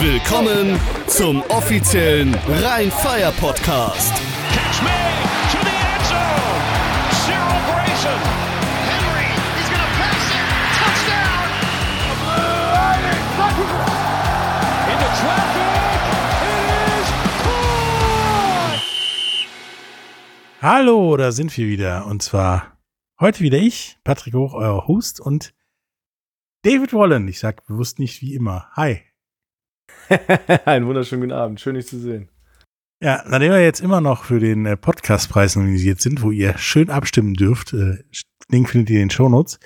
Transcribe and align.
Willkommen 0.00 0.78
zum 1.08 1.42
offiziellen 1.48 2.32
Rhein-Fire-Podcast. 2.46 4.12
Catch 4.52 4.80
me 4.80 4.90
to 5.50 5.58
the 5.58 5.74
end 5.74 6.04
zone. 6.06 6.62
Cyril 7.26 7.58
Grayson. 7.66 8.20
Henry, 8.86 9.26
he's 9.58 9.66
to 9.66 9.74
pass 9.98 10.30
it. 10.30 10.46
Touchdown. 10.78 11.50
Into 14.86 15.08
traffic. 15.18 15.74
It 16.46 17.00
is 17.00 17.08
caught. 17.42 18.78
Hallo, 20.62 21.16
da 21.16 21.32
sind 21.32 21.56
wir 21.56 21.66
wieder. 21.66 22.06
Und 22.06 22.22
zwar 22.22 22.78
heute 23.18 23.40
wieder 23.40 23.58
ich, 23.58 23.98
Patrick 24.04 24.34
Hoch, 24.34 24.54
euer 24.54 24.86
Host 24.86 25.18
und 25.18 25.54
David 26.62 26.92
Wallen. 26.92 27.26
Ich 27.26 27.40
sag 27.40 27.66
bewusst 27.66 27.98
nicht 27.98 28.22
wie 28.22 28.36
immer. 28.36 28.68
Hi. 28.76 29.02
Einen 30.64 30.86
wunderschönen 30.86 31.22
guten 31.22 31.32
Abend. 31.32 31.60
Schön, 31.60 31.74
dich 31.74 31.86
zu 31.86 31.98
sehen. 31.98 32.28
Ja, 33.00 33.22
nachdem 33.28 33.52
wir 33.52 33.62
jetzt 33.62 33.80
immer 33.80 34.00
noch 34.00 34.24
für 34.24 34.40
den 34.40 34.66
äh, 34.66 34.76
Podcastpreis 34.76 35.56
nominiert 35.56 36.00
sind, 36.00 36.22
wo 36.22 36.30
ihr 36.30 36.58
schön 36.58 36.90
abstimmen 36.90 37.34
dürft, 37.34 37.72
äh, 37.72 37.98
Link 38.48 38.70
findet 38.70 38.90
ihr 38.90 38.96
in 38.96 39.08
den 39.08 39.10
Shownotes, 39.10 39.60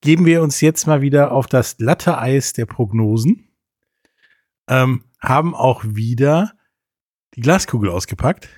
geben 0.00 0.26
wir 0.26 0.42
uns 0.42 0.60
jetzt 0.60 0.86
mal 0.86 1.00
wieder 1.00 1.32
auf 1.32 1.46
das 1.46 1.78
glatte 1.78 2.18
Eis 2.18 2.52
der 2.52 2.66
Prognosen. 2.66 3.48
Ähm, 4.68 5.04
haben 5.20 5.54
auch 5.54 5.82
wieder 5.84 6.52
die 7.34 7.40
Glaskugel 7.40 7.90
ausgepackt. 7.90 8.48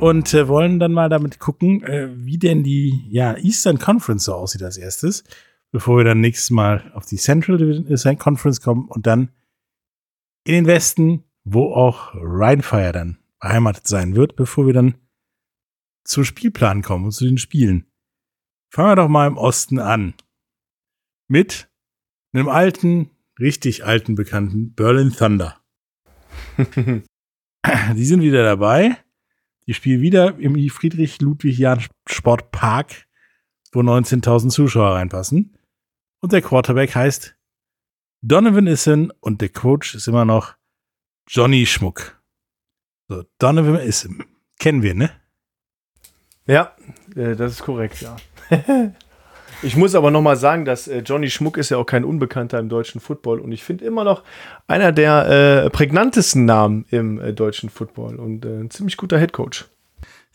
Und 0.00 0.32
äh, 0.32 0.46
wollen 0.48 0.78
dann 0.78 0.92
mal 0.92 1.08
damit 1.08 1.38
gucken, 1.38 1.82
äh, 1.82 2.08
wie 2.14 2.38
denn 2.38 2.62
die 2.62 3.06
ja, 3.10 3.36
Eastern 3.36 3.78
Conference 3.78 4.24
so 4.24 4.34
aussieht 4.34 4.62
als 4.62 4.76
erstes, 4.76 5.24
bevor 5.72 5.98
wir 5.98 6.04
dann 6.04 6.20
nächstes 6.20 6.50
Mal 6.50 6.92
auf 6.94 7.06
die 7.06 7.16
Central 7.16 7.58
Division 7.58 8.14
äh, 8.14 8.16
Conference 8.16 8.60
kommen 8.60 8.88
und 8.88 9.06
dann 9.06 9.30
in 10.44 10.54
den 10.54 10.66
Westen, 10.66 11.24
wo 11.44 11.72
auch 11.72 12.14
Rheinfire 12.14 12.92
dann 12.92 13.18
beheimatet 13.40 13.86
sein 13.86 14.14
wird, 14.14 14.36
bevor 14.36 14.66
wir 14.66 14.74
dann 14.74 14.94
zum 16.04 16.24
Spielplan 16.24 16.82
kommen 16.82 17.06
und 17.06 17.12
zu 17.12 17.24
den 17.24 17.38
Spielen. 17.38 17.86
Fangen 18.72 18.90
wir 18.90 18.96
doch 18.96 19.08
mal 19.08 19.26
im 19.26 19.36
Osten 19.36 19.78
an. 19.78 20.14
Mit 21.28 21.70
einem 22.32 22.48
alten, 22.48 23.10
richtig 23.38 23.84
alten 23.84 24.14
Bekannten, 24.14 24.74
Berlin 24.74 25.12
Thunder. 25.12 25.60
Die 27.96 28.04
sind 28.04 28.22
wieder 28.22 28.44
dabei. 28.44 28.96
Die 29.68 29.74
spielen 29.74 30.00
wieder 30.00 30.36
im 30.38 30.68
Friedrich-Ludwig-Jahn-Sportpark, 30.68 33.06
wo 33.72 33.80
19.000 33.80 34.48
Zuschauer 34.48 34.94
reinpassen. 34.94 35.58
Und 36.20 36.32
der 36.32 36.40
Quarterback 36.40 36.94
heißt 36.94 37.36
Donovan 38.22 38.66
Issen 38.66 39.10
und 39.20 39.42
der 39.42 39.50
Coach 39.50 39.94
ist 39.94 40.08
immer 40.08 40.24
noch 40.24 40.56
Johnny 41.28 41.66
Schmuck. 41.66 42.18
So, 43.08 43.24
Donovan 43.38 43.76
Issen. 43.76 44.24
Kennen 44.58 44.82
wir, 44.82 44.94
ne? 44.94 45.10
Ja, 46.46 46.74
äh, 47.14 47.36
das 47.36 47.52
ist 47.52 47.62
korrekt, 47.62 48.00
ja. 48.00 48.16
ich 49.62 49.76
muss 49.76 49.94
aber 49.94 50.10
noch 50.10 50.22
mal 50.22 50.36
sagen, 50.36 50.64
dass 50.64 50.88
äh, 50.88 50.98
Johnny 50.98 51.30
Schmuck 51.30 51.56
ist 51.56 51.70
ja 51.70 51.76
auch 51.76 51.86
kein 51.86 52.04
Unbekannter 52.04 52.58
im 52.58 52.68
deutschen 52.68 53.00
Football 53.00 53.40
und 53.40 53.52
ich 53.52 53.64
finde 53.64 53.84
immer 53.84 54.04
noch 54.04 54.22
einer 54.66 54.92
der 54.92 55.64
äh, 55.64 55.70
prägnantesten 55.70 56.44
Namen 56.44 56.84
im 56.90 57.20
äh, 57.20 57.32
deutschen 57.32 57.70
Football 57.70 58.16
und 58.16 58.44
äh, 58.44 58.60
ein 58.60 58.70
ziemlich 58.70 58.96
guter 58.96 59.18
Headcoach. 59.18 59.66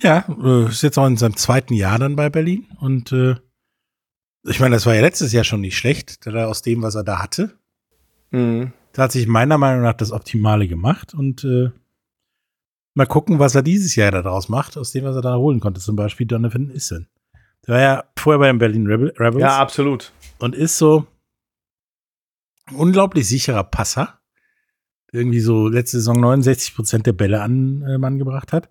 Ja, 0.02 0.26
äh, 0.44 0.68
ist 0.68 0.84
jetzt 0.84 0.98
auch 0.98 1.08
in 1.08 1.18
seinem 1.18 1.38
zweiten 1.38 1.74
Jahr 1.74 2.00
dann 2.00 2.16
bei 2.16 2.30
Berlin 2.30 2.68
und 2.80 3.12
äh, 3.12 3.36
ich 4.46 4.60
meine, 4.60 4.76
das 4.76 4.86
war 4.86 4.94
ja 4.94 5.02
letztes 5.02 5.32
Jahr 5.32 5.46
schon 5.46 5.62
nicht 5.62 5.78
schlecht, 5.78 6.26
da 6.26 6.48
aus 6.48 6.62
dem, 6.62 6.82
was 6.82 6.96
er 6.96 7.04
da 7.04 7.22
hatte. 7.22 7.54
Mhm. 8.32 8.74
Da 8.92 9.04
hat 9.04 9.14
sich 9.14 9.26
meiner 9.26 9.58
Meinung 9.58 9.84
nach 9.84 9.94
das 9.94 10.12
Optimale 10.12 10.68
gemacht 10.68 11.14
und 11.14 11.48
mal 12.94 13.08
gucken, 13.08 13.40
was 13.40 13.56
er 13.56 13.64
dieses 13.64 13.96
Jahr 13.96 14.12
daraus 14.12 14.50
macht, 14.50 14.78
aus 14.78 14.92
dem, 14.92 15.06
was 15.06 15.16
er 15.16 15.22
da 15.22 15.36
holen 15.36 15.60
konnte. 15.60 15.82
Zum 15.82 15.96
Beispiel 15.96 16.28
Donovan 16.28 16.70
Issen. 16.70 17.08
Der 17.68 17.74
war 17.74 17.82
ja 17.82 18.04
vorher 18.18 18.40
bei 18.40 18.48
den 18.48 18.58
Berlin 18.58 18.88
Rebel 18.88 19.14
Rebels. 19.18 19.42
Ja, 19.42 19.60
absolut. 19.60 20.12
Und 20.40 20.56
ist 20.56 20.78
so 20.78 21.08
ein 22.66 22.76
unglaublich 22.76 23.28
sicherer 23.28 23.64
Passer. 23.64 24.20
Irgendwie 25.12 25.40
so 25.40 25.68
letzte 25.68 25.98
Saison 25.98 26.20
69 26.20 26.76
Prozent 26.76 27.06
der 27.06 27.14
Bälle 27.14 27.42
an 27.42 27.84
äh, 27.84 27.98
Mann 27.98 28.18
gebracht 28.18 28.52
hat. 28.52 28.70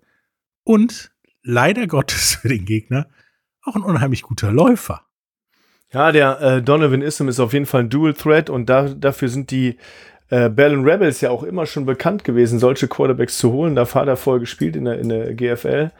Und 0.63 1.11
leider 1.41 1.87
Gottes 1.87 2.35
für 2.41 2.49
den 2.49 2.65
Gegner 2.65 3.07
auch 3.63 3.75
ein 3.75 3.83
unheimlich 3.83 4.23
guter 4.23 4.51
Läufer. 4.51 5.01
Ja, 5.91 6.11
der 6.11 6.41
äh, 6.41 6.61
Donovan 6.61 7.01
Issam 7.01 7.29
ist 7.29 7.39
auf 7.39 7.53
jeden 7.53 7.65
Fall 7.65 7.81
ein 7.81 7.89
Dual 7.89 8.13
Threat 8.13 8.49
und 8.49 8.67
da, 8.67 8.89
dafür 8.89 9.29
sind 9.29 9.51
die 9.51 9.77
äh, 10.29 10.49
Berlin 10.49 10.83
Rebels 10.83 11.21
ja 11.21 11.29
auch 11.29 11.43
immer 11.43 11.65
schon 11.65 11.85
bekannt 11.85 12.23
gewesen, 12.23 12.59
solche 12.59 12.87
Quarterbacks 12.87 13.37
zu 13.37 13.51
holen. 13.51 13.75
Da 13.75 13.87
hat 13.93 14.07
er 14.07 14.17
vorher 14.17 14.39
gespielt 14.39 14.75
in 14.75 14.85
der, 14.85 14.99
in 14.99 15.09
der 15.09 15.33
GFL. 15.35 15.91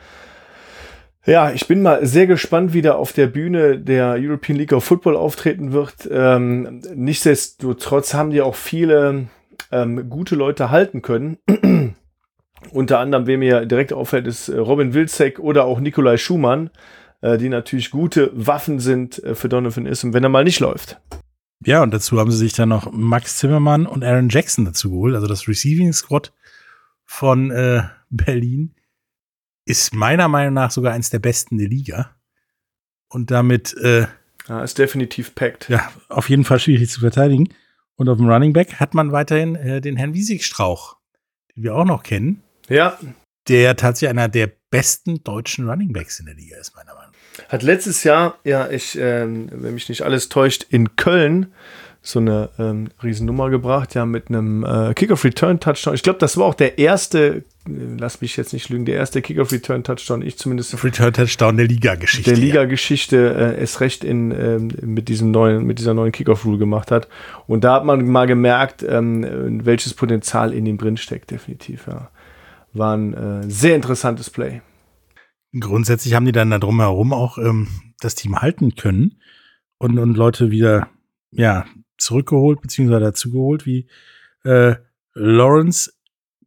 Ja, 1.25 1.51
ich 1.51 1.67
bin 1.67 1.81
mal 1.81 2.06
sehr 2.06 2.28
gespannt, 2.28 2.73
wie 2.73 2.81
der 2.81 2.97
auf 2.97 3.13
der 3.13 3.28
Bühne 3.28 3.79
der 3.79 4.17
European 4.19 4.57
League 4.57 4.73
of 4.73 4.84
Football 4.84 5.16
auftreten 5.16 5.72
wird. 5.72 6.09
Ähm, 6.11 6.81
nichtsdestotrotz 6.94 8.13
haben 8.13 8.31
die 8.31 8.41
auch 8.41 8.56
viele 8.56 9.28
ähm, 9.72 10.09
gute 10.09 10.35
Leute 10.35 10.69
halten 10.69 11.01
können. 11.01 11.38
Unter 12.72 13.00
anderem, 13.00 13.25
wem 13.25 13.39
mir 13.39 13.66
direkt 13.66 13.94
auffällt, 13.94 14.28
ist 14.28 14.50
äh, 14.50 14.57
Robin 14.57 14.94
Wilczek 14.94 15.39
oder 15.39 15.63
auch 15.63 15.79
Nikolai 15.79 16.17
Schumann, 16.17 16.72
äh, 17.22 17.38
die 17.38 17.50
natürlich 17.50 17.89
gute 17.89 18.29
Waffen 18.33 18.79
sind 18.79 19.23
äh, 19.23 19.33
für 19.33 19.47
Donovan 19.47 19.85
Issam, 19.85 20.13
wenn 20.13 20.23
er 20.23 20.29
mal 20.29 20.44
nicht 20.44 20.59
läuft. 20.59 21.00
Ja, 21.66 21.83
und 21.83 21.94
dazu 21.94 22.19
haben 22.19 22.31
sie 22.31 22.38
sich 22.38 22.53
dann 22.53 22.67
noch 22.69 22.91
Max 22.91 23.38
Zimmermann 23.38 23.85
und 23.85 24.03
Aaron 24.03 24.28
Jackson 24.28 24.66
dazu 24.66 24.91
geholt, 24.91 25.16
also 25.16 25.28
das 25.28 25.47
Receiving 25.47 25.94
Squad 25.94 26.33
von 27.06 27.50
äh, 27.51 27.83
Berlin 28.09 28.75
ist 29.66 29.94
meiner 29.94 30.28
Meinung 30.28 30.53
nach 30.53 30.72
sogar 30.72 30.94
eins 30.94 31.09
der 31.09 31.19
besten 31.19 31.57
der 31.57 31.68
Liga. 31.68 32.16
Und 33.07 33.31
damit 33.31 33.75
äh, 33.78 34.07
ja, 34.47 34.63
ist 34.63 34.78
definitiv 34.78 35.35
packed. 35.35 35.69
Ja, 35.69 35.91
auf 36.09 36.29
jeden 36.29 36.44
Fall 36.44 36.59
schwierig 36.59 36.90
zu 36.90 37.00
verteidigen. 37.00 37.50
Und 37.96 38.09
auf 38.09 38.18
dem 38.18 38.28
Running 38.29 38.53
Back 38.53 38.79
hat 38.79 38.94
man 38.94 39.12
weiterhin 39.12 39.56
äh, 39.56 39.81
den 39.81 39.97
Herrn 39.97 40.13
Wiesigstrauch, 40.13 40.97
den 41.56 41.63
wir 41.63 41.75
auch 41.75 41.85
noch 41.85 42.03
kennen. 42.03 42.41
Ja. 42.68 42.97
Der 43.47 43.75
tatsächlich 43.75 44.09
einer 44.09 44.29
der 44.29 44.51
besten 44.69 45.24
deutschen 45.24 45.69
Running 45.69 45.94
Backs 45.94 46.19
in 46.19 46.25
der 46.25 46.35
Liga 46.35 46.57
ist, 46.57 46.75
meiner 46.75 46.95
Meinung 46.95 47.12
nach. 47.12 47.50
Hat 47.50 47.63
letztes 47.63 48.03
Jahr, 48.03 48.40
ja, 48.44 48.69
ich, 48.69 48.97
ähm, 48.97 49.50
wenn 49.51 49.74
mich 49.74 49.90
nicht 49.90 50.01
alles 50.01 50.30
täuscht, 50.30 50.66
in 50.69 50.95
Köln 50.95 51.53
so 52.05 52.19
eine 52.19 52.49
ähm, 52.59 52.89
Riesennummer 53.01 53.49
gebracht, 53.49 53.95
ja, 53.95 54.05
mit 54.05 54.27
einem 54.27 54.65
äh, 54.65 54.93
Kick-Off-Return-Touchdown. 54.93 55.95
Ich 55.95 56.03
glaube, 56.03 56.19
das 56.19 56.35
war 56.35 56.47
auch 56.47 56.53
der 56.53 56.77
erste, 56.77 57.45
äh, 57.65 57.71
lass 57.97 58.19
mich 58.19 58.35
jetzt 58.35 58.51
nicht 58.51 58.67
lügen, 58.67 58.83
der 58.83 58.95
erste 58.95 59.21
Kick-Off-Return-Touchdown, 59.21 60.21
ich 60.21 60.37
zumindest. 60.37 60.83
Return-Touchdown 60.83 61.55
der 61.55 61.67
Liga-Geschichte. 61.67 62.29
Der 62.29 62.37
Liga-Geschichte 62.37 63.55
äh, 63.57 63.61
es 63.61 63.79
recht 63.79 64.03
in, 64.03 64.31
ähm, 64.31 64.67
mit 64.81 65.07
diesem 65.07 65.31
neuen, 65.31 65.65
mit 65.65 65.79
dieser 65.79 65.93
neuen 65.93 66.11
Kick-Off-Rule 66.11 66.57
gemacht 66.57 66.91
hat. 66.91 67.07
Und 67.47 67.63
da 67.63 67.75
hat 67.75 67.85
man 67.85 68.05
mal 68.05 68.27
gemerkt, 68.27 68.83
ähm, 68.83 69.65
welches 69.65 69.93
Potenzial 69.93 70.53
in 70.53 70.65
ihm 70.65 70.77
drin 70.77 70.97
steckt, 70.97 71.31
definitiv, 71.31 71.87
ja. 71.87 72.11
War 72.73 72.97
ein 72.97 73.13
äh, 73.13 73.49
sehr 73.49 73.77
interessantes 73.77 74.29
Play. 74.29 74.61
Grundsätzlich 75.57 76.15
haben 76.15 76.25
die 76.25 76.31
dann 76.33 76.49
da 76.49 76.59
drumherum 76.59 77.13
auch 77.13 77.38
ähm, 77.38 77.67
das 78.01 78.15
Team 78.15 78.41
halten 78.41 78.75
können 78.75 79.21
und, 79.77 79.99
und 79.99 80.17
Leute 80.17 80.51
wieder, 80.51 80.89
ja, 81.31 81.65
zurückgeholt, 82.03 82.61
beziehungsweise 82.61 83.01
dazugeholt, 83.01 83.65
wie 83.65 83.88
äh, 84.44 84.75
Lawrence 85.13 85.94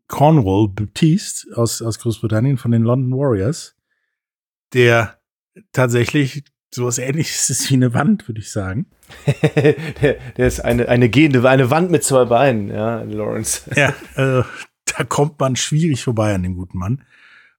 Cornwall 0.08 0.68
Baptiste 0.68 1.56
aus, 1.56 1.82
aus 1.82 1.98
Großbritannien 1.98 2.58
von 2.58 2.70
den 2.70 2.82
London 2.82 3.18
Warriors, 3.18 3.74
der 4.72 5.18
tatsächlich 5.72 6.44
sowas 6.70 6.98
ähnliches 6.98 7.50
ist 7.50 7.70
wie 7.70 7.74
eine 7.74 7.94
Wand, 7.94 8.28
würde 8.28 8.40
ich 8.40 8.50
sagen. 8.50 8.86
der, 10.02 10.14
der, 10.36 10.46
ist 10.46 10.60
eine, 10.60 10.88
eine 10.88 11.08
gehende, 11.08 11.48
eine 11.48 11.70
Wand 11.70 11.90
mit 11.90 12.04
zwei 12.04 12.24
Beinen, 12.24 12.68
ja, 12.68 13.02
Lawrence. 13.02 13.62
ja, 13.74 13.94
äh, 14.16 14.44
da 14.84 15.04
kommt 15.04 15.38
man 15.40 15.56
schwierig 15.56 16.02
vorbei 16.02 16.34
an 16.34 16.42
dem 16.42 16.54
guten 16.54 16.78
Mann. 16.78 17.02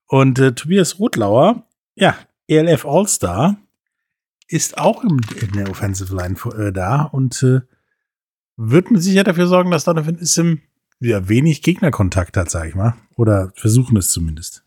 Und 0.07 0.39
äh, 0.39 0.53
Tobias 0.53 0.99
Rotlauer, 0.99 1.67
ja, 1.95 2.15
ELF 2.47 2.85
All-Star, 2.85 3.57
ist 4.47 4.77
auch 4.77 5.03
im, 5.03 5.19
in 5.41 5.51
der 5.53 5.69
Offensive 5.69 6.15
Line 6.15 6.37
äh, 6.57 6.71
da 6.71 7.03
und 7.03 7.43
äh, 7.43 7.61
wird 8.57 8.91
mit 8.91 9.01
Sicherheit 9.01 9.27
dafür 9.27 9.47
sorgen, 9.47 9.71
dass 9.71 9.85
Donovan 9.85 10.15
Issim 10.15 10.61
ja, 10.99 11.29
wenig 11.29 11.61
Gegnerkontakt 11.61 12.35
hat, 12.37 12.49
sag 12.49 12.67
ich 12.67 12.75
mal. 12.75 12.95
Oder 13.15 13.51
versuchen 13.55 13.97
es 13.97 14.09
zumindest. 14.09 14.63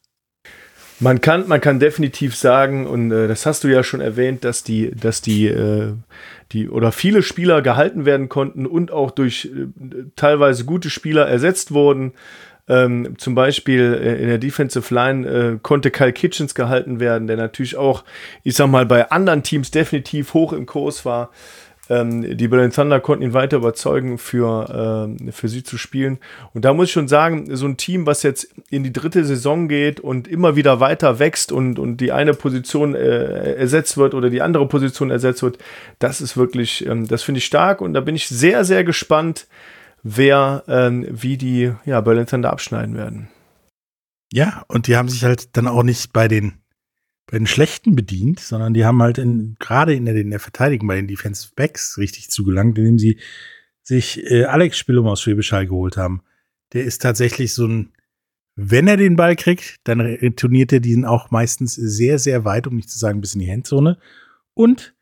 Man 1.01 1.23
kann, 1.23 1.49
man 1.49 1.63
kann 1.63 1.81
definitiv 1.81 2.37
sagen, 2.37 2.87
und 2.87 3.11
äh, 3.11 3.27
das 3.27 3.47
hast 3.47 3.65
du 3.65 3.69
ja 3.69 3.83
schon 3.83 4.03
erwähnt, 4.03 4.45
dass 4.45 4.63
die, 4.63 4.91
dass 4.91 5.23
die, 5.23 5.47
äh, 5.47 5.95
die 6.53 6.69
oder 6.69 6.93
viele 6.93 7.23
Spieler 7.23 7.63
gehalten 7.63 8.05
werden 8.05 8.29
konnten 8.29 8.67
und 8.67 8.93
auch 8.93 9.11
durch 9.11 9.47
äh, 9.47 9.69
teilweise 10.15 10.67
gute 10.67 10.91
Spieler 10.91 11.27
ersetzt 11.27 11.73
wurden. 11.73 12.13
Ähm, 12.69 13.15
zum 13.17 13.35
Beispiel 13.35 13.99
äh, 14.01 14.21
in 14.21 14.29
der 14.29 14.37
Defensive 14.37 14.95
Line 14.95 15.27
äh, 15.27 15.59
konnte 15.63 15.91
Kyle 15.91 16.13
Kitchens 16.13 16.55
gehalten 16.55 17.01
werden, 17.01 17.27
der 17.27 17.39
natürlich 17.39 17.77
auch, 17.77 18.05
ich 18.45 18.55
sag 18.55 18.69
mal, 18.69 18.85
bei 18.85 19.11
anderen 19.11 19.43
Teams 19.43 19.71
definitiv 19.71 20.35
hoch 20.35 20.53
im 20.53 20.67
Kurs 20.67 21.07
war. 21.07 21.31
Ähm, 21.91 22.37
die 22.37 22.47
Berlin 22.47 22.71
Thunder 22.71 23.01
konnten 23.01 23.25
ihn 23.25 23.35
weiter 23.35 23.57
überzeugen, 23.57 24.17
für, 24.17 25.09
äh, 25.19 25.33
für 25.33 25.49
sie 25.49 25.65
zu 25.65 25.77
spielen. 25.77 26.19
Und 26.55 26.65
da 26.65 26.73
muss 26.73 26.87
ich 26.87 26.93
schon 26.93 27.09
sagen, 27.09 27.55
so 27.57 27.67
ein 27.67 27.77
Team, 27.77 28.07
was 28.07 28.23
jetzt 28.23 28.49
in 28.71 28.85
die 28.85 28.93
dritte 28.93 29.25
Saison 29.25 29.67
geht 29.67 29.99
und 29.99 30.29
immer 30.29 30.55
wieder 30.55 30.79
weiter 30.79 31.19
wächst 31.19 31.51
und, 31.51 31.81
und 31.81 31.97
die 31.97 32.13
eine 32.13 32.33
Position 32.33 32.95
äh, 32.95 33.55
ersetzt 33.55 33.97
wird 33.97 34.15
oder 34.15 34.31
die 34.31 34.41
andere 34.41 34.69
Position 34.69 35.11
ersetzt 35.11 35.43
wird, 35.43 35.59
das 35.99 36.21
ist 36.21 36.37
wirklich, 36.37 36.87
ähm, 36.87 37.09
das 37.09 37.25
finde 37.25 37.39
ich 37.39 37.45
stark 37.45 37.81
und 37.81 37.93
da 37.93 38.01
bin 38.01 38.15
ich 38.15 38.29
sehr, 38.29 38.65
sehr 38.65 38.85
gespannt, 38.85 39.49
wer, 40.05 40.63
ähm, 40.69 41.07
wie 41.11 41.37
die 41.37 41.73
ja, 41.85 42.01
Berlin 42.01 42.27
Thunder 42.27 42.53
abschneiden 42.53 42.97
werden. 42.97 43.29
Ja, 44.33 44.63
und 44.69 44.87
die 44.87 44.97
haben 44.97 45.09
sich 45.09 45.25
halt 45.25 45.57
dann 45.57 45.67
auch 45.67 45.83
nicht 45.83 46.13
bei 46.13 46.29
den 46.29 46.60
bei 47.31 47.39
den 47.39 47.47
Schlechten 47.47 47.95
bedient, 47.95 48.41
sondern 48.41 48.75
die 48.75 48.85
haben 48.85 49.01
halt 49.01 49.19
in, 49.19 49.55
gerade 49.61 49.95
in 49.95 50.05
der, 50.05 50.17
in 50.17 50.31
der 50.31 50.41
Verteidigung 50.41 50.89
bei 50.89 50.97
den 50.97 51.07
Defensive 51.07 51.53
Backs 51.55 51.97
richtig 51.97 52.29
zugelangt, 52.29 52.77
indem 52.77 52.99
sie 52.99 53.21
sich 53.83 54.29
äh, 54.29 54.45
Alex 54.45 54.79
Spillum 54.79 55.07
aus 55.07 55.23
Schwäbisch 55.23 55.53
Hall 55.53 55.67
geholt 55.67 55.97
haben. 55.97 56.23
Der 56.73 56.85
ist 56.85 57.03
tatsächlich 57.03 57.55
so 57.55 57.67
ein, 57.67 57.93
wenn 58.57 58.89
er 58.89 58.97
den 58.97 59.15
Ball 59.15 59.37
kriegt, 59.37 59.77
dann 59.85 60.01
retourniert 60.01 60.73
er 60.73 60.81
diesen 60.81 61.05
auch 61.05 61.31
meistens 61.31 61.77
sehr, 61.77 62.19
sehr 62.19 62.45
weit, 62.45 62.67
um 62.67 62.75
nicht 62.75 62.91
zu 62.91 62.99
sagen 62.99 63.21
bis 63.21 63.35
in 63.35 63.41
die 63.41 63.51
Handzone. 63.51 63.99
Und 64.55 64.95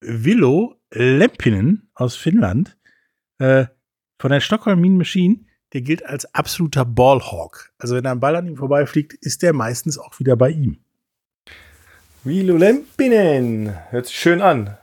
Willo 0.00 0.80
Lempinen 0.90 1.90
aus 1.94 2.16
Finnland, 2.16 2.76
äh, 3.38 3.66
von 4.18 4.32
der 4.32 4.40
Stockholm 4.40 4.80
Mean 4.80 4.96
Machine, 4.96 5.44
der 5.72 5.82
gilt 5.82 6.04
als 6.04 6.34
absoluter 6.34 6.84
Ballhawk. 6.84 7.72
Also 7.78 7.94
wenn 7.94 8.06
ein 8.06 8.20
Ball 8.20 8.34
an 8.34 8.48
ihm 8.48 8.56
vorbeifliegt, 8.56 9.14
ist 9.14 9.42
der 9.42 9.52
meistens 9.52 9.96
auch 9.96 10.18
wieder 10.18 10.36
bei 10.36 10.50
ihm. 10.50 10.83
Vilo 12.26 12.56
Lempinen. 12.56 13.74
Hört 13.90 14.06
sich 14.06 14.16
schön 14.16 14.40
an. 14.40 14.78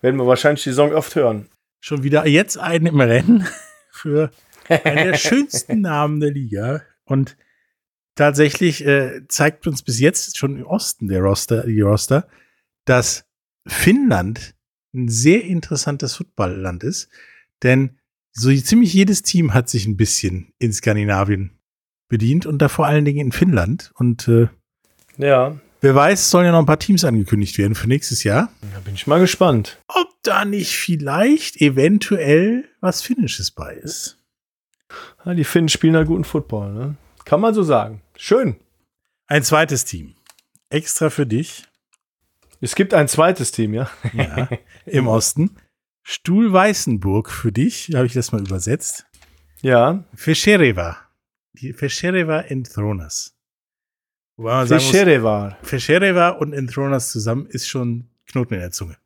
Werden 0.00 0.18
wir 0.18 0.26
wahrscheinlich 0.26 0.64
die 0.64 0.72
Song 0.72 0.92
oft 0.92 1.14
hören. 1.14 1.48
Schon 1.80 2.02
wieder 2.02 2.26
jetzt 2.26 2.58
einen 2.58 2.86
im 2.86 3.00
Rennen 3.00 3.46
für 3.92 4.32
einen 4.68 5.10
der 5.10 5.14
schönsten 5.14 5.80
Namen 5.82 6.18
der 6.18 6.32
Liga. 6.32 6.82
Und 7.04 7.36
tatsächlich 8.16 8.84
äh, 8.84 9.22
zeigt 9.28 9.68
uns 9.68 9.82
bis 9.84 10.00
jetzt 10.00 10.36
schon 10.36 10.56
im 10.56 10.66
Osten 10.66 11.06
der 11.06 11.20
Roster, 11.20 11.64
die 11.64 11.80
Roster, 11.80 12.26
dass 12.84 13.26
Finnland 13.64 14.56
ein 14.92 15.06
sehr 15.06 15.44
interessantes 15.44 16.16
Footballland 16.16 16.82
ist. 16.82 17.08
Denn 17.62 18.00
so 18.32 18.52
ziemlich 18.52 18.92
jedes 18.92 19.22
Team 19.22 19.54
hat 19.54 19.68
sich 19.68 19.86
ein 19.86 19.96
bisschen 19.96 20.52
in 20.58 20.72
Skandinavien 20.72 21.60
bedient 22.08 22.44
und 22.44 22.58
da 22.58 22.68
vor 22.68 22.86
allen 22.86 23.04
Dingen 23.04 23.26
in 23.26 23.32
Finnland. 23.32 23.92
Und 23.94 24.26
äh, 24.26 24.48
Ja, 25.16 25.60
wer 25.82 25.94
weiß, 25.94 26.30
sollen 26.30 26.46
ja 26.46 26.52
noch 26.52 26.60
ein 26.60 26.66
paar 26.66 26.78
Teams 26.78 27.04
angekündigt 27.04 27.58
werden 27.58 27.74
für 27.74 27.88
nächstes 27.88 28.24
Jahr. 28.24 28.50
da 28.72 28.80
bin 28.80 28.94
ich 28.94 29.06
mal 29.06 29.20
gespannt. 29.20 29.78
Ob 29.88 30.08
da 30.22 30.44
nicht 30.46 30.76
vielleicht 30.76 31.60
eventuell 31.60 32.64
was 32.80 33.02
Finnisches 33.02 33.50
bei 33.50 33.74
ist. 33.74 34.18
Ja, 35.24 35.34
die 35.34 35.44
Finnen 35.44 35.68
spielen 35.68 35.96
halt 35.96 36.08
guten 36.08 36.24
Football, 36.24 36.72
ne? 36.72 36.96
Kann 37.24 37.40
man 37.40 37.54
so 37.54 37.62
sagen. 37.62 38.02
Schön. 38.16 38.56
Ein 39.26 39.42
zweites 39.42 39.84
Team. 39.84 40.14
Extra 40.70 41.10
für 41.10 41.26
dich. 41.26 41.64
Es 42.60 42.74
gibt 42.74 42.94
ein 42.94 43.08
zweites 43.08 43.52
Team, 43.52 43.74
ja. 43.74 43.90
Ja, 44.12 44.48
im 44.86 45.08
Osten. 45.08 45.56
Stuhl 46.02 46.52
Weißenburg 46.52 47.30
für 47.30 47.52
dich, 47.52 47.90
habe 47.94 48.06
ich 48.06 48.12
das 48.12 48.32
mal 48.32 48.40
übersetzt. 48.40 49.06
Ja. 49.60 50.04
Feschereva. 50.14 50.96
Die 51.54 51.72
Feschereva 51.72 52.40
Enthroners. 52.40 53.36
Wobei 54.42 54.66
Fescherevar. 54.66 55.56
Feschereva 55.62 56.30
und 56.30 56.52
Enthroners 56.52 57.12
zusammen 57.12 57.46
ist 57.46 57.68
schon 57.68 58.08
Knoten 58.26 58.54
in 58.54 58.60
der 58.60 58.72
Zunge. 58.72 58.96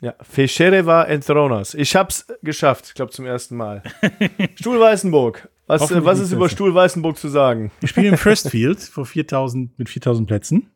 Ja, 0.00 0.16
Fescherevar 0.20 1.08
Enthronas. 1.08 1.74
Ich 1.74 1.94
hab's 1.94 2.26
geschafft, 2.42 2.86
ich 2.88 2.94
glaube 2.94 3.12
zum 3.12 3.24
ersten 3.24 3.56
Mal. 3.56 3.84
Stuhl 4.56 4.80
Weißenburg. 4.80 5.48
Was, 5.68 5.92
äh, 5.92 6.04
was 6.04 6.18
ist 6.18 6.32
über. 6.32 6.48
Stuhl 6.48 6.74
Weißenburg 6.74 7.16
zu 7.16 7.28
sagen? 7.28 7.70
Die 7.82 7.86
spielen 7.86 8.06
im 8.06 8.18
First 8.18 8.50
Field 8.50 8.80
vor 8.80 9.06
4000, 9.06 9.78
mit 9.78 9.88
4000 9.88 10.26
Plätzen. 10.26 10.70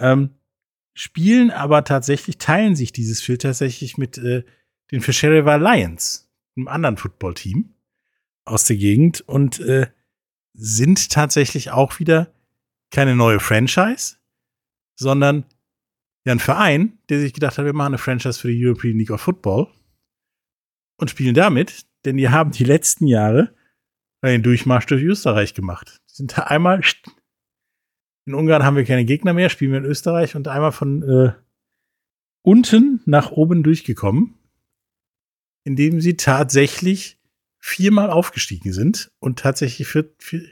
Ähm, 0.00 0.30
spielen 0.94 1.52
aber 1.52 1.84
tatsächlich, 1.84 2.38
teilen 2.38 2.74
sich 2.74 2.90
dieses 2.90 3.22
Field 3.22 3.42
tatsächlich 3.42 3.96
mit 3.96 4.18
äh, 4.18 4.42
den 4.90 5.02
Fischereva 5.02 5.54
Lions, 5.54 6.28
einem 6.56 6.66
anderen 6.66 6.96
Footballteam 6.96 7.74
aus 8.44 8.64
der 8.64 8.76
Gegend 8.76 9.20
und 9.20 9.60
äh, 9.60 9.86
sind 10.52 11.10
tatsächlich 11.10 11.70
auch 11.70 12.00
wieder 12.00 12.32
keine 12.90 13.16
neue 13.16 13.40
Franchise, 13.40 14.16
sondern 14.98 15.44
ja 16.24 16.32
ein 16.32 16.40
Verein, 16.40 16.98
der 17.08 17.20
sich 17.20 17.32
gedacht 17.32 17.58
hat, 17.58 17.64
wir 17.64 17.72
machen 17.72 17.88
eine 17.88 17.98
Franchise 17.98 18.40
für 18.40 18.48
die 18.48 18.66
European 18.66 18.98
League 18.98 19.10
of 19.10 19.20
Football 19.20 19.68
und 20.98 21.10
spielen 21.10 21.34
damit, 21.34 21.86
denn 22.04 22.16
die 22.16 22.28
haben 22.28 22.50
die 22.50 22.64
letzten 22.64 23.06
Jahre 23.06 23.54
den 24.22 24.42
Durchmarsch 24.42 24.86
durch 24.86 25.02
Österreich 25.02 25.54
gemacht. 25.54 26.00
Die 26.10 26.14
sind 26.14 26.36
da 26.36 26.42
einmal 26.44 26.82
in 28.26 28.34
Ungarn 28.34 28.64
haben 28.64 28.76
wir 28.76 28.84
keine 28.84 29.04
Gegner 29.04 29.32
mehr, 29.32 29.48
spielen 29.48 29.70
wir 29.70 29.78
in 29.78 29.84
Österreich 29.84 30.34
und 30.34 30.48
einmal 30.48 30.72
von 30.72 31.02
äh, 31.02 31.32
unten 32.42 33.00
nach 33.06 33.30
oben 33.30 33.62
durchgekommen, 33.62 34.34
indem 35.64 36.00
sie 36.00 36.16
tatsächlich 36.16 37.20
viermal 37.60 38.10
aufgestiegen 38.10 38.72
sind 38.72 39.12
und 39.20 39.38
tatsächlich 39.38 39.86
für, 39.86 40.12
für 40.18 40.44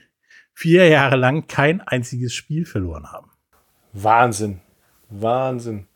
vier 0.54 0.88
Jahre 0.88 1.16
lang 1.16 1.46
kein 1.48 1.80
einziges 1.80 2.32
Spiel 2.32 2.64
verloren 2.64 3.12
haben. 3.12 3.30
Wahnsinn. 3.92 4.60
Wahnsinn. 5.10 5.86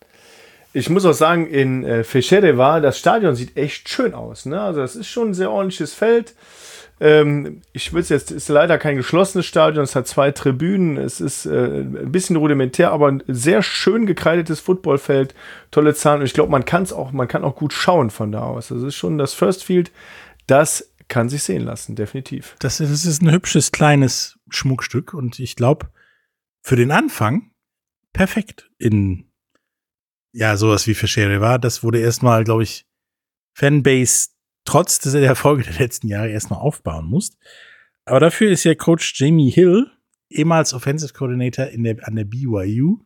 Ich 0.73 0.91
muss 0.91 1.07
auch 1.07 1.15
sagen, 1.15 1.47
in 1.47 1.85
äh, 1.85 2.05
Fescherevar, 2.05 2.81
das 2.81 2.99
Stadion 2.99 3.35
sieht 3.35 3.57
echt 3.57 3.89
schön 3.89 4.15
aus. 4.15 4.45
Ne? 4.45 4.61
Also, 4.61 4.81
das 4.81 4.97
ist 4.97 5.09
schon 5.09 5.31
ein 5.31 5.35
sehr 5.35 5.51
ordentliches 5.51 5.95
Feld. 5.95 6.35
Ähm, 7.01 7.63
ich 7.73 7.93
will 7.93 8.01
es 8.01 8.09
jetzt, 8.09 8.31
ist 8.31 8.49
leider 8.49 8.77
kein 8.77 8.97
geschlossenes 8.97 9.47
Stadion, 9.47 9.85
es 9.85 9.95
hat 9.95 10.09
zwei 10.09 10.33
Tribünen, 10.33 10.97
es 10.97 11.21
ist 11.21 11.47
äh, 11.47 11.81
ein 11.81 12.11
bisschen 12.11 12.37
rudimentär, 12.37 12.91
aber 12.91 13.09
ein 13.09 13.23
sehr 13.29 13.63
schön 13.63 14.05
gekreidetes 14.05 14.59
Footballfeld, 14.59 15.35
tolle 15.71 15.95
Zahlen 15.95 16.21
und 16.21 16.27
ich 16.27 16.35
glaube, 16.35 16.51
man 16.51 16.65
kann 16.65 16.83
es 16.83 16.93
auch, 16.93 17.13
man 17.13 17.29
kann 17.29 17.45
auch 17.45 17.55
gut 17.55 17.73
schauen 17.73 18.11
von 18.11 18.33
da 18.33 18.43
aus. 18.43 18.69
Das 18.69 18.83
ist 18.83 18.97
schon 18.97 19.17
das 19.17 19.33
First 19.33 19.65
Field, 19.65 19.93
das 20.49 20.91
kann 21.07 21.29
sich 21.29 21.45
sehen 21.45 21.65
lassen, 21.65 21.95
definitiv. 21.95 22.57
Das, 22.59 22.79
das 22.79 23.05
ist 23.05 23.23
ein 23.23 23.31
hübsches 23.31 23.71
kleines 23.71 24.38
Schmuckstück 24.51 25.15
und 25.15 25.39
ich 25.39 25.57
glaube, 25.57 25.91
für 26.63 26.77
den 26.77 26.91
Anfang 26.91 27.53
perfekt 28.13 28.71
in 28.79 29.29
ja, 30.33 30.57
sowas 30.57 30.87
wie 30.87 30.95
Fischere 30.95 31.41
war. 31.41 31.59
Das 31.59 31.83
wurde 31.83 32.01
erstmal, 32.01 32.45
glaube 32.45 32.63
ich, 32.63 32.87
Fanbase 33.55 34.31
trotz 34.65 34.99
der 34.99 35.23
Erfolge 35.23 35.65
der 35.65 35.75
letzten 35.75 36.09
Jahre 36.09 36.31
erstmal 36.31 36.61
aufbauen 36.61 37.07
muss. 37.07 37.37
Aber 38.05 38.21
dafür 38.21 38.51
ist 38.51 38.65
ja 38.65 38.75
Coach 38.75 39.19
Jamie 39.19 39.51
Hill, 39.51 39.91
ehemals 40.29 40.75
Offensive 40.75 41.13
Coordinator 41.13 41.67
in 41.67 41.85
der, 41.85 42.07
an 42.07 42.17
der 42.17 42.25
BYU, 42.25 42.99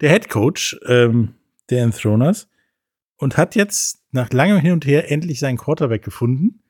der 0.00 0.10
Head 0.10 0.28
Coach 0.28 0.76
ähm, 0.86 1.34
der 1.70 1.82
Enthroners 1.82 2.48
und 3.16 3.36
hat 3.36 3.54
jetzt 3.54 4.04
nach 4.12 4.30
langem 4.32 4.58
Hin 4.58 4.72
und 4.72 4.86
Her 4.86 5.10
endlich 5.10 5.38
seinen 5.38 5.58
Quarterback 5.58 6.02
gefunden 6.02 6.62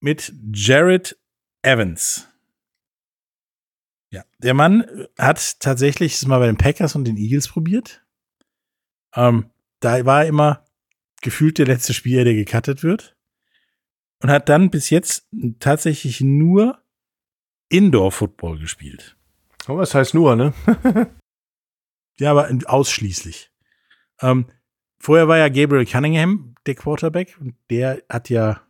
mit 0.00 0.32
Jared 0.52 1.18
Evans. 1.62 2.27
Ja, 4.10 4.24
der 4.38 4.54
Mann 4.54 5.06
hat 5.18 5.60
tatsächlich 5.60 6.14
es 6.14 6.26
mal 6.26 6.38
bei 6.38 6.46
den 6.46 6.56
Packers 6.56 6.94
und 6.94 7.04
den 7.04 7.16
Eagles 7.16 7.48
probiert. 7.48 8.04
Ähm, 9.14 9.50
da 9.80 10.04
war 10.06 10.22
er 10.22 10.28
immer 10.28 10.64
gefühlt 11.20 11.58
der 11.58 11.66
letzte 11.66 11.92
Spieler, 11.94 12.24
der 12.24 12.34
gecuttet 12.34 12.82
wird. 12.82 13.16
Und 14.20 14.30
hat 14.30 14.48
dann 14.48 14.70
bis 14.70 14.90
jetzt 14.90 15.28
tatsächlich 15.60 16.20
nur 16.20 16.82
Indoor-Football 17.68 18.58
gespielt. 18.58 19.16
Aber 19.66 19.74
Oh, 19.74 19.78
was 19.78 19.94
heißt 19.94 20.14
nur, 20.14 20.34
ne? 20.34 20.54
Ja, 22.20 22.32
aber 22.32 22.50
ausschließlich. 22.66 23.52
Ähm, 24.20 24.46
vorher 24.98 25.28
war 25.28 25.38
ja 25.38 25.48
Gabriel 25.48 25.86
Cunningham 25.86 26.56
der 26.66 26.74
Quarterback 26.74 27.36
und 27.40 27.54
der 27.70 28.02
hat 28.08 28.28
ja 28.28 28.60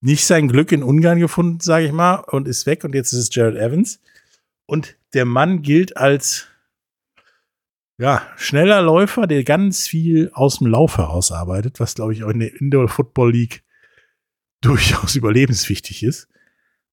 nicht 0.00 0.26
sein 0.26 0.48
Glück 0.48 0.72
in 0.72 0.82
Ungarn 0.82 1.18
gefunden, 1.18 1.60
sage 1.60 1.86
ich 1.86 1.92
mal, 1.92 2.16
und 2.16 2.46
ist 2.46 2.66
weg 2.66 2.84
und 2.84 2.94
jetzt 2.94 3.12
ist 3.12 3.18
es 3.18 3.34
Jared 3.34 3.56
Evans. 3.56 4.00
Und 4.66 4.96
der 5.14 5.24
Mann 5.24 5.62
gilt 5.62 5.96
als 5.96 6.46
ja, 7.98 8.22
schneller 8.36 8.80
Läufer, 8.80 9.26
der 9.26 9.42
ganz 9.42 9.88
viel 9.88 10.30
aus 10.32 10.58
dem 10.58 10.68
Lauf 10.68 10.98
heraus 10.98 11.32
arbeitet, 11.32 11.80
was 11.80 11.94
glaube 11.94 12.12
ich 12.12 12.22
auch 12.22 12.30
in 12.30 12.38
der 12.38 12.60
Indoor 12.60 12.88
Football 12.88 13.32
League 13.32 13.64
durchaus 14.60 15.16
überlebenswichtig 15.16 16.02
ist. 16.02 16.28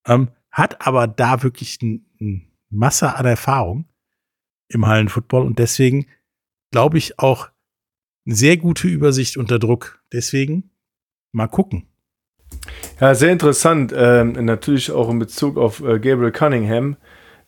Ähm, 0.04 0.30
hat 0.50 0.86
aber 0.86 1.06
da 1.06 1.42
wirklich 1.42 1.80
ein, 1.82 2.06
ein 2.20 2.52
Masse 2.70 3.14
an 3.14 3.26
Erfahrung 3.26 3.88
im 4.68 4.86
Hallenfootball 4.86 5.42
und 5.42 5.58
deswegen 5.58 6.06
glaube 6.72 6.98
ich 6.98 7.18
auch 7.18 7.50
eine 8.24 8.34
sehr 8.34 8.56
gute 8.56 8.88
Übersicht 8.88 9.36
unter 9.36 9.58
Druck. 9.58 10.02
Deswegen 10.12 10.70
mal 11.32 11.46
gucken. 11.46 11.86
Ja, 13.00 13.14
sehr 13.14 13.32
interessant. 13.32 13.92
Ähm, 13.94 14.32
natürlich 14.44 14.90
auch 14.90 15.10
in 15.10 15.18
Bezug 15.18 15.56
auf 15.56 15.80
äh, 15.80 15.98
Gabriel 15.98 16.32
Cunningham, 16.32 16.96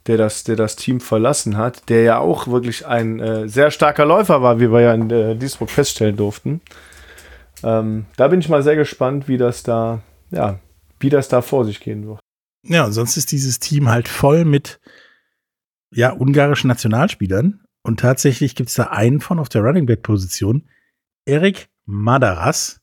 der 0.07 0.17
das, 0.17 0.45
der 0.45 0.57
das 0.57 0.77
Team 0.77 1.01
verlassen 1.01 1.57
hat, 1.57 1.89
der 1.89 2.03
ja 2.03 2.19
auch 2.19 2.49
wirklich 2.49 2.87
ein 2.87 3.21
äh, 3.21 3.49
sehr 3.49 3.71
starker 3.71 4.05
Läufer 4.05 4.43
war, 4.43 4.61
wie 4.61 4.71
wir 4.71 4.81
ja 4.81 4.95
in 4.95 5.11
äh, 5.11 5.37
Duisburg 5.37 5.71
feststellen 5.71 6.17
durften. 6.17 6.61
Ähm, 7.63 8.07
da 8.17 8.29
bin 8.29 8.41
ich 8.41 8.49
mal 8.49 8.63
sehr 8.63 8.77
gespannt, 8.77 9.29
wie 9.29 9.39
das 9.39 9.63
da, 9.63 10.03
ja, 10.31 10.59
wie 11.01 11.11
das 11.11 11.29
da 11.29 11.43
vor 11.43 11.65
sich 11.65 11.81
gehen 11.81 12.07
wird. 12.07 12.21
Ja, 12.67 12.91
sonst 12.91 13.17
ist 13.17 13.33
dieses 13.33 13.59
Team 13.59 13.89
halt 13.89 14.09
voll 14.09 14.45
mit 14.45 14.81
ja, 15.91 16.13
ungarischen 16.13 16.69
Nationalspielern. 16.69 17.65
Und 17.83 18.01
tatsächlich 18.01 18.55
gibt 18.55 18.69
es 18.69 18.75
da 18.75 18.85
einen 18.85 19.21
von 19.21 19.39
auf 19.39 19.49
der 19.49 19.63
Running 19.63 19.87
Back 19.87 20.03
Position, 20.03 20.69
Erik 21.25 21.69
Madaras. 21.87 22.81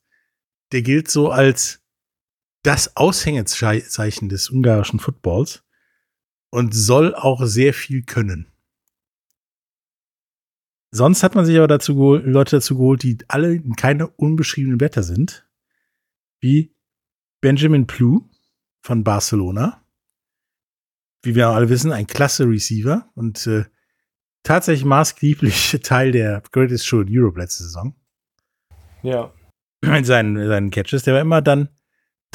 Der 0.72 0.82
gilt 0.82 1.12
so 1.12 1.30
als 1.30 1.85
das 2.66 2.98
Aushängezeichen 2.98 4.28
des 4.28 4.50
ungarischen 4.50 5.00
Footballs 5.00 5.64
und 6.50 6.74
soll 6.74 7.14
auch 7.14 7.46
sehr 7.46 7.74
viel 7.74 8.04
können. 8.04 8.52
Sonst 10.92 11.22
hat 11.22 11.36
man 11.36 11.46
sich 11.46 11.58
aber 11.58 11.68
dazu 11.68 11.96
geholt, 11.96 12.26
Leute 12.26 12.56
dazu 12.56 12.78
geholt, 12.78 13.04
die 13.04 13.18
alle 13.28 13.62
keine 13.76 14.08
unbeschriebenen 14.08 14.78
Blätter 14.78 15.04
sind, 15.04 15.48
wie 16.40 16.74
Benjamin 17.42 17.86
Plu 17.86 18.28
von 18.82 19.04
Barcelona. 19.04 19.86
Wie 21.22 21.36
wir 21.36 21.50
alle 21.50 21.70
wissen, 21.70 21.92
ein 21.92 22.08
klasse 22.08 22.48
Receiver 22.48 23.12
und 23.14 23.46
äh, 23.46 23.66
tatsächlich 24.44 24.86
maßgeblich 24.86 25.80
Teil 25.84 26.12
der 26.12 26.42
Greatest 26.52 26.88
Show 26.88 27.02
in 27.02 27.10
Europe 27.10 27.40
letzte 27.40 27.64
Saison. 27.64 27.96
Ja. 29.04 29.34
Mit 29.82 30.06
seinen, 30.06 30.48
seinen 30.48 30.72
Catches. 30.72 31.04
Der 31.04 31.16
war 31.16 31.22
immer 31.22 31.42
dann, 31.42 31.70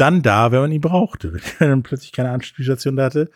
dann 0.01 0.23
da, 0.23 0.53
wenn 0.53 0.61
man 0.61 0.73
ihn 0.73 0.81
brauchte. 0.81 1.35
Wenn 1.59 1.69
dann 1.69 1.83
plötzlich 1.83 2.13
keine 2.13 2.31
Anspielstation 2.31 3.01
hatte, 3.01 3.31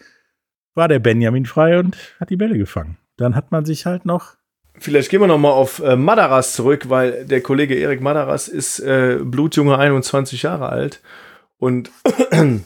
war 0.75 0.89
der 0.89 0.99
Benjamin 0.99 1.47
frei 1.47 1.79
und 1.79 1.97
hat 2.19 2.31
die 2.31 2.37
Bälle 2.37 2.59
gefangen. 2.59 2.97
Dann 3.17 3.37
hat 3.37 3.53
man 3.53 3.65
sich 3.65 3.87
halt 3.87 4.07
noch 4.07 4.37
Vielleicht 4.77 5.09
gehen 5.09 5.21
wir 5.21 5.29
noch 5.29 5.39
mal 5.39 5.53
auf 5.53 5.79
äh, 5.79 5.95
Madaras 5.95 6.55
zurück, 6.55 6.89
weil 6.89 7.27
der 7.27 7.41
Kollege 7.41 7.77
Erik 7.77 8.01
Madaras 8.01 8.49
ist 8.49 8.81
äh, 8.81 9.21
blutjunge 9.23 9.79
21 9.79 10.43
Jahre 10.43 10.69
alt 10.69 11.01
und 11.59 11.93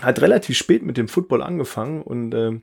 hat 0.00 0.20
relativ 0.20 0.58
spät 0.58 0.82
mit 0.82 0.98
dem 0.98 1.08
Football 1.08 1.42
angefangen 1.42 2.02
und 2.02 2.34
äh, 2.34 2.60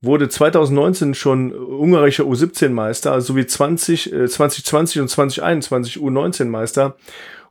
wurde 0.00 0.28
2019 0.28 1.14
schon 1.14 1.52
ungarischer 1.52 2.24
U17-Meister, 2.24 3.20
sowie 3.20 3.46
20, 3.46 4.12
äh, 4.12 4.28
2020 4.28 5.02
und 5.02 5.08
2021 5.08 5.96
U19-Meister. 5.96 6.96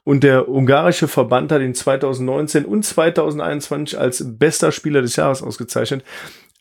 Und 0.04 0.24
der 0.24 0.50
ungarische 0.50 1.08
Verband 1.08 1.52
hat 1.52 1.62
ihn 1.62 1.76
2019 1.76 2.66
und 2.66 2.84
2021 2.84 3.98
als 3.98 4.24
bester 4.38 4.72
Spieler 4.72 5.02
des 5.02 5.16
Jahres 5.16 5.42
ausgezeichnet. 5.42 6.04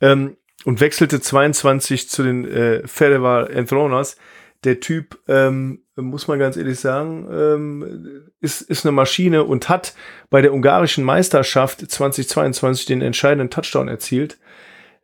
Ähm, 0.01 0.37
und 0.65 0.81
wechselte 0.81 1.21
22 1.21 2.09
zu 2.09 2.23
den 2.23 2.45
äh, 2.47 2.87
Federer 2.87 3.51
Enthroners. 3.51 4.17
Der 4.65 4.79
Typ, 4.79 5.19
ähm, 5.27 5.83
muss 5.97 6.29
man 6.29 6.39
ganz 6.39 6.57
ehrlich 6.57 6.79
sagen, 6.79 7.27
ähm, 7.33 8.31
ist, 8.41 8.63
ist 8.63 8.87
eine 8.87 8.93
Maschine 8.93 9.43
und 9.43 9.69
hat 9.69 9.95
bei 10.31 10.41
der 10.41 10.55
ungarischen 10.55 11.03
Meisterschaft 11.03 11.91
2022 11.91 12.87
den 12.87 13.03
entscheidenden 13.03 13.51
Touchdown 13.51 13.89
erzielt. 13.89 14.39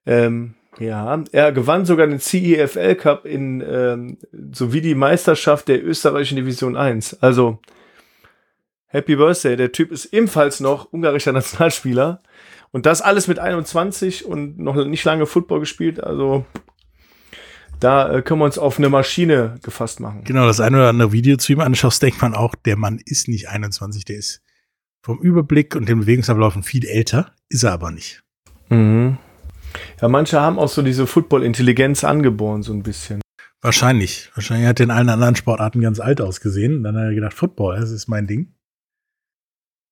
Ähm, 0.06 0.54
ja, 0.78 1.24
er 1.32 1.50
gewann 1.50 1.86
sogar 1.86 2.06
den 2.06 2.20
CEFL 2.20 2.94
Cup 2.94 3.24
in 3.24 3.64
ähm, 3.68 4.18
sowie 4.52 4.80
die 4.80 4.94
Meisterschaft 4.94 5.66
der 5.66 5.84
österreichischen 5.84 6.36
Division 6.36 6.76
1. 6.76 7.20
Also 7.20 7.58
Happy 8.88 9.16
Birthday, 9.16 9.56
der 9.56 9.72
Typ 9.72 9.92
ist 9.92 10.06
ebenfalls 10.06 10.60
noch 10.60 10.92
ungarischer 10.92 11.32
Nationalspieler 11.34 12.22
und 12.70 12.86
das 12.86 13.02
alles 13.02 13.28
mit 13.28 13.38
21 13.38 14.24
und 14.24 14.58
noch 14.58 14.82
nicht 14.84 15.04
lange 15.04 15.26
Football 15.26 15.60
gespielt. 15.60 16.02
Also 16.02 16.44
da 17.80 18.12
äh, 18.12 18.22
können 18.22 18.40
wir 18.40 18.46
uns 18.46 18.58
auf 18.58 18.78
eine 18.78 18.88
Maschine 18.88 19.58
gefasst 19.62 20.00
machen. 20.00 20.24
Genau, 20.24 20.46
das 20.46 20.60
eine 20.60 20.78
oder 20.78 20.88
andere 20.88 21.12
Video 21.12 21.36
zu 21.36 21.52
ihm 21.52 21.60
anschaust, 21.60 22.02
denkt 22.02 22.20
man 22.22 22.34
auch, 22.34 22.54
der 22.54 22.76
Mann 22.76 22.98
ist 23.04 23.28
nicht 23.28 23.48
21, 23.48 24.04
der 24.04 24.16
ist 24.16 24.42
vom 25.02 25.20
Überblick 25.20 25.76
und 25.76 25.88
den 25.88 26.00
Bewegungsabläufen 26.00 26.62
viel 26.62 26.86
älter, 26.86 27.32
ist 27.48 27.62
er 27.62 27.72
aber 27.72 27.90
nicht. 27.90 28.22
Mhm. 28.68 29.18
Ja, 30.00 30.08
manche 30.08 30.40
haben 30.40 30.58
auch 30.58 30.68
so 30.68 30.82
diese 30.82 31.06
Football-Intelligenz 31.06 32.04
angeboren, 32.04 32.62
so 32.62 32.72
ein 32.72 32.82
bisschen. 32.82 33.20
Wahrscheinlich. 33.60 34.30
Wahrscheinlich 34.34 34.66
hat 34.66 34.80
er 34.80 34.84
in 34.84 34.90
allen 34.90 35.08
anderen 35.08 35.36
Sportarten 35.36 35.80
ganz 35.80 36.00
alt 36.00 36.20
ausgesehen. 36.20 36.82
Dann 36.82 36.96
hat 36.96 37.04
er 37.04 37.14
gedacht, 37.14 37.34
Football, 37.34 37.78
das 37.78 37.90
ist 37.90 38.08
mein 38.08 38.26
Ding. 38.26 38.54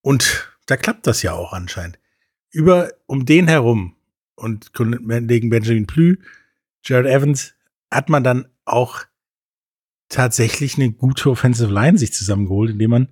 Und 0.06 0.56
da 0.66 0.76
klappt 0.76 1.08
das 1.08 1.22
ja 1.22 1.32
auch 1.32 1.52
anscheinend. 1.52 1.98
Über, 2.52 2.92
um 3.06 3.26
den 3.26 3.48
herum 3.48 3.96
und 4.36 4.70
wegen 4.78 5.50
Benjamin 5.50 5.88
Plü, 5.88 6.18
Jared 6.84 7.06
Evans, 7.06 7.56
hat 7.90 8.08
man 8.08 8.22
dann 8.22 8.46
auch 8.64 9.02
tatsächlich 10.08 10.76
eine 10.76 10.92
gute 10.92 11.28
Offensive 11.28 11.72
Line 11.72 11.98
sich 11.98 12.12
zusammengeholt, 12.12 12.70
indem 12.70 12.90
man 12.90 13.08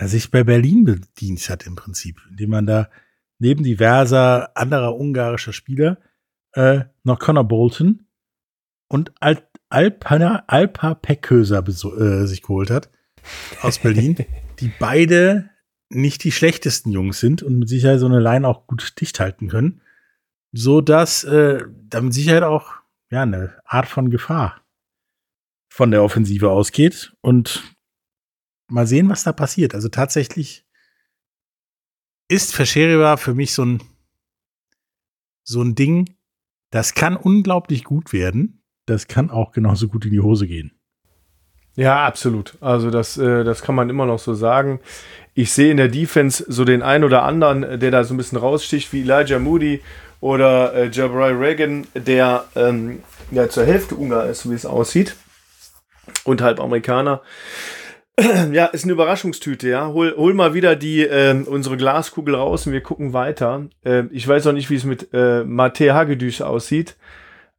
sich 0.00 0.30
bei 0.30 0.42
Berlin 0.42 0.86
bedient 0.86 1.46
hat 1.50 1.66
im 1.66 1.74
Prinzip, 1.74 2.18
indem 2.30 2.48
man 2.48 2.64
da 2.64 2.88
neben 3.38 3.62
diverser 3.62 4.56
anderer 4.56 4.96
ungarischer 4.96 5.52
Spieler 5.52 5.98
äh, 6.52 6.84
noch 7.04 7.18
Connor 7.18 7.44
Bolton 7.44 8.06
und 8.88 9.12
Al 9.20 9.46
Alpa, 9.68 10.44
Alpa 10.46 10.94
Peckhöser 10.94 11.62
äh, 11.68 12.26
sich 12.26 12.40
geholt 12.40 12.70
hat 12.70 12.90
aus 13.60 13.80
Berlin, 13.80 14.16
die 14.60 14.72
beide 14.80 15.49
nicht 15.90 16.24
die 16.24 16.32
schlechtesten 16.32 16.92
Jungs 16.92 17.20
sind 17.20 17.42
und 17.42 17.58
mit 17.58 17.68
Sicherheit 17.68 18.00
so 18.00 18.06
eine 18.06 18.20
Line 18.20 18.46
auch 18.46 18.66
gut 18.66 19.00
dicht 19.00 19.20
halten 19.20 19.48
können, 19.48 19.82
so 20.52 20.80
dass 20.80 21.24
äh, 21.24 21.64
da 21.88 22.00
mit 22.00 22.14
Sicherheit 22.14 22.44
auch 22.44 22.74
ja 23.10 23.22
eine 23.22 23.60
Art 23.64 23.86
von 23.86 24.10
Gefahr 24.10 24.62
von 25.68 25.90
der 25.90 26.02
Offensive 26.02 26.50
ausgeht 26.50 27.14
und 27.20 27.76
mal 28.68 28.86
sehen, 28.86 29.08
was 29.08 29.24
da 29.24 29.32
passiert. 29.32 29.74
Also 29.74 29.88
tatsächlich 29.88 30.64
ist 32.28 32.54
Verscheriba 32.54 33.16
für 33.16 33.34
mich 33.34 33.52
so 33.52 33.64
ein 33.64 33.82
so 35.42 35.62
ein 35.62 35.74
Ding, 35.74 36.16
das 36.70 36.94
kann 36.94 37.16
unglaublich 37.16 37.82
gut 37.82 38.12
werden, 38.12 38.62
das 38.86 39.08
kann 39.08 39.30
auch 39.30 39.50
genauso 39.50 39.88
gut 39.88 40.04
in 40.04 40.12
die 40.12 40.20
Hose 40.20 40.46
gehen. 40.46 40.79
Ja, 41.80 42.04
absolut. 42.04 42.58
Also 42.60 42.90
das, 42.90 43.16
äh, 43.16 43.42
das 43.42 43.62
kann 43.62 43.74
man 43.74 43.88
immer 43.88 44.04
noch 44.04 44.18
so 44.18 44.34
sagen. 44.34 44.80
Ich 45.32 45.50
sehe 45.50 45.70
in 45.70 45.78
der 45.78 45.88
Defense 45.88 46.44
so 46.46 46.66
den 46.66 46.82
einen 46.82 47.04
oder 47.04 47.22
anderen, 47.22 47.80
der 47.80 47.90
da 47.90 48.04
so 48.04 48.12
ein 48.12 48.18
bisschen 48.18 48.36
raussticht, 48.36 48.92
wie 48.92 49.00
Elijah 49.00 49.38
Moody 49.38 49.80
oder 50.20 50.74
äh, 50.74 50.90
Jabari 50.90 51.32
Reagan, 51.32 51.86
der 51.94 52.44
ähm, 52.54 53.02
ja 53.30 53.48
zur 53.48 53.64
Hälfte 53.64 53.94
Ungar 53.94 54.26
ist, 54.26 54.42
so 54.42 54.50
wie 54.50 54.56
es 54.56 54.66
aussieht. 54.66 55.16
Und 56.24 56.42
halb 56.42 56.60
Amerikaner. 56.60 57.22
Ja, 58.52 58.66
ist 58.66 58.84
eine 58.84 58.92
Überraschungstüte, 58.92 59.70
ja. 59.70 59.88
Hol, 59.88 60.14
hol 60.14 60.34
mal 60.34 60.52
wieder 60.52 60.76
die, 60.76 61.00
äh, 61.00 61.42
unsere 61.46 61.78
Glaskugel 61.78 62.34
raus 62.34 62.66
und 62.66 62.74
wir 62.74 62.82
gucken 62.82 63.14
weiter. 63.14 63.68
Äh, 63.82 64.02
ich 64.10 64.28
weiß 64.28 64.46
auch 64.48 64.52
nicht, 64.52 64.68
wie 64.68 64.76
es 64.76 64.84
mit 64.84 65.08
äh, 65.14 65.44
Mate 65.44 65.94
Hagedüs 65.94 66.42
aussieht. 66.42 66.96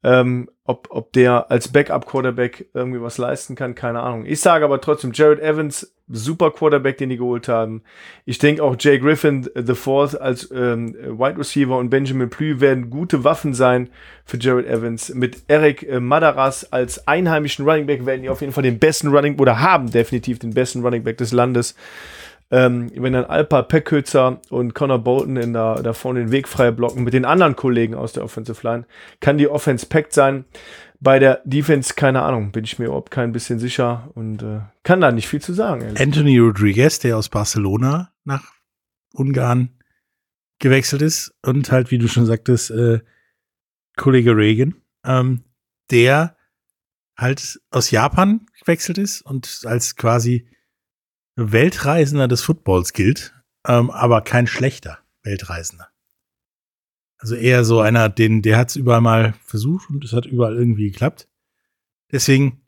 Ähm, 0.03 0.49
ob, 0.63 0.87
ob 0.89 1.13
der 1.13 1.51
als 1.51 1.67
Backup-Quarterback 1.67 2.69
irgendwie 2.73 3.01
was 3.01 3.17
leisten 3.17 3.55
kann, 3.55 3.75
keine 3.75 4.01
Ahnung. 4.01 4.25
Ich 4.25 4.39
sage 4.39 4.65
aber 4.65 4.81
trotzdem, 4.81 5.11
Jared 5.13 5.39
Evans, 5.39 5.93
super 6.07 6.51
Quarterback, 6.51 6.97
den 6.97 7.09
die 7.09 7.17
geholt 7.17 7.47
haben. 7.47 7.83
Ich 8.25 8.37
denke 8.37 8.63
auch 8.63 8.75
Jay 8.79 8.97
Griffin 8.97 9.49
the 9.55 9.75
Fourth 9.75 10.19
als 10.19 10.49
ähm, 10.51 10.95
Wide 10.95 11.37
Receiver 11.37 11.77
und 11.77 11.89
Benjamin 11.89 12.29
Plü 12.29 12.59
werden 12.59 12.89
gute 12.89 13.23
Waffen 13.23 13.53
sein 13.53 13.89
für 14.25 14.37
Jared 14.37 14.65
Evans. 14.65 15.13
Mit 15.13 15.43
Eric 15.47 15.83
äh, 15.83 15.99
Madaras 15.99 16.71
als 16.71 17.07
einheimischen 17.07 17.65
Running 17.65 17.85
Back 17.85 18.05
werden 18.05 18.23
die 18.23 18.29
auf 18.29 18.41
jeden 18.41 18.53
Fall 18.53 18.63
den 18.63 18.79
besten 18.79 19.09
Running 19.09 19.39
oder 19.39 19.59
haben 19.59 19.91
definitiv 19.91 20.39
den 20.39 20.53
besten 20.53 20.81
Running 20.81 21.03
Back 21.03 21.17
des 21.17 21.31
Landes. 21.31 21.75
Ähm, 22.51 22.91
wenn 22.95 23.13
dann 23.13 23.25
Alpa 23.25 23.61
Peckhützer 23.61 24.41
und 24.49 24.75
Connor 24.75 24.99
Bolton 24.99 25.37
in 25.37 25.53
der, 25.53 25.81
da 25.81 25.93
vorne 25.93 26.19
den 26.19 26.31
Weg 26.31 26.49
frei 26.49 26.71
blocken 26.71 27.03
mit 27.03 27.13
den 27.13 27.23
anderen 27.23 27.55
Kollegen 27.55 27.95
aus 27.95 28.11
der 28.11 28.23
Offensive 28.23 28.67
Line, 28.67 28.85
kann 29.21 29.37
die 29.37 29.47
Offense 29.47 29.85
packt 29.85 30.13
sein. 30.13 30.43
Bei 30.99 31.17
der 31.17 31.41
Defense, 31.45 31.93
keine 31.95 32.21
Ahnung, 32.21 32.51
bin 32.51 32.65
ich 32.65 32.77
mir 32.77 32.85
überhaupt 32.85 33.09
kein 33.09 33.31
bisschen 33.31 33.57
sicher 33.57 34.11
und 34.13 34.43
äh, 34.43 34.59
kann 34.83 35.01
da 35.01 35.11
nicht 35.11 35.27
viel 35.27 35.41
zu 35.41 35.53
sagen. 35.53 35.95
Anthony 35.97 36.37
Rodriguez, 36.37 36.99
der 36.99 37.17
aus 37.17 37.29
Barcelona 37.29 38.11
nach 38.25 38.43
Ungarn 39.13 39.69
gewechselt 40.59 41.01
ist 41.01 41.33
und 41.41 41.71
halt, 41.71 41.89
wie 41.89 41.97
du 41.97 42.07
schon 42.07 42.25
sagtest, 42.25 42.69
äh, 42.71 42.99
Kollege 43.97 44.35
Reagan, 44.35 44.75
ähm, 45.05 45.43
der 45.89 46.35
halt 47.17 47.61
aus 47.71 47.91
Japan 47.91 48.45
gewechselt 48.59 48.97
ist 48.97 49.21
und 49.21 49.61
als 49.65 49.95
quasi 49.95 50.47
Weltreisender 51.35 52.27
des 52.27 52.41
Footballs 52.41 52.93
gilt, 52.93 53.33
ähm, 53.67 53.89
aber 53.89 54.21
kein 54.21 54.47
schlechter 54.47 54.99
Weltreisender. 55.23 55.87
Also 57.17 57.35
eher 57.35 57.63
so 57.63 57.79
einer, 57.79 58.09
den, 58.09 58.41
der 58.41 58.57
hat 58.57 58.69
es 58.69 58.75
überall 58.75 59.01
mal 59.01 59.33
versucht 59.45 59.89
und 59.89 60.03
es 60.03 60.13
hat 60.13 60.25
überall 60.25 60.55
irgendwie 60.55 60.89
geklappt. 60.89 61.27
Deswegen, 62.11 62.65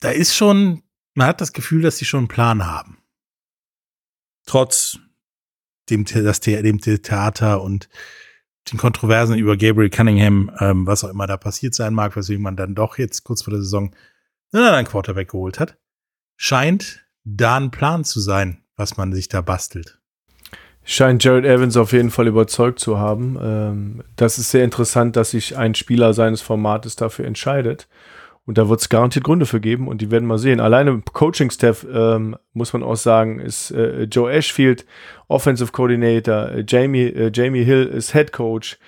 da 0.00 0.10
ist 0.10 0.36
schon, 0.36 0.82
man 1.14 1.28
hat 1.28 1.40
das 1.40 1.52
Gefühl, 1.52 1.82
dass 1.82 1.96
sie 1.96 2.04
schon 2.04 2.18
einen 2.18 2.28
Plan 2.28 2.66
haben. 2.66 2.98
Trotz 4.44 4.98
dem, 5.88 6.04
das, 6.04 6.40
dem 6.40 6.80
Theater 6.80 7.62
und 7.62 7.88
den 8.70 8.78
Kontroversen 8.78 9.38
über 9.38 9.56
Gabriel 9.56 9.88
Cunningham, 9.88 10.50
ähm, 10.60 10.86
was 10.86 11.02
auch 11.02 11.08
immer 11.08 11.26
da 11.26 11.38
passiert 11.38 11.74
sein 11.74 11.94
mag, 11.94 12.16
weswegen 12.16 12.42
man 12.42 12.56
dann 12.56 12.74
doch 12.74 12.98
jetzt 12.98 13.24
kurz 13.24 13.42
vor 13.42 13.52
der 13.52 13.62
Saison 13.62 13.94
einen 14.52 14.64
anderen 14.64 14.86
Quarterback 14.86 15.30
geholt 15.30 15.58
hat, 15.58 15.78
scheint 16.36 17.07
da 17.36 17.56
ein 17.56 17.70
Plan 17.70 18.04
zu 18.04 18.20
sein, 18.20 18.58
was 18.76 18.96
man 18.96 19.12
sich 19.12 19.28
da 19.28 19.40
bastelt. 19.40 19.98
Scheint 20.84 21.22
Jared 21.22 21.44
Evans 21.44 21.76
auf 21.76 21.92
jeden 21.92 22.10
Fall 22.10 22.28
überzeugt 22.28 22.78
zu 22.78 22.98
haben. 22.98 23.38
Ähm, 23.42 24.02
das 24.16 24.38
ist 24.38 24.50
sehr 24.50 24.64
interessant, 24.64 25.16
dass 25.16 25.32
sich 25.32 25.56
ein 25.56 25.74
Spieler 25.74 26.14
seines 26.14 26.40
Formates 26.40 26.96
dafür 26.96 27.26
entscheidet. 27.26 27.88
Und 28.46 28.56
da 28.56 28.70
wird 28.70 28.80
es 28.80 28.88
garantiert 28.88 29.26
Gründe 29.26 29.44
für 29.44 29.60
geben 29.60 29.88
und 29.88 30.00
die 30.00 30.10
werden 30.10 30.26
wir 30.26 30.38
sehen. 30.38 30.58
Alleine 30.58 30.88
im 30.92 31.04
Coaching-Staff 31.04 31.86
ähm, 31.92 32.34
muss 32.54 32.72
man 32.72 32.82
auch 32.82 32.96
sagen, 32.96 33.40
ist 33.40 33.70
äh, 33.72 34.04
Joe 34.04 34.32
Ashfield 34.32 34.86
Offensive 35.26 35.70
Coordinator, 35.70 36.48
äh, 36.52 36.64
Jamie, 36.66 37.08
äh, 37.08 37.30
Jamie 37.34 37.62
Hill 37.64 37.84
ist 37.84 38.12
Head 38.12 38.32
Coach. 38.32 38.78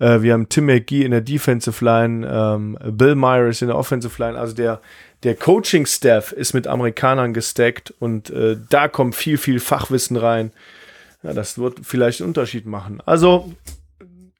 Äh, 0.00 0.22
wir 0.22 0.32
haben 0.32 0.48
Tim 0.48 0.66
McGee 0.66 1.04
in 1.04 1.12
der 1.12 1.20
Defensive 1.20 1.84
Line, 1.84 2.26
ähm, 2.28 2.76
Bill 2.96 3.14
Myers 3.14 3.62
in 3.62 3.68
der 3.68 3.78
Offensive 3.78 4.20
Line. 4.20 4.36
Also 4.36 4.52
der, 4.52 4.80
der 5.24 5.34
Coaching-Staff 5.34 6.32
ist 6.32 6.52
mit 6.52 6.66
Amerikanern 6.66 7.32
gestackt 7.32 7.92
und 7.98 8.30
äh, 8.30 8.58
da 8.68 8.88
kommt 8.88 9.14
viel, 9.14 9.38
viel 9.38 9.58
Fachwissen 9.58 10.16
rein. 10.16 10.52
Ja, 11.22 11.32
das 11.32 11.58
wird 11.58 11.80
vielleicht 11.82 12.20
einen 12.20 12.28
Unterschied 12.28 12.66
machen. 12.66 13.00
Also 13.06 13.54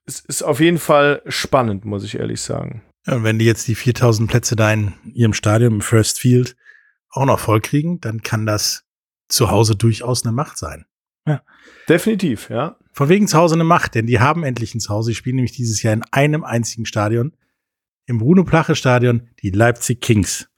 es 0.04 0.20
ist 0.20 0.42
auf 0.42 0.60
jeden 0.60 0.78
Fall 0.78 1.22
spannend, 1.26 1.86
muss 1.86 2.04
ich 2.04 2.18
ehrlich 2.18 2.42
sagen. 2.42 2.82
Ja, 3.06 3.16
und 3.16 3.24
wenn 3.24 3.38
die 3.38 3.46
jetzt 3.46 3.66
die 3.66 3.74
4000 3.74 4.30
Plätze 4.30 4.56
da 4.56 4.72
in 4.72 4.92
ihrem 5.14 5.32
Stadion 5.32 5.74
im 5.74 5.80
First 5.80 6.20
Field 6.20 6.54
auch 7.10 7.24
noch 7.24 7.40
voll 7.40 7.60
kriegen, 7.60 8.00
dann 8.00 8.22
kann 8.22 8.44
das 8.44 8.84
zu 9.28 9.50
Hause 9.50 9.76
durchaus 9.76 10.24
eine 10.24 10.32
Macht 10.32 10.58
sein. 10.58 10.84
Ja. 11.26 11.42
Definitiv, 11.88 12.50
ja. 12.50 12.76
Von 12.92 13.08
wegen 13.08 13.26
zu 13.26 13.38
Hause 13.38 13.54
eine 13.54 13.64
Macht, 13.64 13.94
denn 13.94 14.06
die 14.06 14.20
haben 14.20 14.44
endlich 14.44 14.74
ein 14.74 14.80
Zuhause. 14.80 15.10
Die 15.10 15.14
spielen 15.14 15.36
nämlich 15.36 15.52
dieses 15.52 15.82
Jahr 15.82 15.94
in 15.94 16.04
einem 16.12 16.44
einzigen 16.44 16.84
Stadion. 16.84 17.34
Im 18.06 18.18
Bruno 18.18 18.44
Plache 18.44 18.76
Stadion, 18.76 19.28
die 19.42 19.50
Leipzig 19.50 20.02
Kings. 20.02 20.48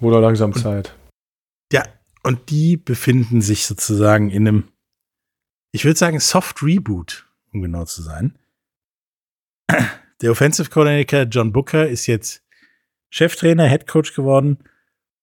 Wurde 0.00 0.20
langsam 0.20 0.52
und, 0.52 0.60
Zeit. 0.60 0.94
Ja, 1.72 1.82
und 2.22 2.50
die 2.50 2.76
befinden 2.76 3.40
sich 3.40 3.66
sozusagen 3.66 4.30
in 4.30 4.46
einem, 4.46 4.68
ich 5.72 5.84
würde 5.84 5.98
sagen, 5.98 6.20
Soft 6.20 6.62
Reboot, 6.62 7.26
um 7.52 7.62
genau 7.62 7.84
zu 7.84 8.02
sein. 8.02 8.38
Der 10.20 10.32
Offensive 10.32 10.70
Coordinator 10.70 11.22
John 11.22 11.52
Booker 11.52 11.88
ist 11.88 12.06
jetzt 12.06 12.44
Cheftrainer, 13.10 13.68
Head 13.68 13.86
Coach 13.86 14.14
geworden 14.14 14.58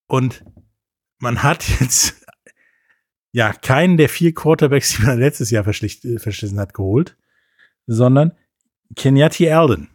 und 0.08 0.44
man 1.20 1.44
hat 1.44 1.68
jetzt 1.80 2.26
ja 3.32 3.54
keinen 3.54 3.98
der 3.98 4.10
vier 4.10 4.34
Quarterbacks, 4.34 4.96
die 4.96 5.04
man 5.04 5.20
letztes 5.20 5.52
Jahr 5.52 5.68
äh, 5.68 6.20
verschlissen 6.20 6.60
hat, 6.60 6.74
geholt, 6.74 7.18
sondern 7.88 8.32
Kenyati 8.96 9.50
Alden. 9.52 9.90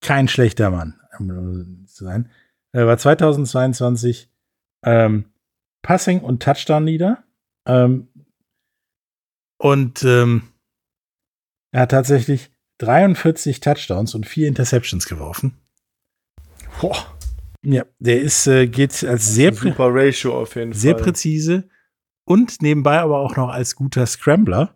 Kein 0.00 0.28
schlechter 0.28 0.70
Mann, 0.70 1.00
um 1.18 1.86
zu 1.86 2.04
sein. 2.04 2.30
Er 2.72 2.86
war 2.86 2.96
2022 2.96 4.30
ähm, 4.84 5.26
Passing 5.82 6.20
und 6.20 6.42
Touchdown 6.42 6.86
Leader. 6.86 7.22
Ähm, 7.66 8.08
und 9.58 10.02
ähm, 10.02 10.48
er 11.72 11.82
hat 11.82 11.90
tatsächlich 11.90 12.50
43 12.78 13.60
Touchdowns 13.60 14.14
und 14.14 14.26
vier 14.26 14.48
Interceptions 14.48 15.06
geworfen. 15.06 15.56
Boah. 16.80 16.96
Ja, 17.64 17.84
der 18.00 18.20
ist, 18.20 18.46
äh, 18.48 18.66
geht 18.66 19.04
als 19.04 19.26
sehr, 19.34 19.54
super 19.54 19.88
Ratio 19.90 20.40
auf 20.40 20.56
jeden 20.56 20.72
sehr 20.72 20.94
Fall. 20.94 21.04
präzise 21.04 21.68
und 22.24 22.60
nebenbei 22.60 22.98
aber 22.98 23.20
auch 23.20 23.36
noch 23.36 23.50
als 23.50 23.76
guter 23.76 24.04
Scrambler, 24.06 24.74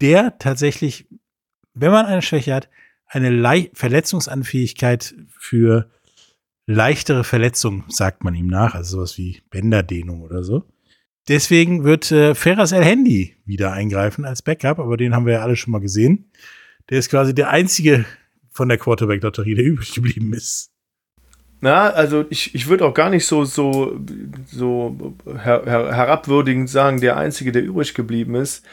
der 0.00 0.38
tatsächlich, 0.38 1.06
wenn 1.74 1.90
man 1.92 2.06
eine 2.06 2.22
Schwäche 2.22 2.54
hat, 2.54 2.70
eine 3.06 3.28
Le 3.28 3.70
Verletzungsanfähigkeit 3.74 5.14
für 5.28 5.90
leichtere 6.66 7.24
Verletzungen, 7.24 7.84
sagt 7.88 8.24
man 8.24 8.34
ihm 8.34 8.46
nach, 8.46 8.74
also 8.74 8.98
sowas 8.98 9.18
wie 9.18 9.42
Bänderdehnung 9.50 10.22
oder 10.22 10.42
so. 10.42 10.64
Deswegen 11.28 11.84
wird 11.84 12.10
äh, 12.12 12.34
Ferras 12.34 12.72
El 12.72 12.84
Handy 12.84 13.36
wieder 13.46 13.72
eingreifen 13.72 14.24
als 14.24 14.42
Backup, 14.42 14.78
aber 14.78 14.96
den 14.96 15.14
haben 15.14 15.26
wir 15.26 15.34
ja 15.34 15.42
alle 15.42 15.56
schon 15.56 15.72
mal 15.72 15.80
gesehen. 15.80 16.30
Der 16.90 16.98
ist 16.98 17.08
quasi 17.08 17.34
der 17.34 17.48
einzige 17.50 18.04
von 18.50 18.68
der 18.68 18.78
Quarterback-Lotterie, 18.78 19.54
der 19.54 19.64
übrig 19.64 19.94
geblieben 19.94 20.32
ist. 20.34 20.70
Na, 21.60 21.88
also 21.88 22.26
ich, 22.28 22.54
ich 22.54 22.68
würde 22.68 22.84
auch 22.84 22.92
gar 22.92 23.08
nicht 23.08 23.24
so, 23.24 23.46
so, 23.46 23.98
so 24.46 25.14
her, 25.26 25.62
her, 25.64 25.96
herabwürdigend 25.96 26.68
sagen, 26.68 27.00
der 27.00 27.16
einzige, 27.16 27.52
der 27.52 27.64
übrig 27.64 27.94
geblieben 27.94 28.34
ist. 28.34 28.66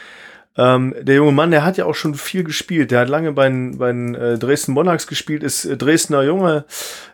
Ähm, 0.58 0.94
der 1.00 1.14
junge 1.14 1.32
Mann, 1.32 1.50
der 1.50 1.64
hat 1.64 1.78
ja 1.78 1.86
auch 1.86 1.94
schon 1.94 2.14
viel 2.14 2.44
gespielt. 2.44 2.90
Der 2.90 3.00
hat 3.00 3.08
lange 3.08 3.32
bei 3.32 3.48
den, 3.48 3.78
bei 3.78 3.90
den 3.90 4.14
äh, 4.14 4.38
Dresden 4.38 4.72
Monarchs 4.72 5.06
gespielt, 5.06 5.42
ist 5.42 5.64
äh, 5.64 5.78
Dresdner 5.78 6.22
Junge, 6.22 6.66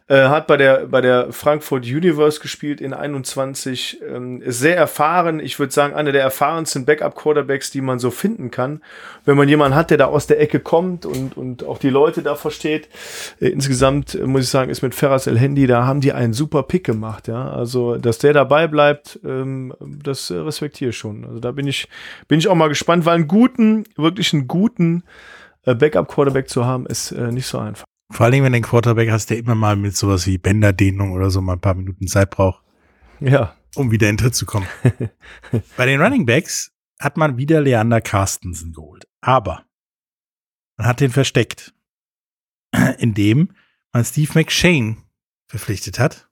äh, 0.08 0.28
hat 0.28 0.46
bei 0.46 0.56
der, 0.56 0.86
bei 0.86 1.02
der 1.02 1.32
Frankfurt 1.32 1.84
Universe 1.84 2.40
gespielt 2.40 2.80
in 2.80 2.94
21, 2.94 4.00
ähm, 4.08 4.42
sehr 4.46 4.76
erfahren. 4.76 5.38
Ich 5.38 5.58
würde 5.58 5.72
sagen, 5.72 5.94
einer 5.94 6.12
der 6.12 6.22
erfahrensten 6.22 6.86
Backup-Quarterbacks, 6.86 7.70
die 7.70 7.82
man 7.82 7.98
so 7.98 8.10
finden 8.10 8.50
kann. 8.50 8.82
Wenn 9.26 9.36
man 9.36 9.48
jemanden 9.48 9.76
hat, 9.76 9.90
der 9.90 9.98
da 9.98 10.06
aus 10.06 10.26
der 10.26 10.40
Ecke 10.40 10.60
kommt 10.60 11.04
und, 11.04 11.36
und 11.36 11.64
auch 11.64 11.78
die 11.78 11.90
Leute 11.90 12.22
da 12.22 12.36
versteht. 12.36 12.88
Äh, 13.38 13.48
insgesamt 13.48 14.14
äh, 14.14 14.26
muss 14.26 14.44
ich 14.44 14.48
sagen, 14.48 14.70
ist 14.70 14.82
mit 14.82 14.94
Ferras 14.94 15.26
El 15.26 15.38
Handy, 15.38 15.66
da 15.66 15.84
haben 15.84 16.00
die 16.00 16.14
einen 16.14 16.32
super 16.32 16.62
Pick 16.62 16.84
gemacht. 16.84 17.28
Ja, 17.28 17.50
also, 17.50 17.96
dass 17.96 18.18
der 18.18 18.32
dabei 18.32 18.66
bleibt, 18.66 19.20
ähm, 19.24 19.74
das 19.80 20.30
äh, 20.30 20.36
respektiere 20.36 20.90
ich 20.90 20.96
schon. 20.96 21.26
Also, 21.26 21.38
da 21.38 21.52
bin 21.52 21.66
ich, 21.66 21.86
bin 22.28 22.38
ich 22.38 22.48
auch 22.48 22.54
mal 22.54 22.68
gespannt, 22.68 23.04
weil 23.04 23.16
einen 23.16 23.28
guten, 23.28 23.84
wirklich 23.96 24.32
einen 24.32 24.48
guten 24.48 25.04
äh, 25.66 25.74
Backup-Quarterback 25.74 26.48
zu 26.48 26.64
haben, 26.64 26.86
ist 26.86 27.12
äh, 27.12 27.30
nicht 27.30 27.46
so 27.46 27.58
einfach. 27.58 27.84
Vor 28.10 28.24
allen 28.24 28.32
Dingen, 28.32 28.44
wenn 28.44 28.52
du 28.52 28.56
einen 28.56 28.64
Quarterback 28.64 29.10
hast, 29.10 29.30
der 29.30 29.38
immer 29.38 29.54
mal 29.54 29.76
mit 29.76 29.96
sowas 29.96 30.26
wie 30.26 30.38
Bänderdehnung 30.38 31.12
oder 31.12 31.30
so 31.30 31.40
mal 31.40 31.54
ein 31.54 31.60
paar 31.60 31.74
Minuten 31.74 32.06
Zeit 32.06 32.30
braucht. 32.30 32.62
Ja. 33.20 33.54
Um 33.74 33.90
wieder 33.90 34.08
in 34.08 34.16
den 34.16 34.22
Tritt 34.22 34.34
zu 34.34 34.46
kommen. 34.46 34.66
Bei 35.76 35.86
den 35.86 36.00
Running 36.00 36.24
Backs 36.24 36.72
hat 36.98 37.16
man 37.16 37.36
wieder 37.36 37.60
Leander 37.60 38.00
Carstensen 38.00 38.72
geholt. 38.72 39.06
Aber 39.20 39.64
man 40.76 40.86
hat 40.86 41.00
den 41.00 41.10
versteckt, 41.10 41.74
indem 42.98 43.50
man 43.92 44.04
Steve 44.04 44.32
McShane 44.34 44.96
verpflichtet 45.48 45.98
hat. 45.98 46.28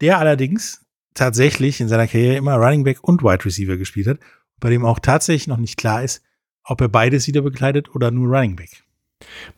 Der 0.00 0.18
allerdings 0.18 0.86
tatsächlich 1.14 1.80
in 1.80 1.88
seiner 1.88 2.06
Karriere 2.06 2.36
immer 2.36 2.54
Running 2.54 2.84
Back 2.84 3.02
und 3.02 3.22
Wide 3.22 3.44
Receiver 3.44 3.76
gespielt 3.76 4.06
hat, 4.06 4.20
bei 4.60 4.70
dem 4.70 4.84
auch 4.84 4.98
tatsächlich 4.98 5.48
noch 5.48 5.56
nicht 5.56 5.76
klar 5.76 6.02
ist, 6.02 6.22
ob 6.62 6.80
er 6.80 6.88
beides 6.88 7.26
wieder 7.26 7.42
begleitet 7.42 7.94
oder 7.94 8.10
nur 8.10 8.28
Running 8.28 8.56
Back. 8.56 8.84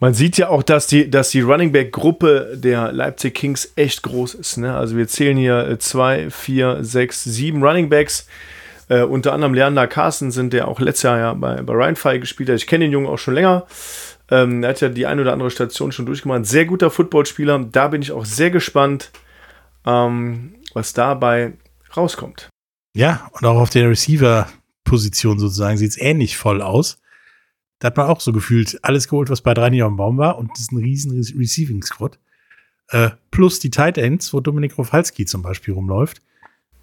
Man 0.01 0.15
sieht 0.15 0.39
ja 0.39 0.49
auch, 0.49 0.63
dass 0.63 0.87
die, 0.87 1.09
dass 1.09 1.31
die 1.31 1.41
Running 1.41 1.73
Back 1.73 1.93
Gruppe 1.93 2.53
der 2.57 2.93
Leipzig 2.93 3.35
Kings 3.35 3.73
echt 3.77 4.03
groß 4.03 4.35
ist. 4.35 4.57
Ne? 4.57 4.75
Also 4.75 4.97
wir 4.97 5.09
zählen 5.09 5.37
hier 5.37 5.69
äh, 5.69 5.79
zwei, 5.79 6.31
vier, 6.31 6.79
sechs, 6.83 7.25
sieben 7.25 7.63
Running 7.63 7.89
Backs. 7.89 8.27
Äh, 8.89 9.03
unter 9.03 9.33
anderem 9.33 9.55
Leander 9.55 9.87
Carsten 9.87 10.31
sind, 10.31 10.53
der 10.53 10.69
auch 10.69 10.81
letztes 10.81 11.05
Jahr 11.05 11.19
ja 11.19 11.35
bei, 11.35 11.63
bei 11.63 11.95
Fire 11.95 12.19
gespielt 12.19 12.49
hat. 12.49 12.57
Ich 12.57 12.67
kenne 12.67 12.85
den 12.85 12.93
Jungen 12.93 13.07
auch 13.07 13.19
schon 13.19 13.35
länger. 13.35 13.67
Ähm, 14.31 14.63
er 14.63 14.71
hat 14.71 14.81
ja 14.81 14.89
die 14.89 15.07
eine 15.07 15.23
oder 15.23 15.33
andere 15.33 15.51
Station 15.51 15.93
schon 15.93 16.07
durchgemacht. 16.07 16.47
Sehr 16.47 16.65
guter 16.65 16.91
Footballspieler. 16.91 17.67
Da 17.71 17.89
bin 17.89 18.03
ich 18.03 18.13
auch 18.13 18.25
sehr 18.25 18.51
gespannt, 18.51 19.11
ähm, 19.87 20.55
was 20.75 20.93
dabei 20.93 21.55
rauskommt. 21.97 22.49
Ja, 22.95 23.31
und 23.33 23.47
auch 23.47 23.61
auf 23.61 23.71
der 23.71 23.89
Receiver-Position 23.89 25.39
sozusagen 25.39 25.79
sieht 25.79 25.91
es 25.91 25.99
ähnlich 25.99 26.37
voll 26.37 26.61
aus. 26.61 26.99
Da 27.83 27.87
hat 27.87 27.97
man 27.97 28.07
auch 28.07 28.21
so 28.21 28.33
gefühlt 28.33 28.79
alles 28.83 29.09
geholt, 29.09 29.29
was 29.29 29.41
bei 29.41 29.55
drei 29.55 29.69
nicht 29.69 29.83
auf 29.83 29.91
dem 29.91 29.97
Baum 29.97 30.17
war. 30.17 30.39
Und 30.39 30.53
das 30.53 30.61
ist 30.61 30.73
ein 30.73 30.79
riesen 30.79 31.11
Receiving 31.37 31.83
Squad. 31.83 32.17
Äh, 32.91 33.11
plus 33.33 33.59
die 33.59 33.71
Tight 33.71 33.99
Ends, 33.99 34.33
wo 34.33 34.39
Dominik 34.39 34.79
Rofalski 34.79 35.25
zum 35.25 35.43
Beispiel 35.43 35.75
rumläuft. 35.75 36.23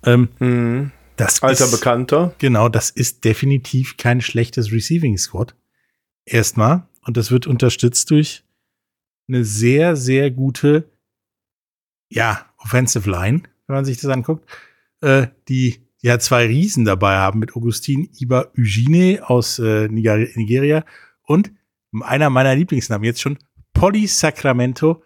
Ähm, 0.03 0.27
mhm. 0.39 0.91
das 1.15 1.41
Alter 1.41 1.63
ist, 1.63 1.71
Bekannter. 1.71 2.35
Genau, 2.39 2.67
das 2.67 2.89
ist 2.89 3.23
definitiv 3.23 3.95
kein 3.95 4.19
schlechtes 4.19 4.73
Receiving 4.73 5.17
Squad. 5.17 5.55
Erstmal. 6.25 6.85
Und 7.05 7.15
das 7.15 7.31
wird 7.31 7.47
unterstützt 7.47 8.11
durch 8.11 8.43
eine 9.29 9.45
sehr, 9.45 9.95
sehr 9.95 10.29
gute, 10.31 10.83
ja, 12.09 12.45
Offensive 12.57 13.09
Line, 13.09 13.43
wenn 13.67 13.75
man 13.77 13.85
sich 13.85 14.01
das 14.01 14.11
anguckt, 14.11 14.45
äh, 14.99 15.27
die 15.47 15.79
ja 16.01 16.19
zwei 16.19 16.45
Riesen 16.45 16.85
dabei 16.85 17.17
haben 17.17 17.39
mit 17.39 17.55
Augustin 17.55 18.09
Iba 18.19 18.51
Ugine 18.57 19.21
aus 19.27 19.59
äh, 19.59 19.87
Nigeria 19.87 20.83
und 21.23 21.51
einer 22.01 22.29
meiner 22.29 22.55
Lieblingsnamen 22.55 23.05
jetzt 23.05 23.21
schon, 23.21 23.37
Polly 23.73 24.07
Sacramento 24.07 25.03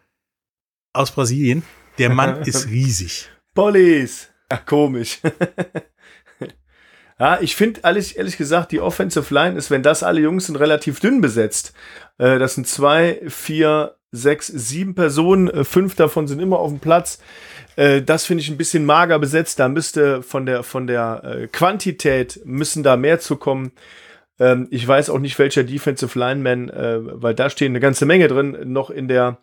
aus 0.93 1.11
Brasilien. 1.11 1.63
Der 1.97 2.09
Mann 2.09 2.41
ist 2.45 2.67
riesig. 2.69 3.29
Polis. 3.53 4.29
Ach, 4.49 4.65
komisch. 4.65 5.19
Ja, 7.19 7.39
ich 7.39 7.55
finde 7.55 7.81
ehrlich, 7.83 8.17
ehrlich 8.17 8.37
gesagt, 8.37 8.71
die 8.71 8.81
Offensive 8.81 9.33
Line 9.33 9.55
ist, 9.55 9.69
wenn 9.71 9.83
das 9.83 10.03
alle 10.03 10.19
Jungs 10.19 10.47
sind, 10.47 10.55
relativ 10.55 10.99
dünn 10.99 11.21
besetzt. 11.21 11.73
Äh, 12.17 12.39
das 12.39 12.55
sind 12.55 12.67
zwei, 12.67 13.21
vier, 13.27 13.95
sechs, 14.13 14.47
sieben 14.47 14.93
Personen, 14.95 15.49
äh, 15.49 15.63
fünf 15.65 15.95
davon 15.95 16.27
sind 16.27 16.39
immer 16.39 16.59
auf 16.59 16.69
dem 16.69 16.79
Platz. 16.79 17.19
Äh, 17.75 18.03
das 18.03 18.25
finde 18.25 18.41
ich 18.41 18.49
ein 18.49 18.57
bisschen 18.57 18.85
mager 18.85 19.19
besetzt. 19.19 19.59
Da 19.59 19.67
müsste 19.67 20.21
von 20.21 20.45
der, 20.45 20.63
von 20.63 20.87
der 20.87 21.23
äh, 21.23 21.47
Quantität 21.47 22.39
müssen 22.45 22.83
da 22.83 22.95
mehr 22.95 23.19
zu 23.19 23.35
kommen. 23.35 23.71
Ähm, 24.39 24.67
ich 24.69 24.87
weiß 24.87 25.09
auch 25.09 25.19
nicht, 25.19 25.37
welcher 25.39 25.63
Defensive 25.63 26.17
Lineman, 26.17 26.71
weil 26.73 27.33
da 27.33 27.49
stehen 27.49 27.71
eine 27.71 27.79
ganze 27.79 28.05
Menge 28.05 28.27
drin, 28.27 28.57
noch 28.71 28.89
in 28.89 29.07
der 29.07 29.39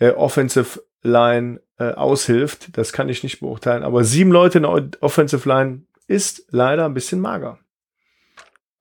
Offensive 0.00 0.82
Line 1.02 1.60
aushilft. 1.78 2.76
Das 2.76 2.92
kann 2.92 3.08
ich 3.08 3.22
nicht 3.22 3.40
beurteilen. 3.40 3.82
Aber 3.84 4.02
sieben 4.02 4.32
Leute 4.32 4.58
in 4.58 4.62
der 4.62 4.88
Offensive 5.00 5.48
Line 5.48 5.82
ist 6.08 6.46
leider 6.50 6.84
ein 6.84 6.94
bisschen 6.94 7.20
mager. 7.20 7.58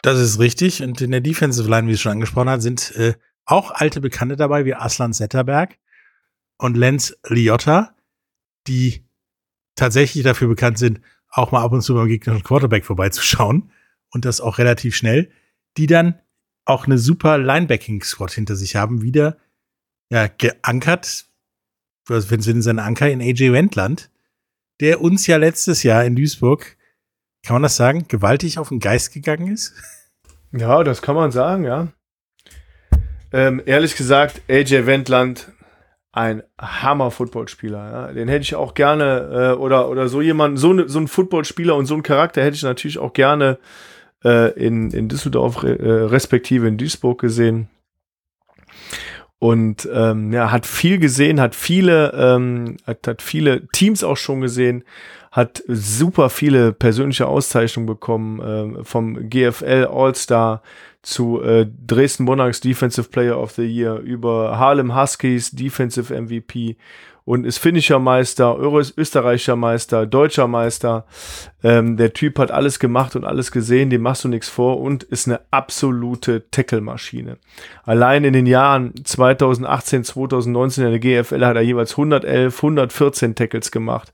Das 0.01 0.19
ist 0.19 0.39
richtig. 0.39 0.81
Und 0.81 1.01
in 1.01 1.11
der 1.11 1.21
Defensive 1.21 1.69
Line, 1.69 1.87
wie 1.87 1.93
es 1.93 2.01
schon 2.01 2.13
angesprochen 2.13 2.49
hat, 2.49 2.61
sind 2.61 2.95
äh, 2.95 3.13
auch 3.45 3.71
alte 3.71 4.01
Bekannte 4.01 4.35
dabei, 4.35 4.65
wie 4.65 4.75
Aslan 4.75 5.13
Zetterberg 5.13 5.77
und 6.57 6.77
Lenz 6.77 7.17
Liotta, 7.27 7.95
die 8.67 9.05
tatsächlich 9.75 10.23
dafür 10.23 10.47
bekannt 10.47 10.77
sind, 10.77 11.01
auch 11.29 11.51
mal 11.51 11.63
ab 11.63 11.71
und 11.71 11.81
zu 11.81 11.95
beim 11.95 12.07
gegnerischen 12.07 12.43
Quarterback 12.43 12.85
vorbeizuschauen 12.85 13.71
und 14.11 14.25
das 14.25 14.39
auch 14.39 14.59
relativ 14.59 14.95
schnell, 14.95 15.31
die 15.77 15.87
dann 15.87 16.19
auch 16.65 16.85
eine 16.85 16.97
super 16.97 17.37
Linebacking-Squad 17.37 18.31
hinter 18.31 18.55
sich 18.55 18.75
haben, 18.75 19.01
wieder 19.01 19.37
ja, 20.09 20.27
geankert, 20.27 21.25
wenn 22.07 22.41
sie 22.41 22.61
seinen 22.61 22.79
Anker 22.79 23.09
in 23.09 23.21
AJ 23.21 23.51
Wendland, 23.51 24.11
der 24.79 25.01
uns 25.01 25.27
ja 25.27 25.37
letztes 25.37 25.83
Jahr 25.83 26.05
in 26.05 26.15
Duisburg, 26.15 26.77
kann 27.43 27.55
man 27.55 27.63
das 27.63 27.75
sagen, 27.75 28.07
gewaltig 28.07 28.59
auf 28.59 28.69
den 28.69 28.79
Geist 28.79 29.13
gegangen 29.13 29.51
ist? 29.51 29.73
Ja, 30.51 30.83
das 30.83 31.01
kann 31.01 31.15
man 31.15 31.31
sagen, 31.31 31.65
ja. 31.65 31.91
Ähm, 33.33 33.61
ehrlich 33.65 33.95
gesagt, 33.95 34.41
AJ 34.47 34.85
Wendland, 34.85 35.51
ein 36.11 36.43
Hammer-Footballspieler. 36.61 37.91
Ja. 37.91 38.13
Den 38.13 38.27
hätte 38.27 38.43
ich 38.43 38.55
auch 38.55 38.75
gerne, 38.75 39.55
äh, 39.55 39.59
oder, 39.59 39.89
oder 39.89 40.07
so 40.07 40.21
jemand, 40.21 40.59
so, 40.59 40.71
ne, 40.71 40.87
so 40.87 40.99
ein 40.99 41.07
Footballspieler 41.07 41.75
und 41.75 41.87
so 41.87 41.95
einen 41.95 42.03
Charakter 42.03 42.43
hätte 42.43 42.55
ich 42.55 42.63
natürlich 42.63 42.99
auch 42.99 43.13
gerne 43.13 43.57
äh, 44.23 44.51
in, 44.53 44.91
in 44.91 45.09
Düsseldorf, 45.09 45.63
äh, 45.63 45.71
respektive 45.71 46.67
in 46.67 46.77
Duisburg 46.77 47.19
gesehen. 47.19 47.67
Und 49.39 49.89
ähm, 49.91 50.31
ja, 50.31 50.51
hat 50.51 50.67
viel 50.67 50.99
gesehen, 50.99 51.41
hat 51.41 51.55
viele, 51.55 52.13
ähm, 52.15 52.77
hat, 52.85 53.07
hat 53.07 53.21
viele 53.21 53.67
Teams 53.69 54.03
auch 54.03 54.15
schon 54.15 54.39
gesehen, 54.39 54.83
hat 55.33 55.63
super 55.67 56.29
viele 56.29 56.73
persönliche 56.73 57.27
Auszeichnungen 57.27 57.87
bekommen, 57.87 58.39
äh, 58.79 58.83
vom 58.83 59.29
GFL 59.29 59.87
All-Star 59.91 60.61
zu 61.01 61.41
äh, 61.41 61.65
Dresden 61.87 62.23
Monarchs 62.23 62.61
Defensive 62.61 63.09
Player 63.09 63.39
of 63.39 63.51
the 63.51 63.63
Year, 63.63 63.97
über 63.97 64.59
Harlem 64.59 64.95
Huskies 64.95 65.49
Defensive 65.49 66.13
MVP 66.13 66.77
und 67.25 67.45
ist 67.45 67.57
finnischer 67.57 67.97
Meister, 67.97 68.57
österreichischer 68.59 69.55
Meister, 69.55 70.05
deutscher 70.05 70.47
Meister. 70.47 71.05
Ähm, 71.63 71.97
der 71.97 72.13
Typ 72.13 72.37
hat 72.37 72.51
alles 72.51 72.77
gemacht 72.77 73.15
und 73.15 73.23
alles 73.25 73.51
gesehen, 73.51 73.89
dem 73.89 74.03
machst 74.03 74.25
du 74.25 74.27
nichts 74.27 74.49
vor 74.49 74.81
und 74.81 75.03
ist 75.03 75.27
eine 75.27 75.39
absolute 75.49 76.49
Tackle-Maschine. 76.51 77.37
Allein 77.85 78.23
in 78.23 78.33
den 78.33 78.45
Jahren 78.45 78.93
2018, 79.03 80.03
2019 80.03 80.85
in 80.85 80.91
der 80.91 80.99
GFL 80.99 81.43
hat 81.43 81.55
er 81.55 81.63
jeweils 81.63 81.93
111, 81.93 82.55
114 82.57 83.33
Tackles 83.33 83.71
gemacht. 83.71 84.13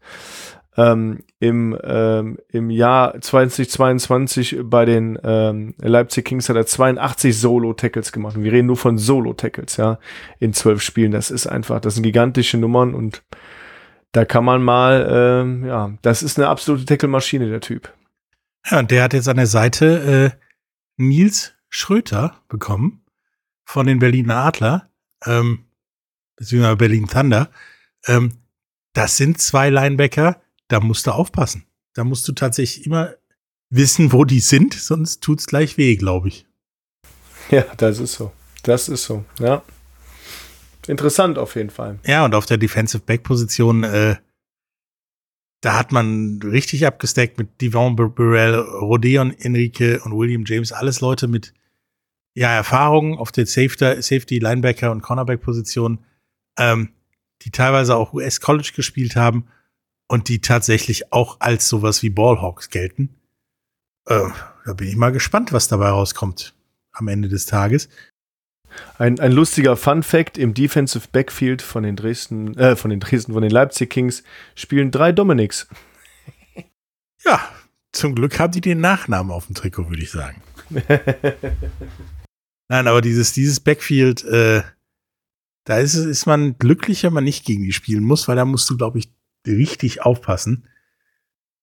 Ähm, 0.78 1.20
im, 1.40 1.78
ähm, 1.84 2.38
Im 2.50 2.70
Jahr 2.70 3.20
2022 3.20 4.58
bei 4.64 4.86
den 4.86 5.18
ähm, 5.24 5.74
Leipzig 5.80 6.26
Kings 6.26 6.48
hat 6.48 6.56
er 6.56 6.66
82 6.66 7.38
Solo-Tackles 7.38 8.12
gemacht. 8.12 8.38
Und 8.38 8.44
wir 8.44 8.52
reden 8.52 8.68
nur 8.68 8.78
von 8.78 8.98
Solo-Tackles, 8.98 9.78
ja, 9.78 10.00
in 10.40 10.54
zwölf 10.54 10.82
Spielen. 10.82 11.12
Das 11.12 11.32
ist 11.32 11.48
einfach, 11.48 11.82
das 11.82 11.96
sind 11.96 12.04
gigantische 12.04 12.58
Nummern 12.58 12.94
und 12.94 13.24
da 14.12 14.26
kann 14.26 14.46
man 14.46 14.64
mal, 14.64 15.08
ähm, 15.12 15.66
ja, 15.66 15.92
das 16.02 16.24
ist 16.24 16.38
eine 16.38 16.48
absolute 16.48 16.86
Tackle-Maschine, 16.86 17.50
der 17.50 17.62
Typ. 17.62 17.94
Ja, 18.70 18.80
und 18.80 18.92
der 18.92 19.04
hat 19.04 19.14
jetzt 19.14 19.28
an 19.28 19.38
der 19.38 19.48
Seite 19.48 20.36
äh, 20.36 20.46
Nils 20.98 21.54
Schröter 21.70 22.42
bekommen 22.48 23.04
von 23.64 23.86
den 23.86 24.00
Berliner 24.00 24.38
Adler, 24.38 24.90
ähm, 25.26 25.66
beziehungsweise 26.36 26.78
Berlin 26.78 27.08
Thunder. 27.08 27.50
Ähm, 28.08 28.34
das 28.94 29.18
sind 29.18 29.40
zwei 29.40 29.70
Linebacker, 29.70 30.42
da 30.70 30.80
musst 30.80 31.06
du 31.08 31.12
aufpassen. 31.12 31.66
Da 31.94 32.06
musst 32.06 32.28
du 32.28 32.32
tatsächlich 32.32 32.86
immer 32.86 33.16
wissen, 33.70 34.14
wo 34.14 34.24
die 34.24 34.40
sind, 34.40 34.74
sonst 34.74 35.22
tut's 35.22 35.48
gleich 35.48 35.78
weh, 35.78 35.98
glaube 35.98 36.30
ich. 36.30 36.46
Ja, 37.52 37.64
das 37.78 38.00
ist 38.00 38.14
so. 38.14 38.32
Das 38.64 38.88
ist 38.88 39.04
so, 39.04 39.26
ja. 39.40 39.64
Interessant 40.88 41.38
auf 41.38 41.56
jeden 41.56 41.70
Fall. 41.70 42.00
Ja, 42.06 42.26
und 42.26 42.36
auf 42.36 42.46
der 42.46 42.58
Defensive 42.58 43.04
Back 43.04 43.24
Position, 43.24 43.84
äh, 43.84 44.16
da 45.62 45.78
hat 45.78 45.92
man 45.92 46.40
richtig 46.44 46.86
abgesteckt 46.86 47.38
mit 47.38 47.62
Devon 47.62 47.96
Burrell, 47.96 48.56
Rodeon 48.56 49.32
Enrique 49.32 50.00
und 50.04 50.18
William 50.18 50.44
James, 50.46 50.72
alles 50.72 51.02
Leute 51.02 51.28
mit 51.28 51.54
ja, 52.36 52.52
Erfahrung 52.52 53.18
auf 53.18 53.32
der 53.32 53.46
Safety, 53.46 54.02
Safety, 54.02 54.40
Linebacker 54.40 54.92
und 54.92 55.02
Cornerback 55.02 55.42
Position, 55.42 56.06
ähm, 56.58 56.90
die 57.42 57.52
teilweise 57.52 57.96
auch 57.96 58.14
US 58.14 58.40
College 58.40 58.72
gespielt 58.76 59.16
haben 59.16 59.48
und 60.10 60.28
die 60.28 60.42
tatsächlich 60.42 61.14
auch 61.14 61.38
als 61.40 61.70
sowas 61.70 62.04
wie 62.04 62.10
Ballhawks 62.10 62.70
gelten. 62.70 63.16
Äh, 64.08 64.28
da 64.66 64.74
bin 64.74 64.90
ich 64.90 64.96
mal 64.96 65.12
gespannt, 65.12 65.54
was 65.54 65.68
dabei 65.68 65.90
rauskommt 65.90 66.56
am 66.92 67.08
Ende 67.08 67.30
des 67.30 67.46
Tages. 67.46 67.88
Ein, 68.98 69.20
ein 69.20 69.32
lustiger 69.32 69.78
Fun 69.78 70.04
Fact: 70.04 70.38
Im 70.38 70.54
Defensive 70.54 71.08
Backfield 71.12 71.62
von 71.62 71.84
den 71.84 71.96
Dresden, 71.96 72.58
äh, 72.58 72.76
von 72.76 72.90
den 72.90 73.00
Dresden, 73.00 73.34
von 73.34 73.42
den 73.42 73.52
Leipzig 73.52 73.90
Kings 73.90 74.24
spielen 74.56 74.92
drei 74.92 75.12
Dominics. 75.14 75.68
Ja, 77.26 77.42
zum 77.92 78.16
Glück 78.16 78.40
haben 78.40 78.54
die 78.54 78.62
den 78.62 78.80
Nachnamen 78.80 79.30
auf 79.34 79.48
dem 79.48 79.54
Trikot, 79.54 79.90
würde 79.90 80.02
ich 80.02 80.10
sagen. 80.10 80.42
Nein, 82.70 82.88
aber 82.88 83.02
dieses, 83.02 83.34
dieses 83.34 83.60
Backfield, 83.60 84.24
äh, 84.24 84.64
da 85.66 85.80
ist, 85.80 85.96
ist 85.96 86.26
man 86.28 86.58
glücklich, 86.58 87.04
wenn 87.04 87.12
man 87.12 87.26
nicht 87.26 87.46
gegen 87.46 87.64
die 87.64 87.74
spielen 87.74 88.06
muss, 88.06 88.30
weil 88.30 88.38
da 88.38 88.46
musst 88.46 88.70
du, 88.70 88.78
glaube 88.78 89.00
ich, 89.00 89.12
richtig 89.50 90.02
aufpassen, 90.02 90.68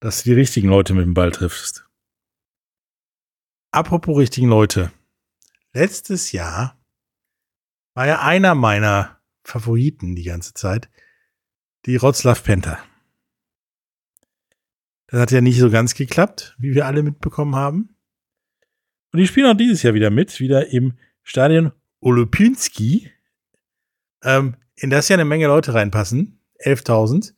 dass 0.00 0.22
du 0.22 0.30
die 0.30 0.36
richtigen 0.36 0.68
Leute 0.68 0.94
mit 0.94 1.04
dem 1.04 1.14
Ball 1.14 1.32
triffst. 1.32 1.88
Apropos 3.70 4.18
richtigen 4.18 4.48
Leute. 4.48 4.92
Letztes 5.72 6.32
Jahr 6.32 6.78
war 7.94 8.06
ja 8.06 8.20
einer 8.20 8.54
meiner 8.54 9.20
Favoriten 9.44 10.14
die 10.16 10.24
ganze 10.24 10.54
Zeit 10.54 10.88
die 11.86 11.96
Rotzlaff 11.96 12.42
Panther. 12.42 12.78
Das 15.06 15.20
hat 15.20 15.30
ja 15.30 15.40
nicht 15.40 15.58
so 15.58 15.70
ganz 15.70 15.94
geklappt, 15.94 16.56
wie 16.58 16.74
wir 16.74 16.86
alle 16.86 17.02
mitbekommen 17.02 17.54
haben. 17.54 17.96
Und 19.12 19.20
die 19.20 19.26
spielen 19.26 19.46
auch 19.46 19.56
dieses 19.56 19.82
Jahr 19.82 19.94
wieder 19.94 20.10
mit, 20.10 20.40
wieder 20.40 20.68
im 20.68 20.98
Stadion 21.22 21.72
Olopinski, 22.00 23.10
ähm, 24.22 24.56
in 24.74 24.90
das 24.90 25.08
ja 25.08 25.14
eine 25.14 25.24
Menge 25.24 25.46
Leute 25.46 25.74
reinpassen. 25.74 26.40
11.000 26.64 27.34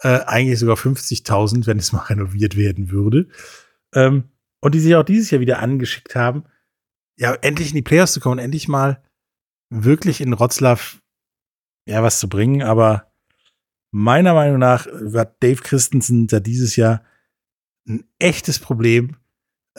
äh, 0.00 0.20
eigentlich 0.26 0.58
sogar 0.58 0.76
50.000, 0.76 1.66
wenn 1.66 1.78
es 1.78 1.92
mal 1.92 2.02
renoviert 2.02 2.56
werden 2.56 2.90
würde. 2.90 3.28
Ähm, 3.94 4.24
und 4.60 4.74
die 4.74 4.80
sich 4.80 4.94
auch 4.96 5.04
dieses 5.04 5.30
Jahr 5.30 5.40
wieder 5.40 5.60
angeschickt 5.60 6.14
haben, 6.14 6.44
ja, 7.16 7.34
endlich 7.34 7.70
in 7.70 7.74
die 7.74 7.82
Playoffs 7.82 8.12
zu 8.12 8.20
kommen, 8.20 8.38
endlich 8.38 8.68
mal 8.68 9.02
wirklich 9.70 10.20
in 10.20 10.32
Rotzlaff 10.32 11.00
ja 11.86 12.02
was 12.02 12.20
zu 12.20 12.28
bringen. 12.28 12.62
Aber 12.62 13.12
meiner 13.90 14.34
Meinung 14.34 14.58
nach 14.58 14.86
wird 14.92 15.42
Dave 15.42 15.62
Christensen 15.62 16.26
da 16.26 16.40
dieses 16.40 16.76
Jahr 16.76 17.02
ein 17.88 18.04
echtes 18.18 18.58
Problem 18.58 19.16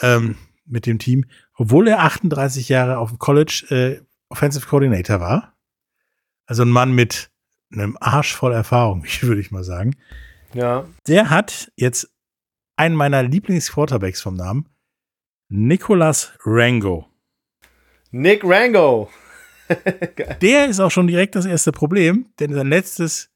ähm, 0.02 0.36
mit 0.66 0.86
dem 0.86 1.00
Team, 1.00 1.26
obwohl 1.54 1.88
er 1.88 2.00
38 2.00 2.70
Jahre 2.70 2.98
auf 2.98 3.10
dem 3.10 3.20
College 3.20 3.66
äh, 3.70 4.02
Offensive 4.30 4.68
Coordinator 4.68 5.20
war. 5.20 5.58
Also 6.46 6.64
ein 6.64 6.70
Mann 6.70 6.94
mit 6.94 7.32
einem 7.72 7.98
Arsch 8.00 8.36
voll 8.36 8.54
Erfahrung, 8.54 9.04
würde 9.22 9.42
ich 9.42 9.52
mal 9.52 9.64
sagen. 9.64 9.96
Ja. 10.54 10.88
Der 11.08 11.30
hat 11.30 11.72
jetzt 11.76 12.10
einen 12.76 12.96
meiner 12.96 13.24
Lieblings-Quarterbacks 13.24 14.22
vom 14.22 14.36
Namen, 14.36 14.70
Nicolas 15.50 16.34
Rango. 16.46 17.08
Nick 18.12 18.44
Rango. 18.44 19.10
Der 20.42 20.68
ist 20.68 20.80
auch 20.80 20.92
schon 20.92 21.08
direkt 21.08 21.36
das 21.36 21.46
erste 21.46 21.72
Problem, 21.72 22.28
denn 22.40 22.54
sein 22.54 22.68
letztes 22.68 23.30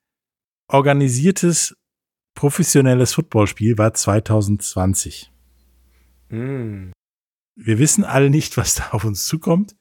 organisiertes 0.67 1.75
professionelles 2.35 3.13
Footballspiel 3.13 3.77
war 3.77 3.93
2020. 3.93 5.31
Mm. 6.29 6.91
Wir 7.55 7.77
wissen 7.77 8.03
alle 8.03 8.31
nicht, 8.31 8.57
was 8.57 8.75
da 8.75 8.89
auf 8.91 9.05
uns 9.05 9.27
zukommt. 9.27 9.75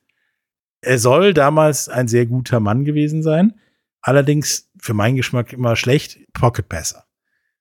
Er 0.82 0.98
soll 0.98 1.32
damals 1.32 1.88
ein 1.88 2.08
sehr 2.08 2.26
guter 2.26 2.60
Mann 2.60 2.84
gewesen 2.84 3.22
sein. 3.22 3.58
Allerdings 4.02 4.70
für 4.78 4.94
meinen 4.94 5.16
Geschmack 5.16 5.52
immer 5.52 5.76
schlecht, 5.76 6.18
Pocket 6.32 6.68
Passer. 6.68 7.06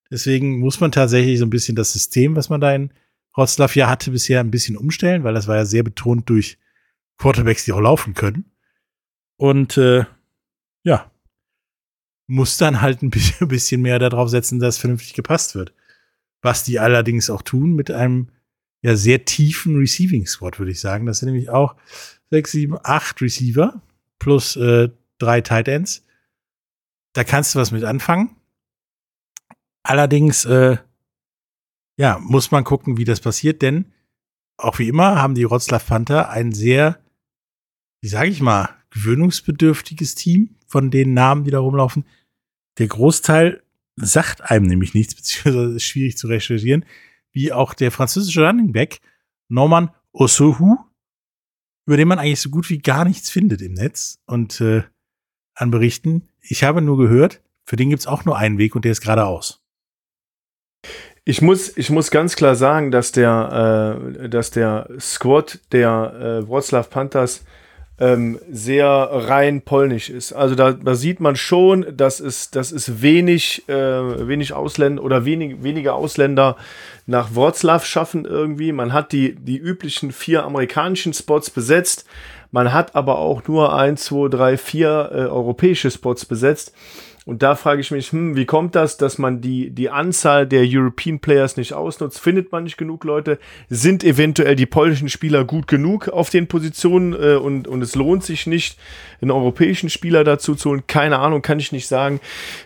Deswegen 0.09 0.59
muss 0.59 0.79
man 0.79 0.91
tatsächlich 0.91 1.39
so 1.39 1.45
ein 1.45 1.51
bisschen 1.51 1.75
das 1.75 1.93
System, 1.93 2.35
was 2.35 2.49
man 2.49 2.59
da 2.59 2.73
in 2.75 2.91
Wroclaw 3.33 3.79
ja 3.79 3.89
hatte 3.89 4.11
bisher 4.11 4.41
ein 4.41 4.51
bisschen 4.51 4.75
umstellen, 4.75 5.23
weil 5.23 5.33
das 5.33 5.47
war 5.47 5.55
ja 5.55 5.65
sehr 5.65 5.83
betont 5.83 6.29
durch 6.29 6.57
Quarterbacks, 7.17 7.63
die 7.63 7.71
auch 7.71 7.79
laufen 7.79 8.13
können. 8.13 8.51
Und 9.37 9.77
äh, 9.77 10.05
ja, 10.83 11.11
muss 12.27 12.57
dann 12.57 12.81
halt 12.81 13.01
ein 13.01 13.09
bisschen, 13.09 13.37
ein 13.41 13.47
bisschen 13.47 13.81
mehr 13.81 13.99
darauf 13.99 14.29
setzen, 14.29 14.59
dass 14.59 14.77
vernünftig 14.77 15.13
gepasst 15.13 15.55
wird. 15.55 15.73
Was 16.41 16.63
die 16.63 16.79
allerdings 16.79 17.29
auch 17.29 17.43
tun 17.43 17.73
mit 17.75 17.91
einem 17.91 18.29
ja 18.81 18.95
sehr 18.95 19.25
tiefen 19.25 19.77
Receiving 19.77 20.25
Squad, 20.25 20.59
würde 20.59 20.71
ich 20.71 20.79
sagen. 20.79 21.05
Das 21.05 21.19
sind 21.19 21.27
nämlich 21.27 21.49
auch 21.49 21.75
sechs, 22.31 22.51
sieben, 22.51 22.77
acht 22.83 23.21
Receiver 23.21 23.81
plus 24.17 24.55
äh, 24.55 24.89
drei 25.19 25.41
Tight 25.41 25.67
Ends. 25.67 26.03
Da 27.13 27.23
kannst 27.23 27.55
du 27.55 27.59
was 27.59 27.71
mit 27.71 27.83
anfangen. 27.83 28.35
Allerdings, 29.83 30.45
äh, 30.45 30.77
ja, 31.97 32.19
muss 32.19 32.51
man 32.51 32.63
gucken, 32.63 32.97
wie 32.97 33.03
das 33.03 33.19
passiert, 33.19 33.61
denn 33.61 33.91
auch 34.57 34.79
wie 34.79 34.87
immer 34.87 35.21
haben 35.21 35.35
die 35.35 35.49
Wroclaw 35.49 35.83
Panther 35.83 36.29
ein 36.29 36.51
sehr, 36.51 36.99
wie 38.01 38.07
sage 38.07 38.29
ich 38.29 38.41
mal, 38.41 38.69
gewöhnungsbedürftiges 38.91 40.15
Team 40.15 40.55
von 40.67 40.91
den 40.91 41.13
Namen, 41.13 41.43
die 41.43 41.51
da 41.51 41.59
rumlaufen. 41.59 42.05
Der 42.77 42.87
Großteil 42.87 43.63
sagt 43.95 44.49
einem 44.49 44.67
nämlich 44.67 44.93
nichts, 44.93 45.15
beziehungsweise 45.15 45.75
ist 45.75 45.83
schwierig 45.83 46.17
zu 46.17 46.27
recherchieren, 46.27 46.85
wie 47.31 47.51
auch 47.51 47.73
der 47.73 47.91
französische 47.91 48.45
Running 48.45 48.71
Back 48.71 49.01
Norman 49.49 49.91
Osohu, 50.13 50.77
über 51.87 51.97
den 51.97 52.07
man 52.07 52.19
eigentlich 52.19 52.41
so 52.41 52.49
gut 52.49 52.69
wie 52.69 52.79
gar 52.79 53.05
nichts 53.05 53.29
findet 53.29 53.61
im 53.61 53.73
Netz 53.73 54.19
und 54.25 54.61
äh, 54.61 54.83
an 55.55 55.71
Berichten. 55.71 56.29
Ich 56.41 56.63
habe 56.63 56.81
nur 56.81 56.97
gehört, 56.97 57.41
für 57.65 57.75
den 57.75 57.89
gibt 57.89 58.01
es 58.01 58.07
auch 58.07 58.25
nur 58.25 58.37
einen 58.37 58.57
Weg 58.57 58.75
und 58.75 58.85
der 58.85 58.91
ist 58.91 59.01
geradeaus. 59.01 59.61
Ich 61.23 61.41
muss, 61.41 61.77
ich 61.77 61.91
muss 61.91 62.09
ganz 62.09 62.35
klar 62.35 62.55
sagen, 62.55 62.89
dass 62.89 63.11
der, 63.11 64.17
äh, 64.23 64.29
dass 64.29 64.49
der 64.49 64.89
Squad 64.99 65.59
der 65.71 66.41
äh, 66.43 66.49
Wroclaw 66.49 66.87
Panthers 66.89 67.45
ähm, 67.99 68.39
sehr 68.49 68.87
rein 68.87 69.61
polnisch 69.61 70.09
ist. 70.09 70.33
Also 70.33 70.55
da, 70.55 70.71
da 70.71 70.95
sieht 70.95 71.19
man 71.19 71.35
schon, 71.35 71.85
dass 71.95 72.19
es, 72.19 72.49
dass 72.49 72.71
es 72.71 73.03
wenig, 73.03 73.69
äh, 73.69 74.27
wenig 74.27 74.53
Ausländer 74.53 75.03
oder 75.03 75.23
wenig, 75.23 75.61
weniger 75.61 75.93
Ausländer 75.93 76.57
nach 77.05 77.35
Wroclaw 77.35 77.85
schaffen 77.85 78.25
irgendwie. 78.25 78.71
Man 78.71 78.91
hat 78.91 79.11
die, 79.11 79.35
die 79.35 79.59
üblichen 79.59 80.11
vier 80.11 80.43
amerikanischen 80.43 81.13
Spots 81.13 81.51
besetzt. 81.51 82.07
Man 82.51 82.73
hat 82.73 82.95
aber 82.95 83.17
auch 83.17 83.47
nur 83.47 83.75
ein, 83.75 83.97
zwei, 83.97 84.27
drei, 84.27 84.57
vier 84.57 85.09
äh, 85.11 85.15
europäische 85.21 85.89
Spots 85.89 86.25
besetzt. 86.25 86.73
Und 87.25 87.43
da 87.43 87.55
frage 87.55 87.81
ich 87.81 87.91
mich, 87.91 88.11
hm, 88.11 88.35
wie 88.35 88.45
kommt 88.45 88.75
das, 88.75 88.97
dass 88.97 89.19
man 89.19 89.41
die, 89.41 89.69
die 89.69 89.91
Anzahl 89.91 90.47
der 90.47 90.63
European 90.65 91.19
Players 91.19 91.55
nicht 91.55 91.73
ausnutzt? 91.73 92.19
Findet 92.19 92.51
man 92.51 92.63
nicht 92.63 92.77
genug 92.77 93.03
Leute? 93.03 93.37
Sind 93.69 94.03
eventuell 94.03 94.55
die 94.55 94.65
polnischen 94.65 95.07
Spieler 95.07 95.45
gut 95.45 95.67
genug 95.67 96.09
auf 96.09 96.31
den 96.31 96.47
Positionen 96.47 97.13
äh, 97.13 97.35
und, 97.35 97.67
und 97.67 97.81
es 97.83 97.95
lohnt 97.95 98.23
sich 98.23 98.47
nicht, 98.47 98.77
einen 99.21 99.31
europäischen 99.31 99.89
Spieler 99.89 100.23
dazu 100.23 100.55
zu 100.55 100.71
holen? 100.71 100.83
Keine 100.87 101.19
Ahnung, 101.19 101.43
kann 101.43 101.59
ich 101.59 101.71
nicht 101.71 101.87
sagen. 101.87 102.19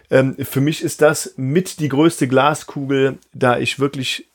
Ähm, 0.09 0.37
für 0.39 0.61
mich 0.61 0.83
ist 0.83 1.01
das 1.01 1.33
mit 1.35 1.79
die 1.79 1.89
größte 1.89 2.29
Glaskugel, 2.29 3.17
da 3.33 3.59
ich 3.59 3.79
wirklich 3.79 4.29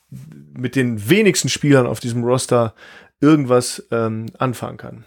mit 0.53 0.75
den 0.75 1.09
wenigsten 1.09 1.49
Spielern 1.49 1.87
auf 1.87 1.99
diesem 1.99 2.23
Roster 2.23 2.75
irgendwas 3.21 3.87
ähm, 3.91 4.27
anfangen 4.37 4.77
kann. 4.77 5.05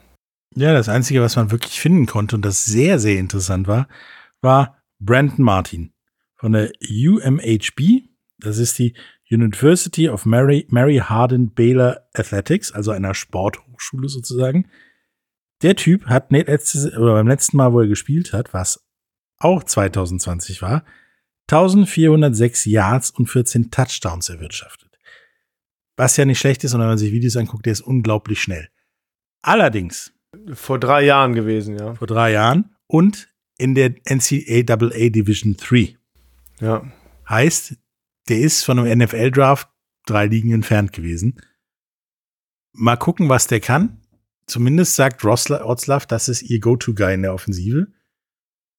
Ja, 0.57 0.73
das 0.73 0.89
Einzige, 0.89 1.21
was 1.21 1.37
man 1.37 1.51
wirklich 1.51 1.81
finden 1.81 2.07
konnte 2.07 2.37
und 2.37 2.45
das 2.45 2.65
sehr, 2.65 2.99
sehr 2.99 3.19
interessant 3.19 3.67
war, 3.67 3.89
war 4.41 4.79
Brandon 5.01 5.45
Martin 5.45 5.93
von 6.37 6.53
der 6.53 6.71
UMHB. 6.81 8.09
Das 8.39 8.59
ist 8.59 8.79
die 8.79 8.95
University 9.31 10.09
of 10.09 10.27
Mary, 10.27 10.67
Mary 10.71 10.99
Hardin 10.99 11.53
Baylor 11.53 12.07
Athletics, 12.15 12.71
also 12.71 12.93
einer 12.93 13.15
Sporthochschule 13.15 14.09
sozusagen. 14.09 14.69
Der 15.63 15.77
Typ 15.77 16.07
hat 16.07 16.31
letztes, 16.31 16.93
oder 16.97 17.15
beim 17.15 17.27
letzten 17.29 17.57
Mal, 17.57 17.73
wo 17.73 17.81
er 17.81 17.89
gespielt 17.89 18.33
hat, 18.33 18.55
was 18.55 18.85
auch 19.39 19.65
2020 19.65 20.63
war, 20.63 20.85
1406 21.51 22.65
Yards 22.67 23.11
und 23.11 23.27
14 23.27 23.71
Touchdowns 23.71 24.29
erwirtschaftet. 24.29 24.99
Was 25.97 26.17
ja 26.17 26.25
nicht 26.25 26.39
schlecht 26.39 26.65
ist, 26.65 26.75
und 26.75 26.81
wenn 26.81 26.89
man 26.89 26.99
sich 26.99 27.13
Videos 27.13 27.37
anguckt, 27.37 27.67
der 27.67 27.73
ist 27.73 27.81
unglaublich 27.81 28.41
schnell. 28.41 28.69
Allerdings. 29.43 30.14
Vor 30.53 30.79
drei 30.79 31.05
Jahren 31.05 31.35
gewesen, 31.35 31.79
ja. 31.79 31.95
Vor 31.95 32.07
drei 32.07 32.33
Jahren. 32.33 32.77
Und 32.87 33.29
in 33.59 33.75
der 33.75 33.95
NCAA 34.05 34.63
Division 35.11 35.57
3. 35.57 35.97
Ja. 36.61 36.83
Heißt, 37.29 37.77
der 38.29 38.39
ist 38.39 38.65
von 38.65 38.79
einem 38.79 38.99
NFL-Draft 38.99 39.69
drei 40.07 40.27
Ligen 40.27 40.53
entfernt 40.53 40.93
gewesen. 40.93 41.41
Mal 42.73 42.97
gucken, 42.97 43.29
was 43.29 43.47
der 43.47 43.61
kann. 43.61 44.01
Zumindest 44.47 44.97
sagt 44.97 45.25
Rotzlaff, 45.25 46.07
das 46.07 46.29
ist 46.29 46.43
ihr 46.43 46.61
Go-To-Guy 46.61 47.15
in 47.15 47.23
der 47.23 47.33
Offensive. 47.33 47.87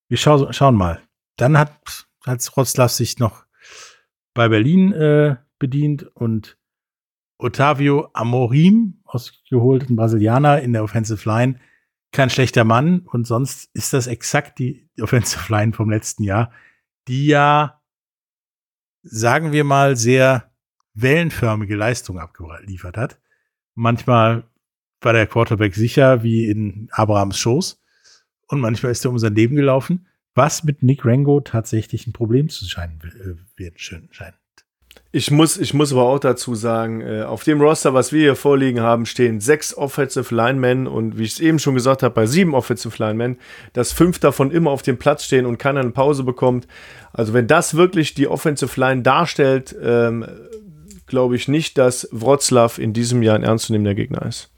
Wir 0.08 0.18
schau, 0.18 0.52
schauen 0.52 0.76
mal. 0.76 1.02
Dann 1.38 1.58
hat, 1.58 2.08
hat 2.26 2.56
Rotzlaff 2.56 2.92
sich 2.92 3.18
noch 3.18 3.46
bei 4.34 4.50
Berlin 4.50 4.92
äh, 4.92 5.38
bedient 5.58 6.04
und 6.16 6.58
Otavio 7.38 8.10
Amorim 8.14 9.02
ausgeholt, 9.16 9.90
ein 9.90 9.96
Brasilianer 9.96 10.62
in 10.62 10.74
der 10.74 10.84
Offensive 10.84 11.28
Line, 11.28 11.60
kein 12.12 12.30
schlechter 12.30 12.64
Mann 12.64 13.00
und 13.00 13.26
sonst 13.26 13.70
ist 13.74 13.94
das 13.94 14.08
exakt 14.08 14.60
die 14.60 14.90
Offensive 15.02 15.52
Line 15.52 15.74
vom 15.74 15.90
letzten 15.90 16.24
Jahr, 16.24 16.52
die 17.08 17.28
ja, 17.28 17.82
sagen 19.04 19.52
wir 19.52 19.64
mal, 19.64 19.96
sehr 19.96 20.52
wellenförmige 20.94 21.76
Leistung 21.76 22.20
abgeliefert 22.20 22.98
hat. 22.98 23.20
Manchmal 23.74 24.44
war 25.02 25.14
der 25.14 25.28
Quarterback 25.28 25.76
sicher 25.76 26.24
wie 26.24 26.50
in 26.50 26.88
Abrahams 26.92 27.38
Schoß 27.38 27.82
und 28.48 28.60
manchmal 28.60 28.92
ist 28.92 29.06
er 29.06 29.12
um 29.12 29.20
sein 29.20 29.36
Leben 29.36 29.56
gelaufen, 29.56 30.08
was 30.34 30.64
mit 30.64 30.84
Nick 30.84 31.06
Rango 31.06 31.42
tatsächlich 31.42 32.08
ein 32.08 32.14
Problem 32.14 32.50
zu 32.50 32.66
scheinen 32.66 33.00
äh, 33.02 33.36
wird, 33.58 33.80
scheint. 33.80 34.36
Ich 35.16 35.32
muss, 35.32 35.56
ich 35.56 35.74
muss 35.74 35.94
aber 35.94 36.04
auch 36.04 36.20
dazu 36.20 36.56
sagen, 36.56 37.00
äh, 37.00 37.22
auf 37.22 37.46
dem 37.46 37.62
Roster, 37.62 37.94
was 37.94 38.12
wir 38.12 38.20
hier 38.20 38.36
vorliegen 38.36 38.82
haben, 38.82 39.06
stehen 39.06 39.40
sechs 39.40 39.74
Offensive 39.74 40.36
Linemen 40.36 40.88
und 40.88 41.18
wie 41.18 41.24
ich 41.24 41.32
es 41.32 41.40
eben 41.40 41.58
schon 41.58 41.74
gesagt 41.74 42.04
habe, 42.04 42.14
bei 42.14 42.26
sieben 42.26 42.54
Offensive 42.54 43.02
Linemen, 43.02 43.38
dass 43.72 43.94
fünf 43.94 44.20
davon 44.20 44.52
immer 44.52 44.72
auf 44.72 44.82
dem 44.82 44.98
Platz 44.98 45.24
stehen 45.24 45.46
und 45.46 45.58
keiner 45.58 45.80
eine 45.80 45.92
Pause 45.92 46.26
bekommt. 46.26 46.68
Also 47.14 47.32
wenn 47.32 47.48
das 47.48 47.76
wirklich 47.76 48.14
die 48.14 48.28
Offensive 48.28 48.78
Line 48.78 49.04
darstellt, 49.04 49.74
ähm, 49.82 50.26
glaube 51.06 51.38
ich 51.38 51.48
nicht, 51.48 51.78
dass 51.78 52.10
Wroclaw 52.12 52.78
in 52.78 52.92
diesem 52.92 53.24
Jahr 53.24 53.38
ein 53.38 53.44
ernstzunehmender 53.44 53.96
Gegner 53.96 54.26
ist. 54.26 54.52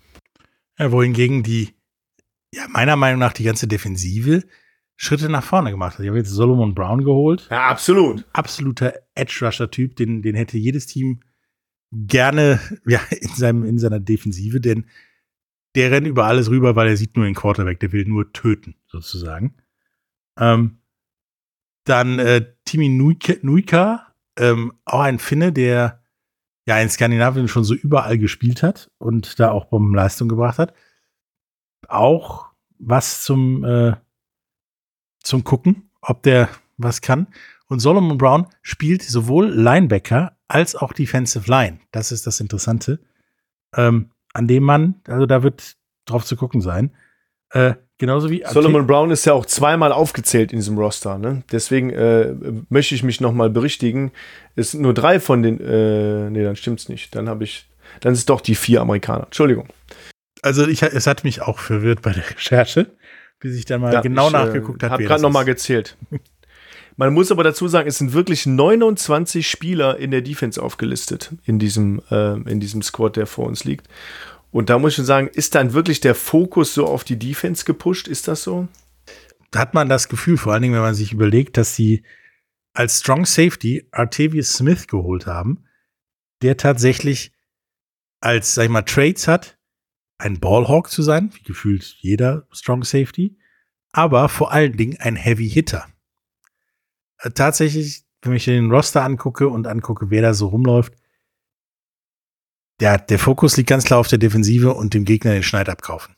Ja, 0.79 0.91
wohingegen 0.91 1.43
die, 1.43 1.75
ja, 2.51 2.63
meiner 2.69 2.95
Meinung 2.95 3.19
nach 3.19 3.33
die 3.33 3.43
ganze 3.43 3.67
Defensive 3.67 4.41
Schritte 4.97 5.29
nach 5.29 5.43
vorne 5.43 5.69
gemacht 5.69 5.93
hat. 5.93 6.01
Ich 6.01 6.07
habe 6.07 6.17
jetzt 6.17 6.31
Solomon 6.31 6.73
Brown 6.73 7.03
geholt. 7.03 7.47
Ja, 7.51 7.67
absolut. 7.67 8.25
Absoluter 8.33 8.93
Edge-Rusher-Typ, 9.13 9.95
den, 9.95 10.23
den 10.23 10.35
hätte 10.35 10.57
jedes 10.57 10.87
Team 10.87 11.21
gerne 11.91 12.59
ja, 12.85 12.99
in, 13.11 13.29
seinem, 13.29 13.63
in 13.63 13.77
seiner 13.77 13.99
Defensive, 13.99 14.59
denn 14.59 14.85
der 15.75 15.91
rennt 15.91 16.07
über 16.07 16.25
alles 16.25 16.49
rüber, 16.49 16.75
weil 16.75 16.87
er 16.87 16.97
sieht 16.97 17.15
nur 17.15 17.25
den 17.25 17.35
Quarterback, 17.35 17.79
der 17.79 17.91
will 17.91 18.05
nur 18.05 18.33
töten, 18.33 18.75
sozusagen. 18.87 19.55
Ähm, 20.39 20.79
dann 21.83 22.17
äh, 22.17 22.53
Timi 22.65 22.89
Nuika, 22.89 23.33
Nuika 23.43 24.07
ähm, 24.37 24.73
auch 24.83 25.01
ein 25.01 25.19
Finne, 25.19 25.53
der 25.53 26.01
ja 26.65 26.79
in 26.79 26.89
Skandinavien 26.89 27.47
schon 27.47 27.63
so 27.63 27.75
überall 27.75 28.17
gespielt 28.17 28.63
hat 28.63 28.91
und 28.97 29.39
da 29.39 29.51
auch 29.51 29.65
Bombenleistung 29.65 30.27
gebracht 30.27 30.57
hat. 30.57 30.73
Auch 31.87 32.47
was 32.79 33.23
zum 33.23 33.63
äh, 33.63 33.95
zum 35.27 35.43
Gucken, 35.43 35.89
ob 36.01 36.23
der 36.23 36.49
was 36.77 37.01
kann. 37.01 37.27
Und 37.67 37.79
Solomon 37.79 38.17
Brown 38.17 38.47
spielt 38.61 39.03
sowohl 39.03 39.49
Linebacker 39.49 40.37
als 40.47 40.75
auch 40.75 40.93
Defensive 40.93 41.49
Line. 41.49 41.79
Das 41.91 42.11
ist 42.11 42.25
das 42.25 42.39
Interessante. 42.39 42.99
Ähm, 43.75 44.11
an 44.33 44.47
dem 44.47 44.63
man, 44.63 44.95
also 45.07 45.25
da 45.25 45.43
wird 45.43 45.75
drauf 46.05 46.23
zu 46.23 46.37
gucken 46.37 46.61
sein. 46.61 46.91
Äh, 47.49 47.73
genauso 47.97 48.29
wie 48.29 48.43
Solomon 48.45 48.87
Brown 48.87 49.11
ist 49.11 49.25
ja 49.25 49.33
auch 49.33 49.45
zweimal 49.45 49.91
aufgezählt 49.91 50.51
in 50.53 50.59
diesem 50.59 50.77
Roster. 50.77 51.17
Ne? 51.17 51.43
Deswegen 51.51 51.89
äh, 51.89 52.33
möchte 52.69 52.95
ich 52.95 53.03
mich 53.03 53.19
nochmal 53.19 53.49
berichtigen. 53.49 54.11
Es 54.55 54.71
sind 54.71 54.81
nur 54.81 54.93
drei 54.93 55.19
von 55.19 55.43
den. 55.43 55.59
Äh, 55.59 56.29
nee, 56.29 56.43
dann 56.43 56.55
stimmt's 56.55 56.87
nicht. 56.87 57.15
Dann 57.15 57.27
habe 57.27 57.43
ich. 57.43 57.67
Dann 58.01 58.13
ist 58.13 58.19
es 58.19 58.25
doch 58.25 58.41
die 58.41 58.55
vier 58.55 58.81
Amerikaner. 58.81 59.25
Entschuldigung. 59.25 59.67
Also 60.41 60.67
ich, 60.67 60.83
es 60.83 61.07
hat 61.07 61.23
mich 61.23 61.41
auch 61.41 61.59
verwirrt 61.59 62.01
bei 62.01 62.13
der 62.13 62.29
Recherche 62.29 62.91
bis 63.39 63.55
ich 63.55 63.65
dann 63.65 63.81
mal 63.81 63.93
ja, 63.93 64.01
genau 64.01 64.27
ich, 64.27 64.33
äh, 64.33 64.37
nachgeguckt 64.37 64.83
habe. 64.83 64.87
Ich 64.87 64.93
habe 64.93 65.03
gerade 65.03 65.21
nochmal 65.21 65.45
gezählt. 65.45 65.97
Man 66.99 67.13
muss 67.13 67.31
aber 67.31 67.43
dazu 67.43 67.67
sagen, 67.67 67.87
es 67.87 67.99
sind 67.99 68.13
wirklich 68.13 68.47
29 68.47 69.47
Spieler 69.47 69.97
in 69.97 70.09
der 70.09 70.21
Defense 70.21 70.61
aufgelistet, 70.61 71.31
in 71.45 71.59
diesem, 71.59 72.01
äh, 72.09 72.33
in 72.49 72.59
diesem 72.59 72.81
Squad, 72.81 73.17
der 73.17 73.27
vor 73.27 73.45
uns 73.45 73.65
liegt. 73.65 73.87
Und 74.49 74.71
da 74.71 74.79
muss 74.79 74.93
ich 74.93 74.95
schon 74.95 75.05
sagen, 75.05 75.27
ist 75.27 75.53
dann 75.53 75.73
wirklich 75.73 75.99
der 75.99 76.15
Fokus 76.15 76.73
so 76.73 76.87
auf 76.87 77.03
die 77.03 77.19
Defense 77.19 77.65
gepusht? 77.65 78.07
Ist 78.07 78.27
das 78.27 78.41
so? 78.41 78.67
Da 79.51 79.59
hat 79.59 79.75
man 79.75 79.89
das 79.89 80.09
Gefühl, 80.09 80.37
vor 80.37 80.53
allen 80.53 80.63
Dingen, 80.63 80.73
wenn 80.73 80.81
man 80.81 80.95
sich 80.95 81.13
überlegt, 81.13 81.57
dass 81.57 81.75
sie 81.75 82.03
als 82.73 82.99
Strong 82.99 83.25
Safety 83.25 83.87
Artavius 83.91 84.53
Smith 84.53 84.87
geholt 84.87 85.27
haben, 85.27 85.65
der 86.41 86.57
tatsächlich 86.57 87.31
als, 88.19 88.55
sag 88.55 88.65
ich 88.65 88.69
mal, 88.69 88.81
Trades 88.81 89.27
hat, 89.27 89.56
ein 90.17 90.39
Ballhawk 90.39 90.89
zu 90.89 91.01
sein, 91.03 91.31
wie 91.35 91.43
gefühlt 91.43 91.83
jeder 91.99 92.47
Strong 92.51 92.83
Safety, 92.83 93.37
aber 93.91 94.29
vor 94.29 94.51
allen 94.51 94.75
Dingen 94.77 94.97
ein 94.99 95.15
Heavy 95.15 95.49
Hitter. 95.49 95.85
Äh, 97.19 97.31
tatsächlich, 97.31 98.03
wenn 98.21 98.33
ich 98.33 98.45
den 98.45 98.71
Roster 98.71 99.03
angucke 99.03 99.47
und 99.47 99.67
angucke, 99.67 100.09
wer 100.09 100.21
da 100.21 100.33
so 100.33 100.47
rumläuft, 100.47 100.93
der, 102.79 102.97
der 102.99 103.19
Fokus 103.19 103.57
liegt 103.57 103.69
ganz 103.69 103.85
klar 103.85 103.99
auf 103.99 104.07
der 104.07 104.19
Defensive 104.19 104.73
und 104.73 104.93
dem 104.93 105.05
Gegner 105.05 105.33
den 105.33 105.43
Schneid 105.43 105.69
abkaufen. 105.69 106.15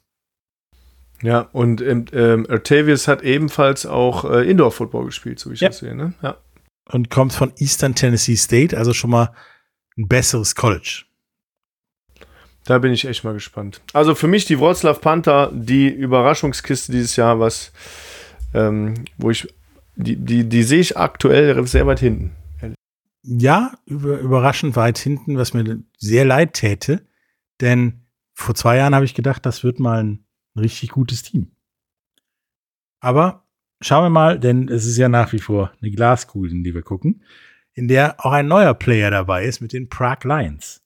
Ja, 1.22 1.42
und 1.52 1.82
ähm, 1.82 2.06
ähm, 2.14 2.46
Artavius 2.50 3.08
hat 3.08 3.22
ebenfalls 3.24 3.86
auch 3.86 4.24
äh, 4.30 4.50
Indoor-Football 4.50 5.06
gespielt, 5.06 5.40
so 5.40 5.50
wie 5.50 5.56
ich 5.56 5.60
Ja. 5.62 5.70
das 5.70 5.80
sehe. 5.80 5.96
Ne? 5.96 6.14
Ja. 6.22 6.38
Und 6.92 7.10
kommt 7.10 7.34
von 7.34 7.54
Eastern 7.58 7.94
Tennessee 7.96 8.36
State, 8.36 8.78
also 8.78 8.94
schon 8.94 9.10
mal 9.10 9.34
ein 9.98 10.08
besseres 10.08 10.56
College. 10.56 11.04
Da 12.66 12.78
bin 12.78 12.92
ich 12.92 13.06
echt 13.06 13.24
mal 13.24 13.34
gespannt. 13.34 13.82
Also 13.94 14.16
für 14.16 14.28
mich 14.28 14.46
die 14.46 14.60
Wroclaw 14.60 15.00
Panther, 15.00 15.52
die 15.54 15.88
Überraschungskiste 15.88 16.92
dieses 16.92 17.16
Jahr, 17.16 17.40
was, 17.40 17.72
ähm, 18.54 19.06
wo 19.18 19.32
ich, 19.32 19.54
die, 19.96 20.16
die, 20.16 20.48
die 20.48 20.64
sehe 20.64 20.80
ich 20.80 20.98
aktuell 20.98 21.66
sehr 21.66 21.88
weit 21.88 22.00
hinten. 22.00 22.32
Ja, 23.24 23.74
über, 23.86 24.20
überraschend 24.20 24.76
weit 24.76 24.98
hinten, 24.98 25.38
was 25.38 25.54
mir 25.54 25.84
sehr 25.98 26.26
leid 26.26 26.54
täte, 26.54 27.06
denn 27.60 28.02
vor 28.34 28.56
zwei 28.56 28.78
Jahren 28.78 28.96
habe 28.96 29.06
ich 29.06 29.14
gedacht, 29.14 29.46
das 29.46 29.64
wird 29.64 29.80
mal 29.80 30.04
ein, 30.04 30.26
richtig 30.56 30.90
gutes 30.90 31.24
Team. 31.24 31.52
Aber 33.00 33.46
schauen 33.82 34.06
wir 34.06 34.10
mal, 34.10 34.40
denn 34.40 34.68
es 34.68 34.86
ist 34.86 34.98
ja 34.98 35.10
nach 35.10 35.32
wie 35.32 35.40
vor 35.40 35.72
eine 35.82 35.92
Glaskugel, 35.92 36.52
in 36.52 36.64
die 36.64 36.74
wir 36.74 36.82
gucken, 36.82 37.24
in 37.74 37.88
der 37.88 38.24
auch 38.26 38.32
ein 38.32 38.48
neuer 38.48 38.74
Player 38.74 39.10
dabei 39.12 39.46
ist 39.46 39.62
mit 39.62 39.74
den 39.74 39.90
Prague 39.90 40.28
Lions. 40.28 40.84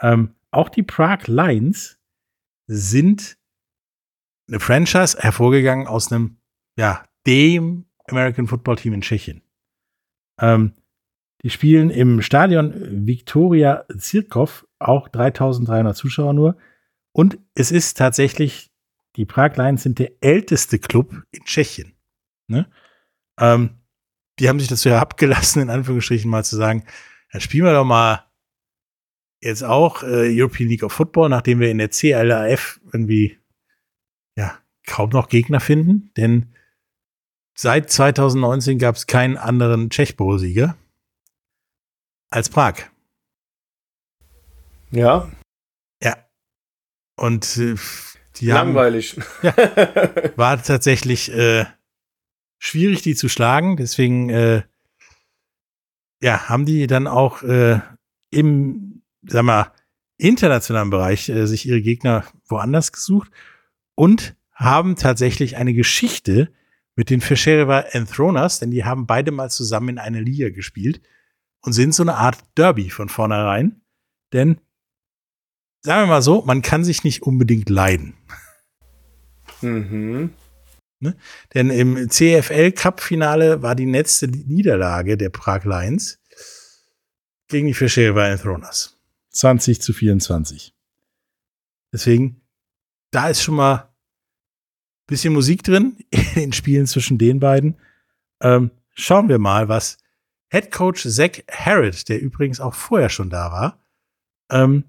Ähm, 0.00 0.34
auch 0.56 0.68
die 0.68 0.82
Prague 0.82 1.32
Lions 1.32 1.98
sind 2.66 3.38
eine 4.48 4.60
Franchise 4.60 5.18
hervorgegangen 5.18 5.86
aus 5.86 6.10
einem, 6.10 6.38
ja, 6.76 7.04
dem 7.26 7.86
American 8.08 8.46
Football 8.46 8.76
Team 8.76 8.94
in 8.94 9.00
Tschechien. 9.00 9.42
Ähm, 10.40 10.72
die 11.42 11.50
spielen 11.50 11.90
im 11.90 12.22
Stadion 12.22 13.06
Viktoria 13.06 13.84
Zirkov, 13.98 14.66
auch 14.78 15.08
3300 15.08 15.96
Zuschauer 15.96 16.32
nur. 16.32 16.56
Und 17.12 17.38
es 17.54 17.70
ist 17.70 17.96
tatsächlich, 17.96 18.70
die 19.16 19.24
Prag 19.24 19.56
Lions 19.56 19.82
sind 19.82 19.98
der 19.98 20.12
älteste 20.20 20.78
Club 20.78 21.22
in 21.32 21.44
Tschechien. 21.44 21.94
Ne? 22.48 22.68
Ähm, 23.38 23.70
die 24.38 24.48
haben 24.48 24.60
sich 24.60 24.68
dazu 24.68 24.90
herabgelassen, 24.90 25.62
in 25.62 25.70
Anführungsstrichen 25.70 26.30
mal 26.30 26.44
zu 26.44 26.56
sagen, 26.56 26.84
dann 27.32 27.40
spielen 27.40 27.64
wir 27.64 27.72
doch 27.72 27.84
mal 27.84 28.26
jetzt 29.40 29.62
auch 29.62 30.02
äh, 30.02 30.28
European 30.30 30.68
League 30.68 30.82
of 30.82 30.92
Football, 30.92 31.28
nachdem 31.28 31.60
wir 31.60 31.70
in 31.70 31.78
der 31.78 31.90
CLAF 31.90 32.80
irgendwie 32.92 33.38
ja 34.36 34.58
kaum 34.86 35.10
noch 35.10 35.28
Gegner 35.28 35.60
finden. 35.60 36.10
Denn 36.16 36.54
seit 37.54 37.90
2019 37.90 38.78
gab 38.78 38.96
es 38.96 39.06
keinen 39.06 39.36
anderen 39.36 39.90
Tschech-Bowl-Sieger 39.90 40.76
als 42.30 42.48
Prag. 42.48 42.90
Ja, 44.90 45.30
Ja. 46.02 46.16
Und 47.16 47.56
äh, 47.56 47.76
die 48.36 48.52
haben, 48.52 48.68
langweilig. 48.68 49.16
war 50.36 50.62
tatsächlich 50.62 51.32
äh, 51.32 51.64
schwierig, 52.58 53.02
die 53.02 53.14
zu 53.14 53.28
schlagen. 53.28 53.76
Deswegen 53.76 54.28
äh, 54.30 54.62
ja, 56.22 56.48
haben 56.48 56.66
die 56.66 56.86
dann 56.86 57.06
auch 57.06 57.42
äh, 57.42 57.80
im, 58.30 58.95
sag 59.28 59.42
mal, 59.42 59.72
internationalen 60.18 60.90
Bereich 60.90 61.28
äh, 61.28 61.46
sich 61.46 61.66
ihre 61.66 61.82
Gegner 61.82 62.24
woanders 62.48 62.92
gesucht 62.92 63.30
und 63.94 64.36
haben 64.52 64.96
tatsächlich 64.96 65.56
eine 65.56 65.74
Geschichte 65.74 66.50
mit 66.94 67.10
den 67.10 67.20
Fischereva 67.20 67.80
Enthroners, 67.80 68.58
denn 68.58 68.70
die 68.70 68.84
haben 68.84 69.06
beide 69.06 69.30
mal 69.30 69.50
zusammen 69.50 69.90
in 69.90 69.98
einer 69.98 70.20
Liga 70.20 70.48
gespielt 70.48 71.02
und 71.60 71.74
sind 71.74 71.94
so 71.94 72.02
eine 72.02 72.14
Art 72.14 72.38
Derby 72.56 72.88
von 72.88 73.10
vornherein. 73.10 73.82
Denn, 74.32 74.60
sagen 75.82 76.02
wir 76.02 76.14
mal 76.14 76.22
so, 76.22 76.42
man 76.42 76.62
kann 76.62 76.84
sich 76.84 77.04
nicht 77.04 77.22
unbedingt 77.22 77.68
leiden. 77.68 78.14
mhm. 79.60 80.30
Denn 81.52 81.68
im 81.68 82.08
CFL 82.08 82.72
Cup 82.72 83.02
Finale 83.02 83.60
war 83.62 83.74
die 83.74 83.84
letzte 83.84 84.28
Niederlage 84.28 85.18
der 85.18 85.28
Prag 85.28 85.64
Lions 85.64 86.18
gegen 87.48 87.66
die 87.66 87.74
Fischereva 87.74 88.26
Enthroners. 88.26 88.95
20 89.36 89.80
zu 89.80 89.92
24. 89.92 90.74
Deswegen, 91.92 92.40
da 93.10 93.28
ist 93.28 93.42
schon 93.42 93.54
mal 93.54 93.74
ein 93.74 93.88
bisschen 95.06 95.32
Musik 95.32 95.62
drin 95.62 95.98
in 96.10 96.34
den 96.34 96.52
Spielen 96.52 96.86
zwischen 96.86 97.18
den 97.18 97.40
beiden. 97.40 97.76
Ähm, 98.40 98.70
schauen 98.94 99.28
wir 99.28 99.38
mal, 99.38 99.68
was 99.68 99.98
Head 100.50 100.70
Coach 100.70 101.06
Zach 101.08 101.42
Harrod, 101.50 102.08
der 102.08 102.20
übrigens 102.20 102.60
auch 102.60 102.74
vorher 102.74 103.08
schon 103.08 103.30
da 103.30 103.50
war, 103.50 103.80
ähm, 104.50 104.84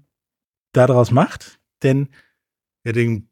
daraus 0.72 1.10
macht. 1.10 1.60
Denn 1.82 2.08
ja, 2.84 2.92
den 2.92 3.28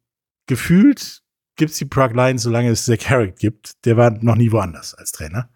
gefühlt 0.46 1.22
gibt 1.56 1.72
es 1.72 1.78
die 1.78 1.84
Prague 1.84 2.16
Lions, 2.16 2.42
solange 2.42 2.70
es 2.70 2.84
Zach 2.84 3.08
Harrod 3.08 3.38
gibt. 3.38 3.84
Der 3.84 3.96
war 3.96 4.10
noch 4.10 4.36
nie 4.36 4.52
woanders 4.52 4.94
als 4.94 5.12
Trainer. 5.12 5.50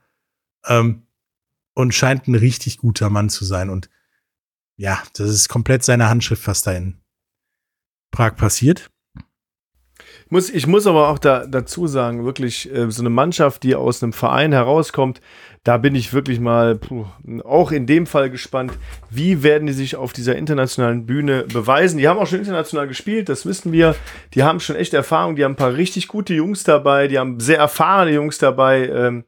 Ähm, 0.66 1.06
und 1.74 1.94
scheint 1.94 2.28
ein 2.28 2.34
richtig 2.34 2.78
guter 2.78 3.10
Mann 3.10 3.30
zu 3.30 3.44
sein. 3.44 3.70
Und 3.70 3.88
ja, 4.80 4.98
das 5.12 5.28
ist 5.28 5.50
komplett 5.50 5.84
seine 5.84 6.08
Handschrift, 6.08 6.46
was 6.46 6.62
da 6.62 6.72
in 6.72 6.96
Prag 8.10 8.36
passiert. 8.36 8.88
Muss, 10.30 10.48
ich 10.48 10.66
muss 10.66 10.86
aber 10.86 11.08
auch 11.08 11.18
da, 11.18 11.46
dazu 11.46 11.86
sagen, 11.86 12.24
wirklich 12.24 12.72
äh, 12.72 12.90
so 12.90 13.02
eine 13.02 13.10
Mannschaft, 13.10 13.62
die 13.62 13.74
aus 13.74 14.02
einem 14.02 14.14
Verein 14.14 14.52
herauskommt, 14.52 15.20
da 15.64 15.76
bin 15.76 15.94
ich 15.94 16.14
wirklich 16.14 16.40
mal 16.40 16.76
puh, 16.76 17.04
auch 17.44 17.72
in 17.72 17.86
dem 17.86 18.06
Fall 18.06 18.30
gespannt, 18.30 18.72
wie 19.10 19.42
werden 19.42 19.66
die 19.66 19.74
sich 19.74 19.96
auf 19.96 20.14
dieser 20.14 20.36
internationalen 20.36 21.04
Bühne 21.04 21.44
beweisen. 21.44 21.98
Die 21.98 22.08
haben 22.08 22.18
auch 22.18 22.26
schon 22.26 22.38
international 22.38 22.88
gespielt, 22.88 23.28
das 23.28 23.44
wissen 23.44 23.72
wir. 23.72 23.94
Die 24.32 24.44
haben 24.44 24.60
schon 24.60 24.76
echt 24.76 24.94
Erfahrung, 24.94 25.36
die 25.36 25.44
haben 25.44 25.52
ein 25.52 25.56
paar 25.56 25.74
richtig 25.74 26.08
gute 26.08 26.32
Jungs 26.32 26.64
dabei, 26.64 27.06
die 27.06 27.18
haben 27.18 27.38
sehr 27.38 27.58
erfahrene 27.58 28.12
Jungs 28.12 28.38
dabei. 28.38 28.88
Ähm, 28.88 29.24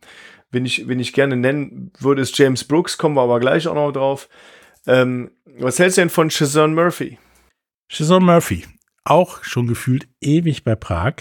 wenn, 0.51 0.65
ich, 0.65 0.89
wenn 0.89 1.01
ich 1.01 1.13
gerne 1.13 1.37
nennen 1.37 1.93
würde, 1.99 2.23
ist 2.23 2.39
James 2.39 2.65
Brooks, 2.65 2.97
kommen 2.97 3.17
wir 3.17 3.23
aber 3.23 3.39
gleich 3.39 3.69
auch 3.69 3.75
noch 3.75 3.93
drauf. 3.93 4.31
Ähm, 4.87 5.31
was 5.63 5.79
hältst 5.79 5.99
du 5.99 6.03
denn 6.03 6.11
von 6.11 6.31
Shazon 6.31 6.75
Murphy? 6.75 7.19
Shazon 7.89 8.25
Murphy, 8.25 8.67
auch 9.05 9.45
schon 9.45 9.67
gefühlt 9.67 10.09
ewig 10.21 10.65
bei 10.65 10.75
Prag, 10.75 11.15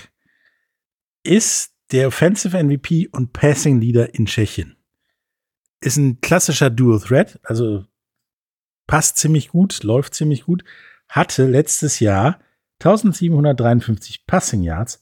ist 1.24 1.74
der 1.92 2.08
Offensive 2.08 2.62
MVP 2.62 3.10
und 3.12 3.34
Passing 3.34 3.80
Leader 3.80 4.16
in 4.16 4.26
Tschechien. 4.26 4.78
Ist 5.82 5.98
ein 5.98 6.22
klassischer 6.22 6.70
Dual 6.70 7.00
Threat, 7.00 7.40
also 7.44 7.86
passt 8.88 9.18
ziemlich 9.18 9.50
gut, 9.50 9.84
läuft 9.84 10.14
ziemlich 10.14 10.44
gut, 10.44 10.64
hatte 11.08 11.46
letztes 11.48 12.00
Jahr 12.00 12.40
1753 12.80 14.26
Passing 14.26 14.64
Yards, 14.64 15.02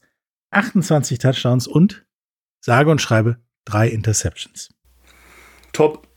28 0.50 1.18
Touchdowns 1.18 1.66
und 1.66 2.04
sage 2.60 2.90
und 2.90 3.00
schreibe 3.00 3.40
drei 3.64 3.88
Interceptions. 3.88 4.74
Top. 5.72 6.08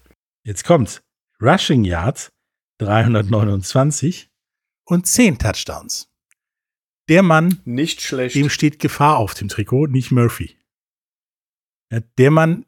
Jetzt 0.43 0.65
kommt's. 0.65 1.03
Rushing 1.39 1.83
Yards 1.83 2.32
329 2.79 4.31
und 4.85 5.07
10 5.07 5.37
Touchdowns. 5.39 6.09
Der 7.09 7.23
Mann, 7.23 7.59
Nicht 7.65 8.01
schlecht. 8.01 8.35
dem 8.35 8.49
steht 8.49 8.79
Gefahr 8.79 9.17
auf 9.17 9.33
dem 9.33 9.49
Trikot, 9.49 9.87
nicht 9.87 10.11
Murphy. 10.11 10.57
Ja, 11.91 11.99
der 12.17 12.31
Mann, 12.31 12.65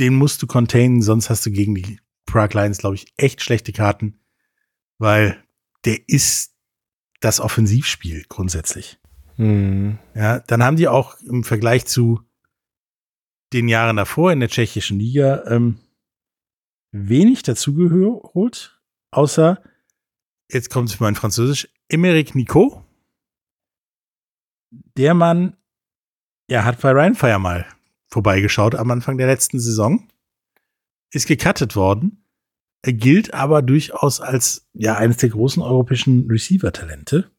den 0.00 0.14
musst 0.14 0.42
du 0.42 0.46
containen, 0.46 1.02
sonst 1.02 1.30
hast 1.30 1.44
du 1.46 1.50
gegen 1.50 1.74
die 1.74 1.98
Prague 2.26 2.60
Lions, 2.60 2.78
glaube 2.78 2.96
ich, 2.96 3.12
echt 3.16 3.42
schlechte 3.42 3.72
Karten, 3.72 4.20
weil 4.98 5.42
der 5.84 6.08
ist 6.08 6.54
das 7.20 7.40
Offensivspiel 7.40 8.24
grundsätzlich. 8.28 9.00
Hm. 9.36 9.98
Ja, 10.14 10.40
dann 10.40 10.62
haben 10.62 10.76
die 10.76 10.88
auch 10.88 11.18
im 11.20 11.42
Vergleich 11.42 11.86
zu 11.86 12.20
den 13.52 13.68
Jahren 13.68 13.96
davor 13.96 14.30
in 14.30 14.40
der 14.40 14.50
tschechischen 14.50 14.98
Liga 14.98 15.44
ähm, 15.46 15.78
wenig 16.92 17.42
dazugeholt, 17.44 18.77
außer, 19.10 19.62
jetzt 20.50 20.70
kommt 20.70 20.90
es 20.90 21.00
mein 21.00 21.14
Französisch, 21.14 21.68
Emeric 21.88 22.34
Nico. 22.34 22.84
Der 24.96 25.14
Mann, 25.14 25.56
ja, 26.50 26.64
hat 26.64 26.80
bei 26.80 26.92
Rheinfire 26.92 27.38
mal 27.38 27.66
vorbeigeschaut 28.08 28.74
am 28.74 28.90
Anfang 28.90 29.18
der 29.18 29.26
letzten 29.26 29.60
Saison, 29.60 30.08
ist 31.12 31.26
gecuttet 31.26 31.76
worden, 31.76 32.24
er 32.82 32.92
gilt 32.92 33.34
aber 33.34 33.62
durchaus 33.62 34.20
als, 34.20 34.68
ja, 34.72 34.96
eines 34.96 35.16
der 35.18 35.30
großen 35.30 35.62
europäischen 35.62 36.28
Receiver-Talente. 36.30 37.30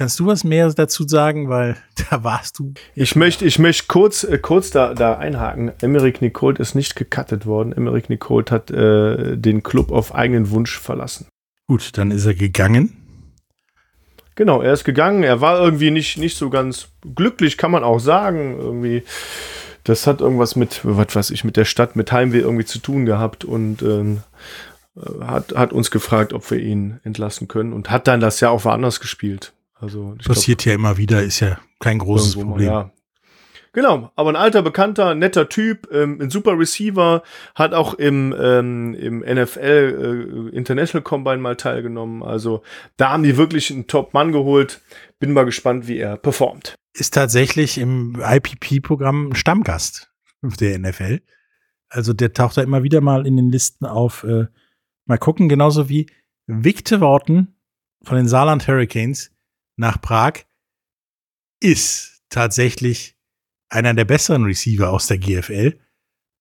Kannst 0.00 0.18
du 0.18 0.24
was 0.24 0.44
mehr 0.44 0.72
dazu 0.72 1.06
sagen, 1.06 1.50
weil 1.50 1.76
da 2.10 2.24
warst 2.24 2.58
du. 2.58 2.72
Ich 2.94 3.16
möchte, 3.16 3.44
ich 3.44 3.58
möchte 3.58 3.84
kurz, 3.86 4.24
äh, 4.24 4.38
kurz 4.38 4.70
da, 4.70 4.94
da 4.94 5.18
einhaken. 5.18 5.72
Emmerich 5.82 6.22
Nicole 6.22 6.56
ist 6.56 6.74
nicht 6.74 6.96
gecuttet 6.96 7.44
worden. 7.44 7.74
Emmerich 7.74 8.08
Nicole 8.08 8.46
hat 8.50 8.70
äh, 8.70 9.36
den 9.36 9.62
Club 9.62 9.92
auf 9.92 10.14
eigenen 10.14 10.48
Wunsch 10.52 10.78
verlassen. 10.78 11.26
Gut, 11.68 11.98
dann 11.98 12.12
ist 12.12 12.24
er 12.24 12.32
gegangen. 12.32 12.96
Genau, 14.36 14.62
er 14.62 14.72
ist 14.72 14.84
gegangen. 14.84 15.22
Er 15.22 15.42
war 15.42 15.62
irgendwie 15.62 15.90
nicht, 15.90 16.16
nicht 16.16 16.38
so 16.38 16.48
ganz 16.48 16.88
glücklich, 17.14 17.58
kann 17.58 17.70
man 17.70 17.84
auch 17.84 17.98
sagen. 17.98 18.56
Irgendwie, 18.58 19.02
das 19.84 20.06
hat 20.06 20.22
irgendwas 20.22 20.56
mit, 20.56 20.80
was 20.82 21.14
weiß 21.14 21.30
ich, 21.30 21.44
mit 21.44 21.58
der 21.58 21.66
Stadt, 21.66 21.94
mit 21.94 22.10
Heimweh 22.10 22.38
irgendwie 22.38 22.64
zu 22.64 22.78
tun 22.78 23.04
gehabt 23.04 23.44
und 23.44 23.82
ähm, 23.82 24.22
hat, 25.20 25.54
hat 25.54 25.74
uns 25.74 25.90
gefragt, 25.90 26.32
ob 26.32 26.50
wir 26.50 26.58
ihn 26.58 27.00
entlassen 27.04 27.48
können 27.48 27.74
und 27.74 27.90
hat 27.90 28.08
dann 28.08 28.20
das 28.20 28.40
ja 28.40 28.48
auch 28.48 28.64
woanders 28.64 29.00
gespielt. 29.00 29.52
Also 29.80 30.14
Passiert 30.24 30.58
glaub, 30.58 30.66
ja 30.66 30.74
immer 30.74 30.96
wieder, 30.96 31.22
ist 31.22 31.40
ja 31.40 31.58
kein 31.78 31.98
großes 31.98 32.34
irgendwo 32.34 32.50
mal, 32.50 32.52
Problem. 32.52 32.70
ja. 32.70 32.90
Genau, 33.72 34.10
aber 34.16 34.30
ein 34.30 34.36
alter, 34.36 34.62
bekannter, 34.62 35.14
netter 35.14 35.48
Typ, 35.48 35.88
ähm, 35.92 36.18
ein 36.20 36.28
super 36.28 36.58
Receiver, 36.58 37.22
hat 37.54 37.72
auch 37.72 37.94
im, 37.94 38.34
ähm, 38.38 38.94
im 38.94 39.20
NFL 39.20 40.48
äh, 40.50 40.56
International 40.56 41.04
Combine 41.04 41.38
mal 41.38 41.56
teilgenommen. 41.56 42.24
Also 42.24 42.62
da 42.96 43.10
haben 43.12 43.22
die 43.22 43.36
wirklich 43.36 43.70
einen 43.70 43.86
Top-Mann 43.86 44.32
geholt. 44.32 44.80
Bin 45.20 45.32
mal 45.32 45.44
gespannt, 45.44 45.86
wie 45.86 45.98
er 45.98 46.16
performt. 46.16 46.74
Ist 46.94 47.14
tatsächlich 47.14 47.78
im 47.78 48.20
IPP-Programm 48.20 49.28
ein 49.28 49.36
Stammgast 49.36 50.10
der 50.42 50.76
NFL. 50.76 51.20
Also 51.88 52.12
der 52.12 52.32
taucht 52.32 52.56
da 52.56 52.62
immer 52.62 52.82
wieder 52.82 53.00
mal 53.00 53.24
in 53.24 53.36
den 53.36 53.50
Listen 53.50 53.86
auf. 53.86 54.24
Äh, 54.24 54.46
mal 55.06 55.18
gucken, 55.18 55.48
genauso 55.48 55.88
wie 55.88 56.06
Victor 56.46 57.00
Worten 57.00 57.54
von 58.02 58.16
den 58.16 58.26
Saarland 58.26 58.66
Hurricanes 58.66 59.30
nach 59.80 60.00
Prag 60.00 60.44
ist 61.58 62.22
tatsächlich 62.28 63.16
einer 63.68 63.94
der 63.94 64.04
besseren 64.04 64.44
Receiver 64.44 64.90
aus 64.90 65.06
der 65.06 65.18
GFL, 65.18 65.78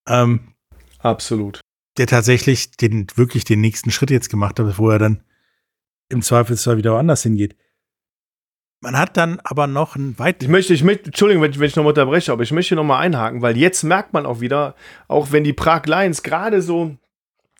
ähm, 0.08 0.54
Absolut. 1.00 1.62
der 1.98 2.08
tatsächlich 2.08 2.72
den, 2.72 3.08
wirklich 3.16 3.46
den 3.46 3.62
nächsten 3.62 3.92
Schritt 3.92 4.12
jetzt 4.12 4.30
gemacht 4.30 4.60
hat, 4.60 4.78
wo 4.78 4.90
er 4.90 5.00
dann 5.00 5.24
im 6.10 6.22
Zweifelsfall 6.22 6.78
wieder 6.78 6.94
woanders 6.94 7.24
hingeht. 7.24 7.56
Man 8.82 8.98
hat 8.98 9.18
dann 9.18 9.40
aber 9.44 9.68
noch 9.68 9.96
ein 9.96 10.18
weit 10.20 10.42
Ich 10.42 10.50
möchte, 10.50 10.74
ich 10.74 10.84
möchte, 10.84 11.08
Entschuldigung, 11.08 11.44
wenn 11.44 11.52
ich, 11.52 11.60
wenn 11.60 11.68
ich 11.68 11.76
nochmal 11.76 11.92
unterbreche, 11.92 12.32
aber 12.32 12.44
ich 12.44 12.52
möchte 12.52 12.76
nochmal 12.76 13.02
einhaken, 13.02 13.42
weil 13.42 13.58
jetzt 13.58 13.84
merkt 13.84 14.14
man 14.14 14.26
auch 14.26 14.40
wieder, 14.40 14.76
auch 15.08 15.32
wenn 15.32 15.44
die 15.44 15.54
Prag 15.54 15.86
Lions 15.86 16.24
gerade 16.24 16.62
so 16.62 16.98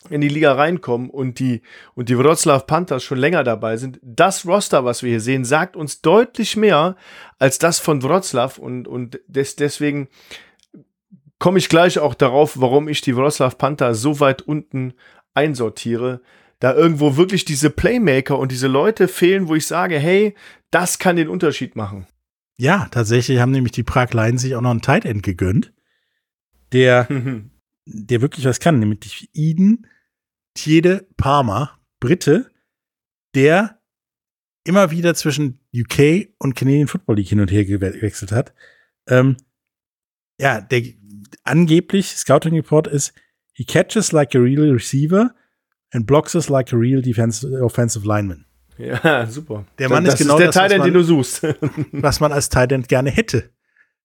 in 0.08 0.20
die 0.22 0.28
Liga 0.28 0.54
reinkommen 0.54 1.10
und 1.10 1.38
die, 1.38 1.60
und 1.94 2.08
die 2.08 2.18
Wroclaw 2.18 2.64
Panthers 2.66 3.04
schon 3.04 3.18
länger 3.18 3.44
dabei 3.44 3.76
sind, 3.76 4.00
das 4.02 4.46
Roster, 4.46 4.84
was 4.84 5.02
wir 5.02 5.10
hier 5.10 5.20
sehen, 5.20 5.44
sagt 5.44 5.76
uns 5.76 6.00
deutlich 6.00 6.56
mehr 6.56 6.96
als 7.38 7.58
das 7.58 7.78
von 7.78 8.02
Wroclaw 8.02 8.58
und, 8.58 8.88
und 8.88 9.20
des, 9.26 9.56
deswegen 9.56 10.08
komme 11.38 11.58
ich 11.58 11.68
gleich 11.68 11.98
auch 11.98 12.14
darauf, 12.14 12.60
warum 12.60 12.88
ich 12.88 13.02
die 13.02 13.14
Wroclaw 13.14 13.54
Panther 13.56 13.94
so 13.94 14.20
weit 14.20 14.42
unten 14.42 14.94
einsortiere. 15.34 16.22
Da 16.60 16.74
irgendwo 16.74 17.16
wirklich 17.16 17.44
diese 17.44 17.70
Playmaker 17.70 18.38
und 18.38 18.52
diese 18.52 18.68
Leute 18.68 19.08
fehlen, 19.08 19.48
wo 19.48 19.54
ich 19.54 19.66
sage, 19.66 19.98
hey, 19.98 20.34
das 20.70 20.98
kann 20.98 21.16
den 21.16 21.28
Unterschied 21.28 21.76
machen. 21.76 22.06
Ja, 22.58 22.88
tatsächlich 22.90 23.40
haben 23.40 23.52
nämlich 23.52 23.72
die 23.72 23.82
Prag 23.82 24.12
Lions 24.12 24.42
sich 24.42 24.54
auch 24.54 24.60
noch 24.60 24.70
einen 24.70 24.82
Tight 24.82 25.06
End 25.06 25.22
gegönnt, 25.22 25.72
der, 26.72 27.08
der 27.86 28.20
wirklich 28.20 28.44
was 28.44 28.60
kann, 28.60 28.78
nämlich 28.78 29.30
Eden 29.32 29.86
Tiede 30.60 31.06
Palmer, 31.16 31.78
Brite, 32.00 32.50
der 33.34 33.80
immer 34.64 34.90
wieder 34.90 35.14
zwischen 35.14 35.58
UK 35.74 36.28
und 36.38 36.54
Canadian 36.54 36.86
Football 36.86 37.16
League 37.16 37.28
hin 37.28 37.40
und 37.40 37.50
her 37.50 37.64
gewechselt 37.64 38.30
hat. 38.30 38.52
Ähm, 39.08 39.38
ja, 40.38 40.60
der 40.60 40.82
angeblich 41.44 42.08
Scouting 42.08 42.54
Report 42.54 42.86
ist, 42.86 43.14
he 43.54 43.64
catches 43.64 44.12
like 44.12 44.34
a 44.34 44.38
real 44.38 44.70
receiver 44.70 45.34
and 45.92 46.06
blocks 46.06 46.34
us 46.34 46.50
like 46.50 46.72
a 46.74 46.76
real 46.76 47.00
defensive, 47.00 47.62
offensive 47.64 48.06
lineman. 48.06 48.44
Ja, 48.76 49.26
super. 49.26 49.66
Der 49.78 49.88
Mann 49.88 50.04
das 50.04 50.14
ist 50.14 50.20
genau 50.20 50.36
der 50.36 50.48
das, 50.48 50.56
End, 50.56 50.78
man- 50.78 50.88
den 50.88 50.94
du 50.94 51.02
suchst. 51.02 51.42
was 51.92 52.20
man 52.20 52.32
als 52.32 52.50
Tight 52.50 52.72
End 52.72 52.88
gerne 52.88 53.10
hätte. 53.10 53.50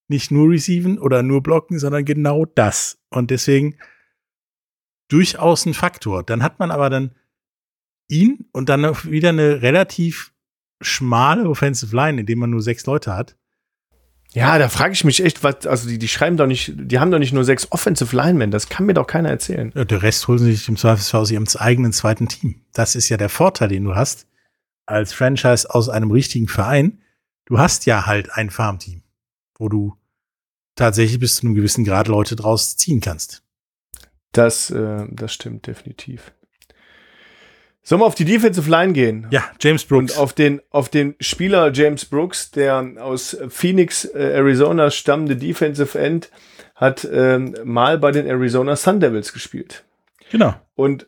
Nicht 0.07 0.31
nur 0.31 0.49
receiven 0.51 0.99
oder 0.99 1.21
nur 1.21 1.43
blocken, 1.43 1.79
sondern 1.79 2.05
genau 2.05 2.45
das. 2.45 2.97
Und 3.09 3.29
deswegen 3.31 3.77
durchaus 5.07 5.65
ein 5.65 5.73
Faktor. 5.73 6.23
Dann 6.23 6.43
hat 6.43 6.59
man 6.59 6.71
aber 6.71 6.89
dann 6.89 7.11
ihn 8.07 8.45
und 8.51 8.69
dann 8.69 8.81
noch 8.81 9.05
wieder 9.05 9.29
eine 9.29 9.61
relativ 9.61 10.31
schmale 10.81 11.49
Offensive 11.49 11.95
Line, 11.95 12.19
in 12.19 12.25
dem 12.25 12.39
man 12.39 12.49
nur 12.49 12.61
sechs 12.61 12.85
Leute 12.85 13.15
hat. 13.15 13.35
ja, 14.33 14.57
da 14.59 14.67
frage 14.69 14.93
ich 14.93 15.03
mich 15.03 15.23
echt, 15.23 15.43
was, 15.43 15.65
also 15.65 15.87
die, 15.87 15.97
die 15.97 16.07
schreiben 16.07 16.37
doch 16.37 16.47
nicht, 16.47 16.73
die 16.75 16.99
haben 16.99 17.11
doch 17.11 17.19
nicht 17.19 17.33
nur 17.33 17.45
sechs 17.45 17.71
Offensive 17.71 18.15
Linemen, 18.15 18.51
das 18.51 18.69
kann 18.69 18.85
mir 18.85 18.93
doch 18.93 19.07
keiner 19.07 19.29
erzählen. 19.29 19.71
Ja, 19.73 19.85
Der 19.85 20.03
Rest 20.03 20.27
holen 20.27 20.39
sie 20.39 20.53
sich 20.53 20.67
im 20.67 20.77
Zweifelsfall 20.77 21.21
aus 21.21 21.31
ihrem 21.31 21.47
eigenen 21.57 21.93
zweiten 21.93 22.27
Team. 22.27 22.61
Das 22.73 22.95
ist 22.95 23.09
ja 23.09 23.17
der 23.17 23.29
Vorteil, 23.29 23.69
den 23.69 23.85
du 23.85 23.95
hast 23.95 24.27
als 24.85 25.13
Franchise 25.13 25.73
aus 25.73 25.89
einem 25.89 26.11
richtigen 26.11 26.47
Verein. 26.47 27.01
Du 27.45 27.57
hast 27.57 27.85
ja 27.85 28.05
halt 28.05 28.31
ein 28.33 28.49
Farmteam, 28.49 29.01
wo 29.57 29.69
du 29.69 29.95
tatsächlich 30.75 31.19
bis 31.19 31.37
zu 31.37 31.45
einem 31.45 31.55
gewissen 31.55 31.85
Grad 31.85 32.07
Leute 32.07 32.35
draus 32.35 32.75
ziehen 32.75 32.99
kannst. 32.99 33.44
Das, 34.35 34.69
äh, 34.69 35.05
das 35.09 35.33
stimmt 35.33 35.67
definitiv. 35.67 36.31
Sollen 37.83 38.01
wir 38.01 38.05
auf 38.05 38.15
die 38.15 38.25
Defensive 38.25 38.69
Line 38.69 38.93
gehen? 38.93 39.27
Ja, 39.29 39.43
James 39.59 39.85
Brooks. 39.85 40.13
Und 40.13 40.19
auf 40.19 40.33
den, 40.33 40.61
auf 40.71 40.89
den 40.89 41.15
Spieler 41.19 41.71
James 41.71 42.05
Brooks, 42.05 42.51
der 42.51 42.95
aus 42.99 43.37
Phoenix, 43.49 44.05
äh, 44.05 44.33
Arizona 44.33 44.89
stammende 44.89 45.35
Defensive 45.35 45.97
End, 45.97 46.31
hat 46.75 47.07
ähm, 47.09 47.55
mal 47.63 47.97
bei 47.97 48.11
den 48.11 48.25
Arizona 48.25 48.75
Sun 48.75 48.99
Devils 48.99 49.31
gespielt. 49.31 49.85
genau. 50.31 50.55
Und 50.75 51.07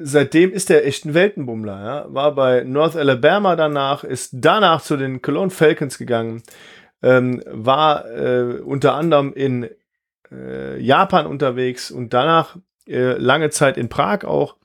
seitdem 0.00 0.52
ist 0.52 0.70
er 0.70 0.84
echt 0.84 1.04
ein 1.04 1.14
Weltenbummler. 1.14 1.84
Ja? 1.84 2.06
War 2.08 2.34
bei 2.34 2.64
North 2.64 2.96
Alabama 2.96 3.56
danach, 3.56 4.04
ist 4.04 4.30
danach 4.32 4.82
zu 4.82 4.96
den 4.96 5.22
Cologne 5.22 5.50
Falcons 5.50 5.98
gegangen, 5.98 6.42
ähm, 7.02 7.42
war 7.46 8.10
äh, 8.10 8.60
unter 8.60 8.94
anderem 8.94 9.32
in 9.32 9.70
äh, 10.32 10.80
Japan 10.80 11.26
unterwegs 11.26 11.90
und 11.90 12.12
danach 12.12 12.56
äh, 12.86 13.12
lange 13.18 13.50
Zeit 13.50 13.76
in 13.76 13.88
Prag 13.88 14.24
auch. 14.24 14.56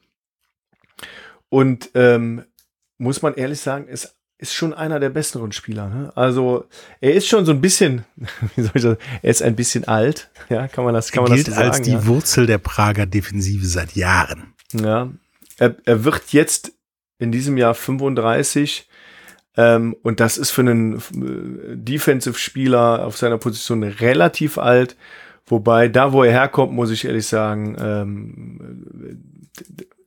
Und 1.49 1.91
ähm, 1.93 2.43
muss 2.97 3.22
man 3.22 3.36
ehrlich 3.36 3.59
sagen, 3.59 3.88
ist 3.88 4.18
ist 4.39 4.53
schon 4.53 4.74
einer 4.74 4.99
der 4.99 5.09
besseren 5.09 5.51
Spieler. 5.51 5.89
Ne? 5.89 6.11
Also 6.15 6.65
er 7.01 7.13
ist 7.13 7.28
schon 7.28 7.45
so 7.45 7.51
ein 7.51 7.61
bisschen, 7.61 8.05
wie 8.55 8.61
soll 8.61 8.72
ich 8.76 8.84
das, 8.84 8.97
er 9.22 9.30
ist 9.30 9.41
ein 9.41 9.55
bisschen 9.55 9.88
alt, 9.88 10.30
ja, 10.49 10.68
kann 10.68 10.84
man 10.84 10.93
das, 10.93 11.11
kann 11.11 11.24
man 11.24 11.34
gilt 11.34 11.47
das 11.47 11.55
so 11.55 11.59
sagen? 11.59 11.72
als 11.72 11.82
die 11.82 11.93
ja? 11.93 12.05
Wurzel 12.05 12.45
der 12.45 12.59
Prager 12.59 13.05
Defensive 13.05 13.65
seit 13.65 13.95
Jahren. 13.95 14.53
Ja, 14.74 15.09
er, 15.57 15.76
er 15.86 16.03
wird 16.03 16.34
jetzt 16.34 16.72
in 17.18 17.32
diesem 17.32 17.57
Jahr 17.57 17.74
35 17.74 18.88
ähm, 19.55 19.95
und 20.03 20.20
das 20.20 20.38
ist 20.38 20.51
für 20.51 20.61
einen 20.61 20.97
äh, 20.97 21.76
Defensive-Spieler 21.76 23.05
auf 23.05 23.18
seiner 23.18 23.39
Position 23.39 23.82
relativ 23.82 24.59
alt. 24.59 24.95
Wobei, 25.48 25.88
da 25.88 26.12
wo 26.12 26.24
er 26.24 26.32
herkommt, 26.32 26.74
muss 26.74 26.91
ich 26.91 27.06
ehrlich 27.06 27.26
sagen, 27.26 27.76
ähm, 27.80 29.50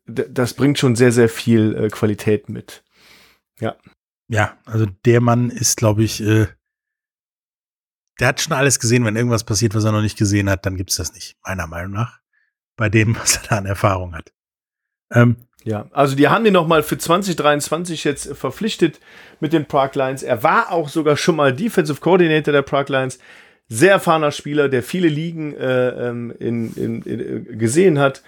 das 0.07 0.55
bringt 0.55 0.79
schon 0.79 0.97
sehr, 0.97 1.13
sehr 1.13 1.29
viel 1.29 1.75
äh, 1.75 1.89
Qualität 1.89 2.49
mit. 2.49 2.85
Ja, 4.29 4.59
also 4.65 4.87
der 5.05 5.21
Mann 5.21 5.51
ist, 5.51 5.77
glaube 5.77 6.05
ich, 6.05 6.23
äh, 6.23 6.47
der 8.21 8.29
hat 8.29 8.41
schon 8.41 8.53
alles 8.53 8.79
gesehen. 8.79 9.05
Wenn 9.05 9.17
irgendwas 9.17 9.45
passiert, 9.45 9.75
was 9.75 9.85
er 9.85 9.93
noch 9.93 10.03
nicht 10.03 10.19
gesehen 10.19 10.51
hat, 10.51 10.67
dann 10.67 10.77
gibt's 10.77 10.97
das 10.97 11.15
nicht, 11.15 11.37
meiner 11.45 11.67
Meinung 11.67 11.93
nach. 11.93 12.21
Bei 12.77 12.89
dem, 12.89 13.17
was 13.21 13.37
er 13.37 13.43
da 13.49 13.59
an 13.59 13.67
Erfahrung 13.67 14.15
hat. 14.15 14.33
Ähm, 15.13 15.37
Ja, 15.65 15.89
also 15.93 16.17
die 16.17 16.29
haben 16.29 16.45
den 16.45 16.53
nochmal 16.53 16.83
für 16.83 16.97
2023 16.99 18.05
jetzt 18.05 18.37
verpflichtet 18.37 19.01
mit 19.41 19.53
den 19.53 19.67
Prague 19.67 20.03
Lions. 20.03 20.23
Er 20.23 20.43
war 20.43 20.71
auch 20.71 20.89
sogar 20.89 21.17
schon 21.17 21.37
mal 21.37 21.55
Defensive 21.55 22.01
Coordinator 22.01 22.53
der 22.53 22.63
Prague 22.63 22.95
Lions. 22.97 23.19
Sehr 23.73 23.93
erfahrener 23.93 24.33
Spieler, 24.33 24.69
der 24.69 24.83
viele 24.83 25.09
Ligen 25.09 25.55
äh, 25.55 26.09
ähm, 26.09 26.35
in, 26.39 26.75
in, 26.75 27.03
in, 27.03 27.59
gesehen 27.59 28.01
hat. 28.01 28.23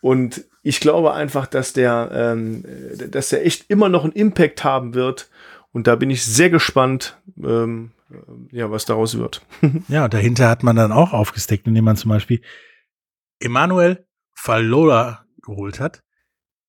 Und 0.00 0.44
ich 0.62 0.78
glaube 0.80 1.12
einfach, 1.12 1.46
dass 1.46 1.72
der, 1.72 2.10
ähm, 2.12 2.64
äh, 2.64 3.08
dass 3.08 3.30
der 3.30 3.44
echt 3.44 3.68
immer 3.68 3.88
noch 3.88 4.04
einen 4.04 4.12
Impact 4.12 4.62
haben 4.62 4.94
wird. 4.94 5.28
Und 5.72 5.88
da 5.88 5.96
bin 5.96 6.10
ich 6.10 6.24
sehr 6.24 6.48
gespannt, 6.48 7.18
ähm, 7.42 7.90
äh, 8.10 8.56
ja, 8.56 8.70
was 8.70 8.84
daraus 8.84 9.18
wird. 9.18 9.42
ja, 9.88 10.06
dahinter 10.08 10.48
hat 10.48 10.62
man 10.62 10.76
dann 10.76 10.92
auch 10.92 11.12
aufgesteckt, 11.12 11.66
indem 11.66 11.84
man 11.84 11.96
zum 11.96 12.10
Beispiel 12.10 12.40
Emanuel 13.40 14.06
Fallola 14.32 15.24
geholt 15.42 15.80
hat, 15.80 16.04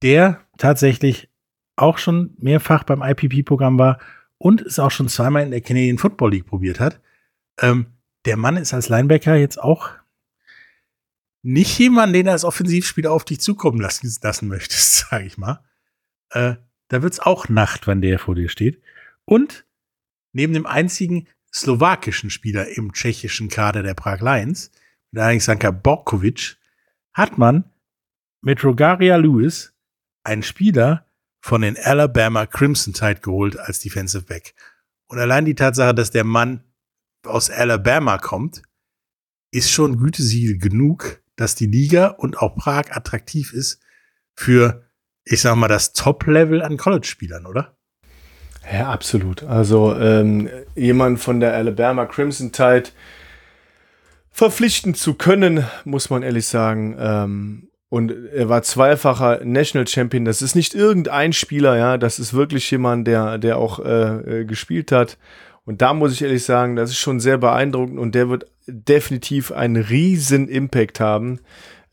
der 0.01 0.41
tatsächlich 0.57 1.29
auch 1.75 1.97
schon 1.97 2.33
mehrfach 2.39 2.83
beim 2.83 3.03
IPP-Programm 3.03 3.77
war 3.77 3.99
und 4.37 4.61
es 4.61 4.79
auch 4.79 4.91
schon 4.91 5.09
zweimal 5.09 5.43
in 5.43 5.51
der 5.51 5.61
Canadian 5.61 5.97
Football 5.97 6.31
League 6.31 6.47
probiert 6.47 6.79
hat. 6.79 7.01
Ähm, 7.61 7.87
der 8.25 8.37
Mann 8.37 8.57
ist 8.57 8.73
als 8.73 8.89
Linebacker 8.89 9.35
jetzt 9.35 9.59
auch 9.59 9.89
nicht 11.41 11.77
jemand, 11.77 12.15
den 12.15 12.25
er 12.25 12.33
als 12.33 12.43
Offensivspieler 12.43 13.11
auf 13.11 13.23
dich 13.23 13.39
zukommen 13.39 13.79
lassen, 13.79 14.11
lassen 14.21 14.47
möchtest, 14.47 14.95
sage 15.09 15.25
ich 15.25 15.37
mal. 15.37 15.63
Äh, 16.31 16.55
da 16.87 17.01
wird's 17.01 17.19
auch 17.19 17.49
Nacht, 17.49 17.87
wenn 17.87 18.01
der 18.01 18.19
vor 18.19 18.35
dir 18.35 18.49
steht. 18.49 18.81
Und 19.25 19.65
neben 20.33 20.53
dem 20.53 20.65
einzigen 20.65 21.27
slowakischen 21.53 22.29
Spieler 22.29 22.67
im 22.75 22.93
tschechischen 22.93 23.49
Kader 23.49 23.83
der 23.83 23.93
Prag 23.93 24.21
Lions, 24.21 24.71
mit 25.11 25.21
Alexander 25.21 25.71
Borkovic, 25.71 26.57
hat 27.13 27.37
man 27.37 27.71
mit 28.41 28.63
Rogaria 28.63 29.15
Lewis 29.15 29.73
einen 30.23 30.43
Spieler 30.43 31.05
von 31.39 31.61
den 31.61 31.77
Alabama 31.77 32.45
Crimson 32.45 32.93
Tide 32.93 33.21
geholt 33.21 33.57
als 33.57 33.79
Defensive 33.79 34.25
Back. 34.25 34.55
Und 35.07 35.19
allein 35.19 35.45
die 35.45 35.55
Tatsache, 35.55 35.93
dass 35.93 36.11
der 36.11 36.23
Mann 36.23 36.63
aus 37.27 37.49
Alabama 37.49 38.17
kommt, 38.17 38.61
ist 39.51 39.71
schon 39.71 39.97
Gütesiegel 39.97 40.57
genug, 40.57 41.21
dass 41.35 41.55
die 41.55 41.67
Liga 41.67 42.07
und 42.07 42.39
auch 42.39 42.55
Prag 42.55 42.91
attraktiv 42.91 43.53
ist 43.53 43.81
für, 44.35 44.83
ich 45.23 45.41
sag 45.41 45.55
mal, 45.55 45.67
das 45.67 45.93
Top-Level 45.93 46.61
an 46.61 46.77
College-Spielern, 46.77 47.45
oder? 47.45 47.75
Ja, 48.71 48.89
absolut. 48.89 49.43
Also 49.43 49.95
ähm, 49.95 50.49
jemand 50.75 51.19
von 51.19 51.39
der 51.39 51.53
Alabama 51.53 52.05
Crimson 52.05 52.51
Tide 52.51 52.89
verpflichten 54.31 54.95
zu 54.95 55.13
können, 55.13 55.65
muss 55.85 56.09
man 56.09 56.23
ehrlich 56.23 56.47
sagen. 56.47 56.95
Ähm, 56.99 57.69
und 57.89 58.11
er 58.33 58.49
war 58.49 58.63
zweifacher 58.63 59.45
National 59.45 59.87
Champion. 59.87 60.25
Das 60.25 60.41
ist 60.41 60.55
nicht 60.55 60.73
irgendein 60.73 61.31
Spieler, 61.31 61.77
ja, 61.77 61.97
das 61.97 62.19
ist 62.19 62.33
wirklich 62.33 62.69
jemand, 62.71 63.07
der, 63.07 63.37
der 63.37 63.57
auch 63.57 63.79
äh, 63.79 64.41
äh 64.41 64.45
gespielt 64.45 64.91
hat. 64.91 65.17
Und 65.65 65.81
da 65.81 65.93
muss 65.93 66.13
ich 66.13 66.21
ehrlich 66.21 66.43
sagen, 66.43 66.75
das 66.75 66.91
ist 66.91 66.99
schon 66.99 67.19
sehr 67.19 67.37
beeindruckend 67.39 67.99
und 67.99 68.13
der 68.13 68.29
wird 68.29 68.45
definitiv 68.67 69.51
einen 69.51 69.77
riesen 69.77 70.47
Impact 70.47 70.99
haben 70.99 71.39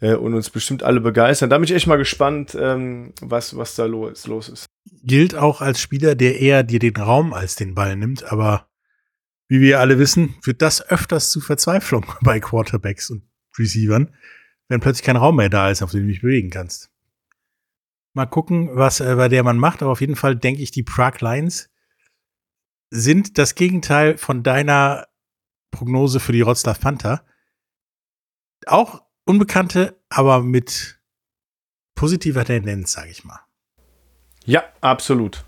äh, 0.00 0.14
und 0.14 0.34
uns 0.34 0.50
bestimmt 0.50 0.82
alle 0.82 1.00
begeistern. 1.00 1.48
Da 1.48 1.56
bin 1.56 1.64
ich 1.64 1.72
echt 1.72 1.86
mal 1.86 1.96
gespannt, 1.96 2.56
ähm, 2.58 3.14
was, 3.22 3.56
was 3.56 3.74
da 3.74 3.86
los, 3.86 4.26
los 4.26 4.50
ist. 4.50 4.66
Gilt 5.02 5.34
auch 5.34 5.62
als 5.62 5.80
Spieler, 5.80 6.14
der 6.14 6.38
eher 6.38 6.62
dir 6.62 6.78
den 6.78 6.96
Raum 6.96 7.32
als 7.32 7.56
den 7.56 7.74
Ball 7.74 7.96
nimmt, 7.96 8.30
aber 8.30 8.68
wie 9.48 9.60
wir 9.60 9.80
alle 9.80 9.98
wissen, 9.98 10.34
führt 10.42 10.62
das 10.62 10.86
öfters 10.88 11.30
zu 11.30 11.40
Verzweiflung 11.40 12.06
bei 12.22 12.40
Quarterbacks 12.40 13.10
und 13.10 13.22
Receivern, 13.58 14.14
wenn 14.68 14.80
plötzlich 14.80 15.04
kein 15.04 15.16
Raum 15.16 15.36
mehr 15.36 15.50
da 15.50 15.70
ist, 15.70 15.82
auf 15.82 15.92
dem 15.92 16.02
du 16.02 16.08
dich 16.08 16.22
bewegen 16.22 16.50
kannst. 16.50 16.90
Mal 18.14 18.26
gucken, 18.26 18.70
was 18.74 19.00
äh, 19.00 19.14
bei 19.14 19.28
der 19.28 19.42
man 19.42 19.56
macht, 19.56 19.82
aber 19.82 19.92
auf 19.92 20.02
jeden 20.02 20.16
Fall 20.16 20.36
denke 20.36 20.62
ich, 20.62 20.70
die 20.72 20.82
Prague 20.82 21.18
Lions 21.20 21.70
sind 22.94 23.38
das 23.38 23.54
Gegenteil 23.54 24.18
von 24.18 24.42
deiner 24.42 25.06
Prognose 25.70 26.20
für 26.20 26.32
die 26.32 26.42
Rotzlaff 26.42 26.78
Panther. 26.78 27.24
Auch 28.66 29.02
Unbekannte, 29.24 29.98
aber 30.10 30.42
mit 30.42 31.00
positiver 31.94 32.44
Tendenz, 32.44 32.92
sage 32.92 33.10
ich 33.10 33.24
mal. 33.24 33.40
Ja, 34.44 34.64
absolut. 34.80 35.44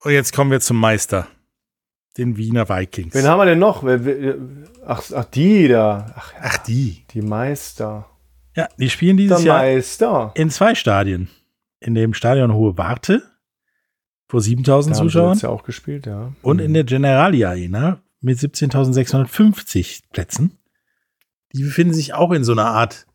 Und 0.00 0.12
jetzt 0.12 0.34
kommen 0.34 0.50
wir 0.50 0.60
zum 0.60 0.78
Meister, 0.78 1.28
den 2.16 2.36
Wiener 2.36 2.68
Vikings. 2.68 3.14
Wen 3.14 3.26
haben 3.26 3.38
wir 3.38 3.44
denn 3.44 3.58
noch? 3.60 3.84
Ach, 4.84 5.02
ach 5.14 5.24
die 5.26 5.68
da. 5.68 6.12
Ach, 6.16 6.34
ach, 6.40 6.58
die. 6.58 7.04
Die 7.12 7.22
Meister. 7.22 8.08
Ja, 8.56 8.68
die 8.78 8.90
spielen 8.90 9.16
dieses 9.16 9.38
Der 9.38 9.46
Jahr 9.46 9.58
Meister. 9.58 10.32
in 10.34 10.50
zwei 10.50 10.74
Stadien. 10.74 11.28
In 11.78 11.94
dem 11.94 12.14
Stadion 12.14 12.52
Hohe 12.52 12.76
Warte 12.76 13.31
vor 14.32 14.40
7000 14.40 14.94
Da 14.96 14.98
haben 14.98 15.08
sie 15.08 15.12
Zuschauern 15.12 15.38
ja 15.40 15.48
auch 15.50 15.62
gespielt, 15.62 16.06
ja. 16.06 16.32
und 16.40 16.58
in 16.58 16.72
der 16.72 16.84
Generali 16.84 17.44
Arena 17.44 18.00
mit 18.22 18.38
17.650 18.38 20.04
Plätzen. 20.10 20.56
Die 21.54 21.62
befinden 21.62 21.92
sich 21.92 22.14
auch 22.14 22.30
in 22.32 22.42
so 22.42 22.52
einer 22.52 22.64
Art 22.64 23.06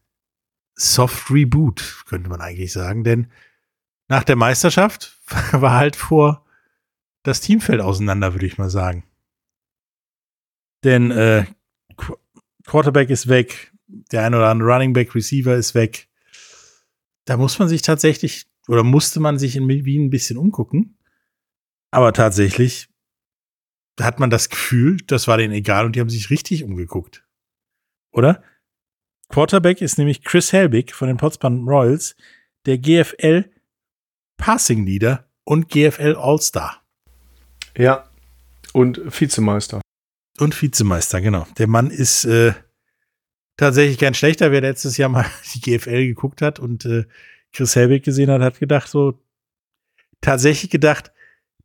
Soft 0.76 1.32
Reboot, 1.32 2.03
könnte 2.05 2.30
man 2.30 2.39
eigentlich 2.39 2.72
sagen, 2.72 3.03
denn 3.03 3.32
nach 4.07 4.24
der 4.24 4.36
Meisterschaft 4.36 5.20
war 5.53 5.74
halt 5.74 5.95
vor 5.95 6.45
das 7.24 7.41
Teamfeld 7.41 7.82
auseinander, 7.82 8.36
würde 8.36 8.45
ich 8.45 8.59
mal 8.59 8.70
sagen. 8.70 9.03
Denn 10.84 11.09
äh, 11.09 11.45
Qu- 11.95 12.18
Quarterback 12.68 13.09
ist 13.09 13.28
weg, 13.28 13.74
der 13.88 14.24
ein 14.24 14.36
oder 14.36 14.49
andere 14.49 14.70
Running 14.72 14.93
Back 14.93 15.15
Receiver 15.15 15.55
ist 15.55 15.74
weg. 15.74 16.09
Da 17.26 17.38
muss 17.38 17.57
man 17.57 17.70
sich 17.70 17.82
tatsächlich 17.82 18.45
oder 18.68 18.84
musste 18.84 19.20
man 19.20 19.39
sich 19.39 19.55
in 19.55 19.68
Wien 19.68 20.05
ein 20.05 20.09
bisschen 20.11 20.38
umgucken. 20.38 20.96
Aber 21.91 22.13
tatsächlich 22.13 22.89
hat 23.99 24.19
man 24.19 24.29
das 24.29 24.49
Gefühl, 24.49 24.97
das 25.07 25.27
war 25.27 25.38
denen 25.38 25.53
egal 25.53 25.85
und 25.85 25.95
die 25.95 25.99
haben 25.99 26.09
sich 26.09 26.29
richtig 26.29 26.63
umgeguckt. 26.63 27.25
Oder? 28.11 28.43
Quarterback 29.29 29.81
ist 29.81 29.97
nämlich 29.97 30.23
Chris 30.23 30.53
Helbig 30.53 30.93
von 30.93 31.07
den 31.07 31.17
Potsdam 31.17 31.67
Royals, 31.67 32.15
der 32.65 32.77
GFL 32.77 33.49
Passing 34.38 34.85
Leader 34.85 35.29
und 35.43 35.69
GFL 35.69 36.15
All-Star. 36.15 36.83
Ja. 37.75 38.09
Und 38.73 39.01
Vizemeister. 39.19 39.81
Und 40.39 40.61
Vizemeister, 40.61 41.21
genau. 41.21 41.47
Der 41.57 41.67
Mann 41.67 41.89
ist 41.89 42.25
äh, 42.25 42.53
tatsächlich 43.57 43.97
kein 43.97 44.13
schlechter. 44.13 44.51
Wer 44.51 44.61
letztes 44.61 44.97
Jahr 44.97 45.09
mal 45.09 45.25
die 45.53 45.61
GFL 45.61 46.05
geguckt 46.05 46.41
hat 46.41 46.59
und 46.59 46.85
äh, 46.85 47.05
Chris 47.53 47.75
Helbig 47.75 48.03
gesehen 48.03 48.29
hat, 48.29 48.41
hat 48.41 48.59
gedacht, 48.59 48.88
so 48.88 49.19
tatsächlich 50.21 50.69
gedacht, 50.69 51.11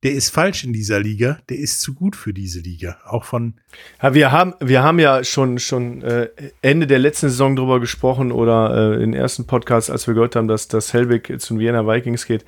der 0.02 0.12
ist 0.12 0.30
falsch 0.30 0.64
in 0.64 0.72
dieser 0.72 0.98
Liga, 0.98 1.38
der 1.48 1.58
ist 1.58 1.80
zu 1.80 1.94
gut 1.94 2.16
für 2.16 2.32
diese 2.32 2.60
Liga. 2.60 2.98
Auch 3.06 3.24
von, 3.24 3.54
Ja, 4.02 4.14
wir 4.14 4.32
haben, 4.32 4.54
wir 4.60 4.82
haben 4.82 4.98
ja 4.98 5.22
schon, 5.22 5.58
schon 5.60 6.02
äh, 6.02 6.28
Ende 6.60 6.88
der 6.88 6.98
letzten 6.98 7.28
Saison 7.28 7.54
drüber 7.54 7.78
gesprochen 7.78 8.32
oder 8.32 8.94
äh, 8.94 8.98
den 8.98 9.14
ersten 9.14 9.46
Podcast, 9.46 9.90
als 9.90 10.06
wir 10.08 10.14
gehört 10.14 10.34
haben, 10.34 10.48
dass 10.48 10.66
das 10.66 10.92
Helbig 10.92 11.40
zu 11.40 11.54
den 11.54 11.60
Vienna 11.60 11.86
Vikings 11.86 12.26
geht. 12.26 12.44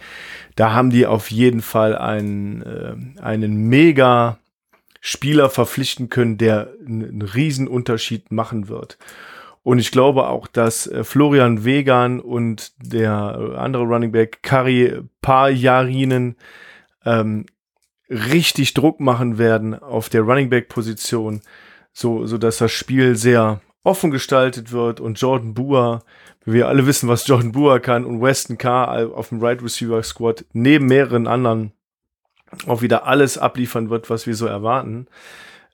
Da 0.57 0.73
haben 0.73 0.91
die 0.91 1.07
auf 1.07 1.31
jeden 1.31 1.63
Fall 1.63 1.97
einen, 1.97 2.63
äh, 2.63 3.21
einen 3.21 3.69
mega 3.69 4.39
Spieler 5.01 5.49
verpflichten 5.49 6.09
können, 6.09 6.39
der 6.39 6.73
einen, 6.85 7.05
einen 7.05 7.23
riesen 7.23 7.69
Unterschied 7.69 8.33
machen 8.33 8.69
wird. 8.69 8.99
Und 9.63 9.79
ich 9.79 9.93
glaube 9.93 10.27
auch, 10.27 10.49
dass 10.49 10.89
äh, 10.89 11.05
Florian 11.05 11.65
Wegan 11.65 12.19
und 12.19 12.73
der 12.79 13.55
andere 13.57 13.85
Running 13.85 14.11
Back 14.11 14.43
Kari 14.43 15.03
Pajarinen 15.23 16.37
ähm, 17.05 17.47
richtig 18.09 18.75
Druck 18.75 19.01
machen 19.01 19.39
werden 19.39 19.75
auf 19.75 20.09
der 20.09 20.23
Running 20.23 20.51
Back 20.51 20.69
Position, 20.69 21.41
so, 21.93 22.27
so 22.27 22.39
dass 22.39 22.59
das 22.59 22.73
Spiel 22.73 23.17
sehr 23.17 23.61
offen 23.83 24.11
gestaltet 24.11 24.73
wird 24.73 25.01
und 25.01 25.21
Jordan 25.21 25.55
wie 26.47 26.53
wir 26.53 26.69
alle 26.69 26.87
wissen, 26.87 27.09
was 27.09 27.27
Jordan 27.27 27.53
Boer 27.53 27.81
kann 27.81 28.05
und 28.05 28.21
Weston 28.21 28.59
Carr 28.59 29.15
auf 29.15 29.29
dem 29.29 29.43
Right 29.43 29.63
Receiver 29.63 30.03
Squad 30.03 30.45
neben 30.53 30.87
mehreren 30.87 31.27
anderen 31.27 31.73
auch 32.67 32.83
wieder 32.83 33.07
alles 33.07 33.39
abliefern 33.39 33.91
wird, 33.91 34.11
was 34.11 34.27
wir 34.27 34.35
so 34.35 34.47
erwarten. 34.47 35.07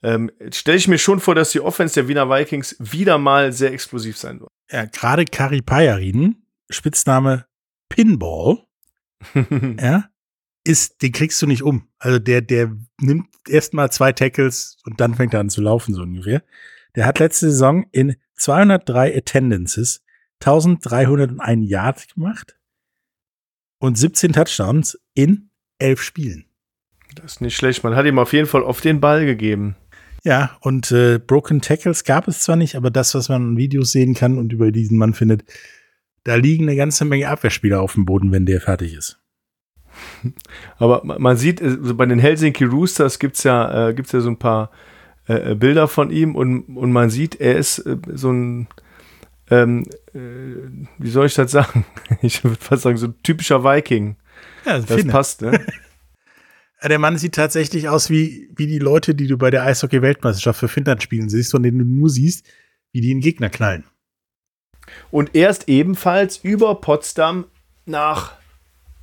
Ähm, 0.02 0.30
Stelle 0.52 0.78
ich 0.78 0.88
mir 0.88 0.98
schon 0.98 1.20
vor, 1.20 1.34
dass 1.34 1.50
die 1.50 1.60
Offense 1.60 1.94
der 1.94 2.08
Wiener 2.08 2.30
Vikings 2.30 2.76
wieder 2.78 3.18
mal 3.18 3.52
sehr 3.52 3.72
explosiv 3.72 4.16
sein 4.16 4.40
wird. 4.40 4.50
ja, 4.70 4.86
gerade 4.86 5.24
Kari 5.24 5.60
Pajarin, 5.60 6.36
Spitzname 6.70 7.46
Pinball, 7.88 8.58
ja, 9.80 10.04
ist, 10.64 11.02
den 11.02 11.12
kriegst 11.12 11.40
du 11.42 11.46
nicht 11.46 11.62
um. 11.62 11.88
Also 11.98 12.18
der, 12.18 12.42
der 12.42 12.76
nimmt 13.00 13.28
erstmal 13.48 13.90
zwei 13.90 14.12
Tackles 14.12 14.78
und 14.84 15.00
dann 15.00 15.14
fängt 15.14 15.34
er 15.34 15.40
an 15.40 15.50
zu 15.50 15.60
laufen, 15.60 15.94
so 15.94 16.02
ungefähr. 16.02 16.42
Der 16.94 17.06
hat 17.06 17.18
letzte 17.18 17.50
Saison 17.50 17.86
in 17.92 18.16
203 18.34 19.16
Attendances 19.16 20.02
1301 20.40 21.68
Yard 21.68 22.14
gemacht 22.14 22.58
und 23.78 23.98
17 23.98 24.32
Touchdowns 24.32 24.98
in 25.14 25.50
elf 25.78 26.02
Spielen. 26.02 26.46
Das 27.14 27.32
ist 27.32 27.40
nicht 27.40 27.56
schlecht. 27.56 27.84
Man 27.84 27.96
hat 27.96 28.06
ihm 28.06 28.18
auf 28.18 28.32
jeden 28.32 28.46
Fall 28.46 28.62
auf 28.62 28.80
den 28.80 29.00
Ball 29.00 29.26
gegeben. 29.26 29.76
Ja, 30.22 30.56
und 30.60 30.92
äh, 30.92 31.18
Broken 31.18 31.60
Tackles 31.60 32.04
gab 32.04 32.28
es 32.28 32.40
zwar 32.40 32.56
nicht, 32.56 32.76
aber 32.76 32.90
das, 32.90 33.14
was 33.14 33.28
man 33.28 33.52
in 33.52 33.56
Videos 33.56 33.92
sehen 33.92 34.14
kann 34.14 34.38
und 34.38 34.52
über 34.52 34.70
diesen 34.70 34.98
Mann 34.98 35.14
findet, 35.14 35.44
da 36.24 36.34
liegen 36.34 36.68
eine 36.68 36.76
ganze 36.76 37.04
Menge 37.04 37.28
Abwehrspieler 37.28 37.80
auf 37.80 37.94
dem 37.94 38.04
Boden, 38.04 38.30
wenn 38.30 38.44
der 38.44 38.60
fertig 38.60 38.94
ist. 38.94 39.19
Aber 40.78 41.02
ma- 41.04 41.18
man 41.18 41.36
sieht, 41.36 41.60
äh, 41.60 41.76
so 41.80 41.94
bei 41.94 42.06
den 42.06 42.18
Helsinki 42.18 42.64
Roosters 42.64 43.18
gibt's 43.18 43.42
ja, 43.44 43.88
äh, 43.88 43.94
gibt's 43.94 44.12
ja 44.12 44.20
so 44.20 44.30
ein 44.30 44.38
paar 44.38 44.70
äh, 45.28 45.52
äh, 45.52 45.54
Bilder 45.54 45.88
von 45.88 46.10
ihm 46.10 46.34
und, 46.34 46.62
und 46.76 46.92
man 46.92 47.10
sieht, 47.10 47.40
er 47.40 47.56
ist 47.56 47.78
äh, 47.80 47.96
so 48.12 48.30
ein, 48.32 48.68
ähm, 49.50 49.84
äh, 50.14 50.18
wie 50.98 51.10
soll 51.10 51.26
ich 51.26 51.34
das 51.34 51.50
sagen? 51.50 51.84
Ich 52.22 52.42
würde 52.44 52.56
fast 52.56 52.82
sagen, 52.82 52.96
so 52.96 53.06
ein 53.08 53.14
typischer 53.22 53.64
Viking. 53.64 54.16
Ja, 54.64 54.78
Das 54.78 54.86
Finne. 54.86 55.12
passt, 55.12 55.42
ne? 55.42 55.64
Der 56.82 56.98
Mann 56.98 57.18
sieht 57.18 57.34
tatsächlich 57.34 57.90
aus 57.90 58.08
wie, 58.08 58.48
wie 58.56 58.66
die 58.66 58.78
Leute, 58.78 59.14
die 59.14 59.26
du 59.26 59.36
bei 59.36 59.50
der 59.50 59.64
Eishockey-Weltmeisterschaft 59.64 60.58
für 60.60 60.68
Finnland 60.68 61.02
spielen 61.02 61.28
siehst, 61.28 61.50
von 61.50 61.62
denen 61.62 61.78
du 61.78 61.84
nur 61.84 62.08
siehst, 62.08 62.46
wie 62.92 63.02
die 63.02 63.10
einen 63.10 63.20
Gegner 63.20 63.50
knallen. 63.50 63.84
Und 65.10 65.34
er 65.34 65.50
ist 65.50 65.68
ebenfalls 65.68 66.38
über 66.38 66.74
Potsdam 66.80 67.44
nach 67.84 68.32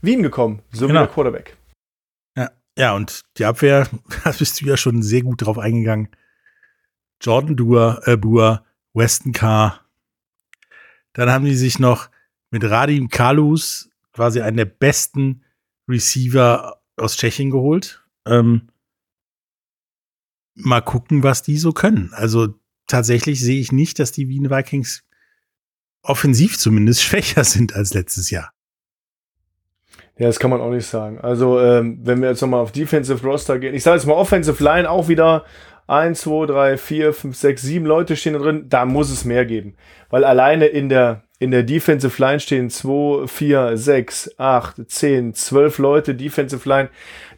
Wien 0.02 0.24
gekommen, 0.24 0.62
so 0.72 0.88
Genau. 0.88 1.02
wie 1.02 1.06
der 1.06 1.14
Quarterback. 1.14 1.58
Ja, 2.36 2.52
ja, 2.78 2.96
und 2.96 3.22
die 3.38 3.46
Abwehr, 3.46 3.88
da 4.24 4.32
bist 4.32 4.62
du 4.62 4.66
ja 4.66 4.78
schon 4.78 5.02
sehr 5.02 5.22
gut 5.24 5.42
drauf 5.46 5.58
eingegangen. 5.58 6.10
Jordan 7.22 7.56
Dua, 7.56 8.00
äh, 8.06 8.16
Bua, 8.18 8.66
Weston 8.94 9.32
Carr. 9.34 9.82
Dann 11.14 11.30
haben 11.30 11.46
die 11.46 11.56
sich 11.56 11.80
noch 11.80 12.10
mit 12.52 12.64
Radim 12.64 13.10
Kalus 13.10 13.90
quasi 14.14 14.42
einen 14.42 14.58
der 14.58 14.66
besten 14.66 15.44
Receiver 15.88 16.80
aus 16.96 17.16
Tschechien 17.18 17.50
geholt. 17.50 18.04
Ähm, 18.26 18.70
mal 20.56 20.82
gucken, 20.82 21.24
was 21.24 21.44
die 21.44 21.58
so 21.58 21.72
können. 21.72 22.14
Also 22.14 22.60
tatsächlich 22.88 23.40
sehe 23.42 23.60
ich 23.60 23.72
nicht, 23.72 24.00
dass 24.00 24.12
die 24.12 24.28
Wien 24.28 24.50
Vikings 24.50 25.04
offensiv 26.04 26.58
zumindest 26.58 27.02
schwächer 27.04 27.44
sind 27.44 27.74
als 27.74 27.94
letztes 27.94 28.30
Jahr. 28.30 28.54
Ja, 30.18 30.28
das 30.28 30.40
kann 30.40 30.50
man 30.50 30.62
auch 30.62 30.72
nicht 30.72 30.88
sagen. 30.88 31.20
Also, 31.22 31.60
ähm, 31.60 32.00
wenn 32.04 32.22
wir 32.22 32.30
jetzt 32.30 32.42
nochmal 32.42 32.62
auf 32.62 32.72
Defensive 32.72 33.26
Roster 33.26 33.60
gehen, 33.60 33.76
ich 33.76 33.84
sage 33.84 33.98
jetzt 33.98 34.08
mal 34.08 34.14
Offensive 34.14 34.64
Line 34.64 34.90
auch 34.90 35.08
wieder 35.08 35.46
1, 35.88 36.22
2, 36.22 36.48
3, 36.48 36.78
4, 36.78 37.14
5, 37.14 37.36
6, 37.36 37.62
7 37.62 37.86
Leute 37.86 38.16
stehen 38.16 38.34
da 38.34 38.40
drin, 38.40 38.66
da 38.68 38.86
muss 38.86 39.10
es 39.10 39.26
mehr 39.26 39.46
geben. 39.46 39.76
Weil 40.10 40.24
alleine 40.24 40.66
in 40.66 40.90
der, 40.90 41.22
in 41.40 41.52
der 41.52 41.64
Defensive 41.64 42.22
Line 42.22 42.40
stehen 42.40 42.70
2, 42.70 43.28
4, 43.28 43.78
6, 43.78 44.40
8, 44.40 44.90
10, 44.90 45.34
12 45.36 45.78
Leute 45.78 46.16
Defensive 46.16 46.68
Line. 46.68 46.90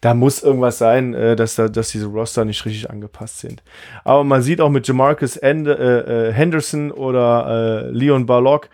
Da 0.01 0.13
muss 0.13 0.41
irgendwas 0.41 0.77
sein, 0.77 1.13
äh, 1.13 1.35
dass, 1.35 1.55
da, 1.55 1.67
dass 1.67 1.89
diese 1.89 2.07
Roster 2.07 2.45
nicht 2.45 2.65
richtig 2.65 2.89
angepasst 2.89 3.39
sind. 3.39 3.61
Aber 4.05 4.23
man 4.23 4.41
sieht 4.41 4.61
auch 4.61 4.69
mit 4.69 4.87
Jamarcus 4.87 5.37
End, 5.37 5.67
äh, 5.67 6.29
äh, 6.29 6.31
Henderson 6.31 6.91
oder 6.91 7.89
äh, 7.89 7.91
Leon 7.91 8.25
Barlock 8.25 8.69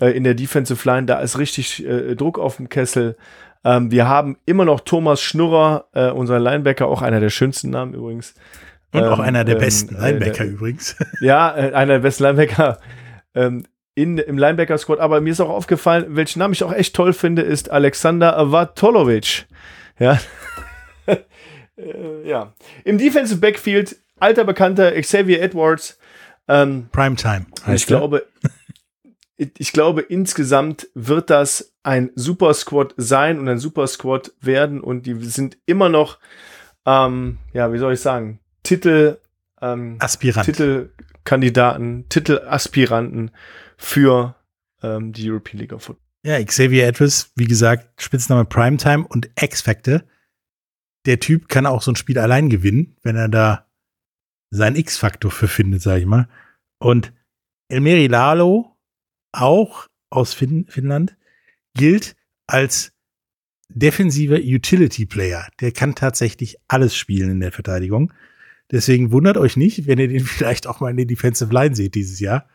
äh, 0.00 0.10
in 0.10 0.24
der 0.24 0.34
Defensive 0.34 0.88
Line, 0.88 1.06
da 1.06 1.20
ist 1.20 1.38
richtig 1.38 1.84
äh, 1.86 2.14
Druck 2.14 2.38
auf 2.38 2.56
dem 2.56 2.68
Kessel. 2.68 3.16
Ähm, 3.64 3.90
wir 3.90 4.06
haben 4.08 4.36
immer 4.46 4.64
noch 4.64 4.80
Thomas 4.80 5.20
Schnurrer, 5.22 5.86
äh, 5.92 6.10
unser 6.10 6.38
Linebacker, 6.38 6.86
auch 6.86 7.02
einer 7.02 7.20
der 7.20 7.30
schönsten 7.30 7.70
Namen 7.70 7.94
übrigens. 7.94 8.34
Und 8.92 9.02
auch 9.04 9.18
Ähm, 9.18 9.24
einer 9.24 9.44
der 9.44 9.56
ähm, 9.56 9.60
besten 9.60 9.96
äh, 9.96 10.00
Linebacker 10.12 10.44
der- 10.44 10.46
übrigens. 10.52 10.96
Ja, 11.20 11.56
äh, 11.56 11.72
einer 11.72 11.94
der 11.94 11.98
besten 12.00 12.22
Linebacker 12.24 12.78
ähm, 13.34 13.64
in, 13.94 14.18
im 14.18 14.38
Linebacker-Squad. 14.38 15.00
Aber 15.00 15.20
mir 15.20 15.30
ist 15.32 15.40
auch 15.40 15.48
aufgefallen, 15.48 16.04
welchen 16.10 16.38
Namen 16.38 16.52
ich 16.52 16.62
auch 16.62 16.72
echt 16.72 16.94
toll 16.94 17.12
finde, 17.12 17.42
ist 17.42 17.70
Alexander 17.70 18.52
Vatolovic. 18.52 19.46
Ja. 19.98 20.18
äh, 21.06 21.16
ja. 22.24 22.52
Im 22.84 22.98
Defensive 22.98 23.40
Backfield, 23.40 23.96
alter 24.20 24.44
Bekannter 24.44 24.92
Xavier 25.00 25.42
Edwards. 25.42 25.98
Ähm, 26.48 26.88
Primetime. 26.92 27.46
ich 27.74 27.86
glaube, 27.86 28.24
ich 29.36 29.72
glaube, 29.72 30.02
insgesamt 30.02 30.88
wird 30.94 31.30
das 31.30 31.74
ein 31.82 32.10
Super 32.14 32.54
Squad 32.54 32.94
sein 32.96 33.38
und 33.38 33.48
ein 33.48 33.58
Super 33.58 33.86
Squad 33.86 34.32
werden 34.40 34.80
und 34.80 35.06
die 35.06 35.14
sind 35.24 35.58
immer 35.66 35.88
noch, 35.88 36.18
ähm, 36.86 37.38
ja, 37.52 37.72
wie 37.72 37.78
soll 37.78 37.94
ich 37.94 38.00
sagen, 38.00 38.40
Titel, 38.62 39.18
ähm, 39.60 39.96
Aspirant. 40.00 40.46
Titelkandidaten, 40.46 42.08
Titelaspiranten 42.08 43.30
für 43.76 44.34
ähm, 44.82 45.12
die 45.12 45.30
European 45.30 45.60
League 45.60 45.72
of 45.72 45.82
Football. 45.82 46.04
Ja, 46.24 46.42
Xavier 46.42 46.86
Edwards, 46.86 47.30
wie 47.36 47.46
gesagt, 47.46 48.02
Spitzname 48.02 48.46
Primetime 48.46 49.06
und 49.06 49.30
X-Factor. 49.40 50.02
Der 51.04 51.20
Typ 51.20 51.48
kann 51.48 51.66
auch 51.66 51.82
so 51.82 51.92
ein 51.92 51.96
Spiel 51.96 52.18
allein 52.18 52.48
gewinnen, 52.48 52.96
wenn 53.02 53.16
er 53.16 53.28
da 53.28 53.66
seinen 54.50 54.76
X-Faktor 54.76 55.30
für 55.30 55.46
findet, 55.46 55.82
sag 55.82 55.98
ich 55.98 56.06
mal. 56.06 56.28
Und 56.78 57.12
Elmeri 57.68 58.08
Lalo, 58.08 58.75
auch 59.36 59.86
aus 60.10 60.34
fin 60.34 60.66
Finnland, 60.68 61.16
gilt 61.74 62.16
als 62.46 62.92
defensiver 63.68 64.36
Utility-Player. 64.36 65.48
Der 65.60 65.72
kann 65.72 65.94
tatsächlich 65.94 66.56
alles 66.68 66.96
spielen 66.96 67.30
in 67.30 67.40
der 67.40 67.52
Verteidigung. 67.52 68.12
Deswegen 68.70 69.12
wundert 69.12 69.36
euch 69.36 69.56
nicht, 69.56 69.86
wenn 69.86 69.98
ihr 69.98 70.08
den 70.08 70.24
vielleicht 70.24 70.66
auch 70.66 70.80
mal 70.80 70.90
in 70.90 70.96
der 70.96 71.06
Defensive 71.06 71.52
Line 71.52 71.74
seht 71.74 71.94
dieses 71.94 72.20
Jahr. 72.20 72.48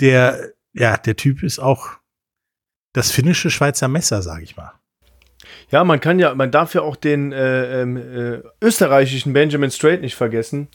Der, 0.00 0.52
ja, 0.74 0.96
der 0.96 1.16
Typ 1.16 1.42
ist 1.42 1.58
auch 1.58 1.98
das 2.92 3.10
finnische 3.10 3.50
Schweizer 3.50 3.88
Messer, 3.88 4.22
sage 4.22 4.44
ich 4.44 4.56
mal. 4.56 4.72
Ja, 5.70 5.84
man 5.84 6.00
kann 6.00 6.18
ja, 6.18 6.34
man 6.34 6.50
darf 6.50 6.74
ja 6.74 6.82
auch 6.82 6.96
den 6.96 7.32
äh, 7.32 7.82
ähm, 7.82 7.96
äh, 7.96 8.42
österreichischen 8.60 9.32
Benjamin 9.32 9.70
Strait 9.70 10.00
nicht 10.00 10.14
vergessen, 10.14 10.68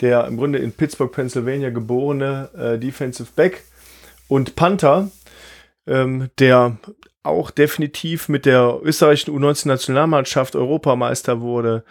der 0.00 0.26
im 0.26 0.36
Grunde 0.36 0.58
in 0.58 0.72
Pittsburgh, 0.72 1.12
Pennsylvania 1.12 1.70
geborene 1.70 2.50
äh, 2.56 2.78
Defensive 2.78 3.30
Back 3.34 3.64
und 4.30 4.54
Panther, 4.54 5.10
ähm, 5.86 6.30
der 6.38 6.78
auch 7.22 7.50
definitiv 7.50 8.28
mit 8.28 8.46
der 8.46 8.78
österreichischen 8.82 9.36
U19-Nationalmannschaft 9.36 10.54
Europameister 10.54 11.40
wurde, 11.40 11.84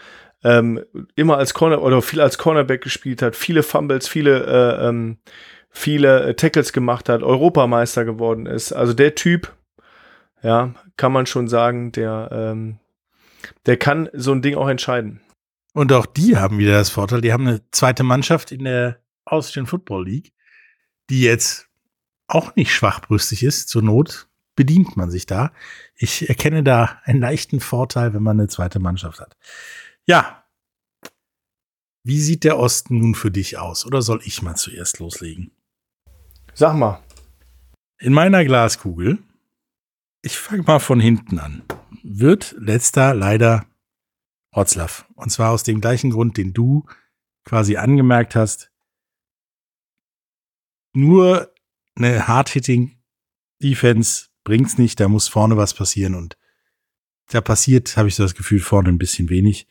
ähm, 0.43 0.83
immer 1.15 1.37
als 1.37 1.53
Corner 1.53 1.81
oder 1.81 2.01
viel 2.01 2.21
als 2.21 2.37
Cornerback 2.37 2.81
gespielt 2.81 3.21
hat, 3.21 3.35
viele 3.35 3.61
Fumbles, 3.61 4.07
viele, 4.07 4.45
äh, 4.45 4.87
ähm, 4.87 5.17
viele 5.69 6.23
äh, 6.23 6.33
Tackles 6.33 6.71
gemacht 6.71 7.09
hat, 7.09 7.23
Europameister 7.23 8.05
geworden 8.05 8.45
ist. 8.45 8.71
Also 8.71 8.93
der 8.93 9.15
Typ, 9.15 9.53
ja, 10.41 10.73
kann 10.95 11.11
man 11.11 11.25
schon 11.25 11.49
sagen, 11.49 11.91
der, 11.91 12.29
ähm, 12.31 12.79
der 13.65 13.75
kann 13.75 14.09
so 14.13 14.31
ein 14.31 14.41
Ding 14.41 14.55
auch 14.55 14.69
entscheiden. 14.69 15.19
Und 15.73 15.91
auch 15.91 16.05
die 16.05 16.37
haben 16.37 16.57
wieder 16.57 16.73
das 16.73 16.89
Vorteil, 16.89 17.19
die 17.19 17.33
haben 17.33 17.47
eine 17.47 17.61
zweite 17.71 18.03
Mannschaft 18.03 18.53
in 18.53 18.63
der 18.63 18.99
Austrian 19.25 19.67
Football 19.67 20.05
League, 20.05 20.31
die 21.09 21.21
jetzt 21.21 21.68
auch 22.30 22.55
nicht 22.55 22.73
schwachbrüstig 22.73 23.43
ist. 23.43 23.69
Zur 23.69 23.82
Not 23.82 24.27
bedient 24.55 24.97
man 24.97 25.11
sich 25.11 25.25
da. 25.25 25.51
Ich 25.95 26.27
erkenne 26.30 26.63
da 26.63 26.99
einen 27.03 27.19
leichten 27.21 27.59
Vorteil, 27.59 28.13
wenn 28.13 28.23
man 28.23 28.39
eine 28.39 28.47
zweite 28.47 28.80
Mannschaft 28.80 29.19
hat. 29.19 29.38
Ja. 30.05 30.43
Wie 32.03 32.19
sieht 32.19 32.43
der 32.43 32.57
Osten 32.57 32.99
nun 32.99 33.15
für 33.15 33.32
dich 33.32 33.57
aus? 33.57 33.86
Oder 33.86 34.01
soll 34.01 34.21
ich 34.23 34.41
mal 34.41 34.55
zuerst 34.55 34.99
loslegen? 34.99 35.51
Sag 36.53 36.75
mal. 36.75 37.03
In 37.99 38.13
meiner 38.13 38.45
Glaskugel, 38.45 39.19
ich 40.21 40.38
fange 40.38 40.63
mal 40.63 40.80
von 40.80 40.99
hinten 40.99 41.39
an, 41.39 41.63
wird 42.03 42.55
letzter 42.57 43.13
leider 43.13 43.65
Wroclaw. 44.51 45.03
Und 45.15 45.30
zwar 45.30 45.51
aus 45.51 45.63
dem 45.63 45.82
gleichen 45.82 46.09
Grund, 46.09 46.38
den 46.38 46.53
du 46.53 46.86
quasi 47.43 47.77
angemerkt 47.77 48.36
hast. 48.36 48.71
Nur 50.93 51.53
eine 51.95 52.27
Hard-Hitting-Defense 52.27 54.27
bringt's 54.43 54.77
nicht, 54.77 54.99
da 54.99 55.07
muss 55.07 55.27
vorne 55.27 55.57
was 55.57 55.73
passieren 55.73 56.15
und 56.15 56.37
da 57.27 57.41
passiert, 57.41 57.95
habe 57.97 58.07
ich 58.07 58.15
so 58.15 58.23
das 58.23 58.35
Gefühl, 58.35 58.59
vorne 58.59 58.89
ein 58.89 58.97
bisschen 58.97 59.29
wenig. 59.29 59.67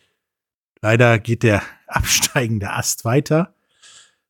Leider 0.80 1.18
geht 1.18 1.42
der 1.42 1.62
absteigende 1.86 2.70
Ast 2.70 3.04
weiter 3.04 3.54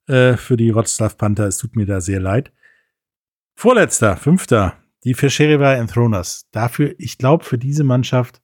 äh, 0.07 0.37
für 0.37 0.57
die 0.57 0.75
Wroclaw 0.75 1.15
Panther. 1.15 1.47
Es 1.47 1.59
tut 1.59 1.77
mir 1.77 1.87
da 1.87 2.01
sehr 2.01 2.21
leid. 2.21 2.53
Vorletzter, 3.55 4.17
fünfter, 4.17 4.83
die 5.05 5.15
Feschereva 5.15 5.75
Enthroners. 5.75 6.49
Dafür, 6.53 6.95
ich 6.99 7.19
glaube, 7.19 7.45
für 7.45 7.59
diese 7.59 7.85
Mannschaft 7.85 8.41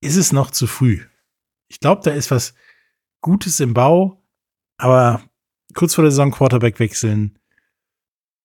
ist 0.00 0.16
es 0.16 0.32
noch 0.32 0.50
zu 0.50 0.66
früh. 0.66 1.04
Ich 1.68 1.80
glaube, 1.80 2.02
da 2.04 2.10
ist 2.10 2.30
was 2.30 2.54
Gutes 3.20 3.60
im 3.60 3.74
Bau, 3.74 4.22
aber 4.76 5.25
kurz 5.76 5.94
vor 5.94 6.02
der 6.02 6.10
Saison 6.10 6.32
Quarterback 6.32 6.80
wechseln, 6.80 7.38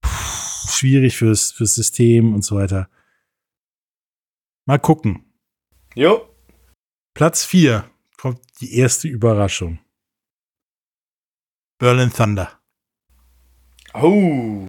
pff, 0.06 0.70
schwierig 0.72 1.18
fürs, 1.18 1.52
fürs 1.52 1.74
System 1.74 2.36
und 2.36 2.44
so 2.44 2.56
weiter. 2.56 2.90
Mal 4.68 4.78
gucken. 4.78 5.34
Jo. 5.96 6.30
Platz 7.16 7.44
vier 7.44 7.90
kommt 8.18 8.40
die 8.62 8.76
erste 8.76 9.08
Überraschung. 9.08 9.80
Berlin 11.80 12.14
Thunder. 12.14 12.60
Oh. 13.94 14.68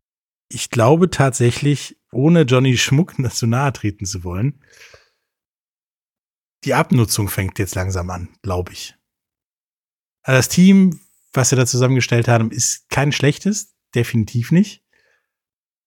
ich 0.49 0.71
glaube 0.71 1.09
tatsächlich, 1.09 1.97
ohne 2.11 2.43
Johnny 2.43 2.77
Schmuck 2.77 3.15
dazu 3.19 3.47
nahe 3.47 3.73
treten 3.73 4.07
zu 4.07 4.25
wollen, 4.25 4.61
die 6.65 6.75
Abnutzung 6.75 7.29
fängt 7.29 7.59
jetzt 7.59 7.75
langsam 7.75 8.11
an, 8.11 8.29
glaube 8.43 8.73
ich. 8.73 8.97
Also 10.23 10.39
das 10.39 10.49
Team, 10.49 11.01
was 11.33 11.51
wir 11.51 11.57
da 11.57 11.67
zusammengestellt 11.67 12.29
haben, 12.29 12.51
ist 12.51 12.89
kein 12.89 13.13
schlechtes, 13.13 13.75
definitiv 13.95 14.53
nicht. 14.53 14.83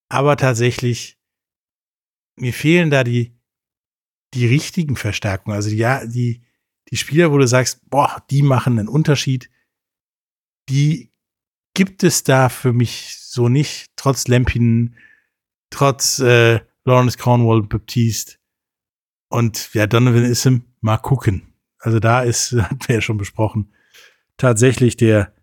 Aber 0.09 0.37
tatsächlich, 0.37 1.17
mir 2.35 2.53
fehlen 2.53 2.89
da 2.89 3.03
die, 3.03 3.37
die 4.33 4.47
richtigen 4.47 4.95
Verstärkungen. 4.95 5.55
Also 5.55 5.69
ja, 5.69 6.05
die, 6.05 6.43
die 6.89 6.97
Spieler, 6.97 7.31
wo 7.31 7.37
du 7.37 7.47
sagst, 7.47 7.89
boah, 7.89 8.23
die 8.29 8.41
machen 8.41 8.79
einen 8.79 8.87
Unterschied, 8.87 9.49
die 10.69 11.11
gibt 11.73 12.03
es 12.03 12.23
da 12.23 12.49
für 12.49 12.73
mich 12.73 13.17
so 13.19 13.49
nicht, 13.49 13.91
trotz 13.95 14.27
Lampinen, 14.27 14.95
trotz 15.69 16.19
äh, 16.19 16.61
Lawrence 16.85 17.17
Cornwall, 17.17 17.63
Baptiste 17.63 18.37
und 19.29 19.73
ja, 19.73 19.87
Donovan 19.87 20.23
Issem, 20.23 20.63
mal 20.81 20.97
gucken. 20.97 21.53
Also 21.79 21.99
da 21.99 22.21
ist, 22.21 22.51
hatten 22.61 22.79
wir 22.87 22.95
ja 22.95 23.01
schon 23.01 23.17
besprochen, 23.17 23.73
tatsächlich 24.37 24.97
der 24.97 25.34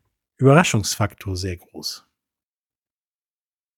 Überraschungsfaktor 0.43 1.37
sehr 1.37 1.57
groß. 1.57 2.05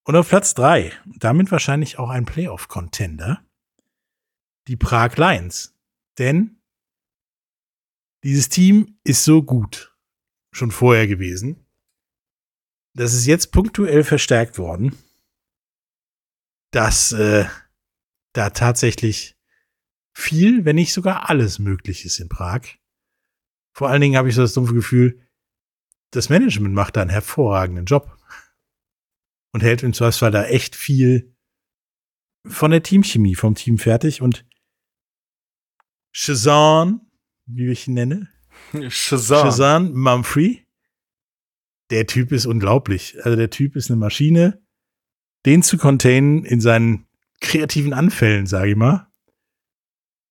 Und 0.07 0.17
auf 0.17 0.29
Platz 0.29 0.55
drei, 0.55 0.93
damit 1.05 1.51
wahrscheinlich 1.51 1.99
auch 1.99 2.09
ein 2.09 2.25
Playoff-Contender, 2.25 3.45
die 4.67 4.77
Prag 4.77 5.17
Lions. 5.17 5.75
Denn 6.19 6.63
dieses 8.23 8.49
Team 8.49 8.99
ist 9.05 9.25
so 9.25 9.43
gut 9.43 9.95
schon 10.53 10.71
vorher 10.71 11.07
gewesen. 11.07 11.67
Das 12.95 13.13
ist 13.13 13.27
jetzt 13.27 13.53
punktuell 13.53 14.05
verstärkt 14.05 14.57
worden, 14.57 14.97
dass 16.71 17.13
äh, 17.13 17.47
da 18.33 18.51
tatsächlich 18.51 19.37
viel, 20.17 20.65
wenn 20.65 20.77
nicht 20.77 20.95
sogar 20.95 21.29
alles 21.29 21.59
möglich 21.59 22.05
ist 22.05 22.21
in 22.21 22.29
Prag. 22.29 22.63
Vor 23.77 23.89
allen 23.89 24.01
Dingen 24.01 24.17
habe 24.17 24.29
ich 24.29 24.35
so 24.35 24.43
das 24.43 24.55
dumpfe 24.55 24.75
Gefühl, 24.75 25.24
das 26.15 26.29
Management 26.29 26.75
macht 26.75 26.97
da 26.97 27.03
einen 27.03 27.11
hervorragenden 27.11 27.87
Job 27.87 28.17
und 29.53 29.63
hält 29.63 29.83
im 29.83 29.93
Zweifelsfall 29.93 30.31
da 30.31 30.45
echt 30.45 30.77
viel 30.77 31.35
von 32.47 32.71
der 32.71 32.83
Teamchemie 32.83 33.35
vom 33.35 33.55
Team 33.55 33.79
fertig 33.79 34.23
und 34.23 34.47
Shazan, 36.13 37.01
wie 37.47 37.69
ich 37.69 37.89
ihn 37.89 37.95
nenne, 37.95 38.29
Shazam. 38.89 39.47
Shazan 39.47 39.93
Mumphrey, 39.93 40.67
der 41.91 42.07
Typ 42.07 42.31
ist 42.31 42.47
unglaublich. 42.47 43.17
Also 43.25 43.37
der 43.37 43.51
Typ 43.51 43.75
ist 43.75 43.91
eine 43.91 43.99
Maschine, 43.99 44.63
den 45.47 45.63
zu 45.63 45.79
containen 45.79 46.45
in 46.45 46.61
seinen 46.61 47.09
kreativen 47.41 47.93
Anfällen, 47.93 48.47
sage 48.47 48.71
ich 48.71 48.77
mal, 48.77 49.11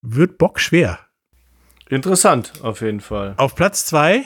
wird 0.00 0.38
bockschwer. 0.38 0.98
Interessant, 1.90 2.62
auf 2.62 2.80
jeden 2.80 3.00
Fall. 3.00 3.34
Auf 3.36 3.54
Platz 3.54 3.84
zwei 3.84 4.24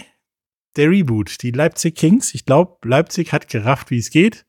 der 0.79 0.91
Reboot, 0.91 1.43
die 1.43 1.51
Leipzig 1.51 1.97
Kings. 1.97 2.35
Ich 2.35 2.47
glaube, 2.47 2.89
Leipzig 2.89 3.33
hat 3.33 3.49
gerafft, 3.49 3.91
wie 3.91 3.99
es 3.99 4.11
geht. 4.11 4.47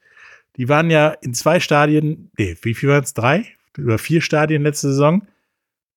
Die 0.55 0.69
waren 0.69 0.89
ja 0.89 1.09
in 1.09 1.33
zwei 1.33 1.59
Stadien, 1.59 2.31
nee, 2.37 2.57
wie 2.61 2.73
viel 2.73 2.89
waren 2.89 3.03
es? 3.03 3.13
Drei? 3.13 3.45
Über 3.77 3.97
vier 3.97 4.21
Stadien 4.21 4.63
letzte 4.63 4.89
Saison 4.89 5.27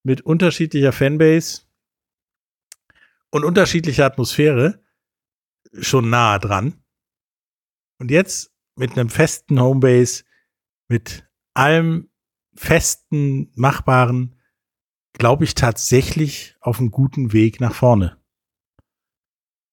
mit 0.03 0.23
unterschiedlicher 0.23 0.93
Fanbase 0.93 1.63
und 3.31 3.45
unterschiedlicher 3.45 4.07
Atmosphäre 4.07 4.83
schon 5.79 6.11
nahe 6.11 6.39
dran. 6.39 6.75
Und 7.99 8.11
jetzt 8.11 8.53
mit 8.77 8.93
einem 8.93 9.09
festen 9.09 9.61
Homebase, 9.61 10.25
mit 10.89 11.29
allem 11.55 12.09
festen, 12.55 13.51
machbaren, 13.55 14.37
glaube 15.13 15.45
ich 15.45 15.55
tatsächlich 15.55 16.57
auf 16.61 16.79
einem 16.79 16.91
guten 16.91 17.33
Weg 17.33 17.61
nach 17.61 17.75
vorne. 17.75 18.22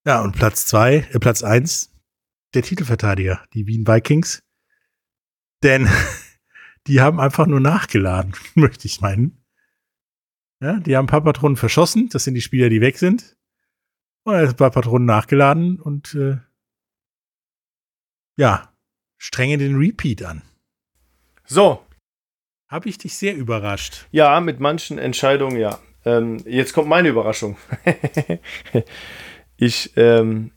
Ja, 0.10 0.22
und 0.22 0.36
Platz 0.36 0.66
zwei, 0.66 1.08
äh, 1.12 1.20
Platz 1.20 1.44
eins, 1.44 1.94
der 2.56 2.64
Titelverteidiger, 2.64 3.46
die 3.54 3.68
Wien 3.68 3.86
Vikings. 3.86 4.42
Denn 5.62 5.88
die 6.88 7.00
haben 7.00 7.20
einfach 7.20 7.46
nur 7.46 7.60
nachgeladen, 7.60 8.34
möchte 8.56 8.88
ich 8.88 9.02
meinen. 9.02 9.46
Ja, 10.64 10.80
die 10.80 10.98
haben 10.98 11.06
ein 11.06 11.10
paar 11.10 11.24
Patronen 11.24 11.58
verschossen, 11.58 12.10
das 12.10 12.24
sind 12.24 12.34
die 12.34 12.42
Spieler, 12.42 12.70
die 12.70 12.82
weg 12.82 12.98
sind. 12.98 13.38
Und 14.24 14.34
ein 14.34 14.56
paar 14.56 14.72
Patronen 14.72 15.06
nachgeladen 15.06 15.80
und 15.80 16.16
äh, 16.16 16.40
ja, 18.36 18.74
strenge 19.20 19.60
den 19.60 19.76
Repeat 19.76 20.24
an. 20.24 20.42
So, 21.46 21.86
Habe 22.68 22.90
ich 22.90 22.98
dich 22.98 23.16
sehr 23.16 23.36
überrascht. 23.36 24.08
ja, 24.10 24.40
mit 24.42 24.60
manchen 24.60 24.98
Entscheidungen, 24.98 25.58
ja. 25.58 25.78
Ähm, 26.04 26.38
jetzt 26.48 26.74
kommt 26.74 26.88
meine 26.88 27.10
Überraschung. 27.10 27.58
ich, 29.60 29.96
ähm, 29.98 30.52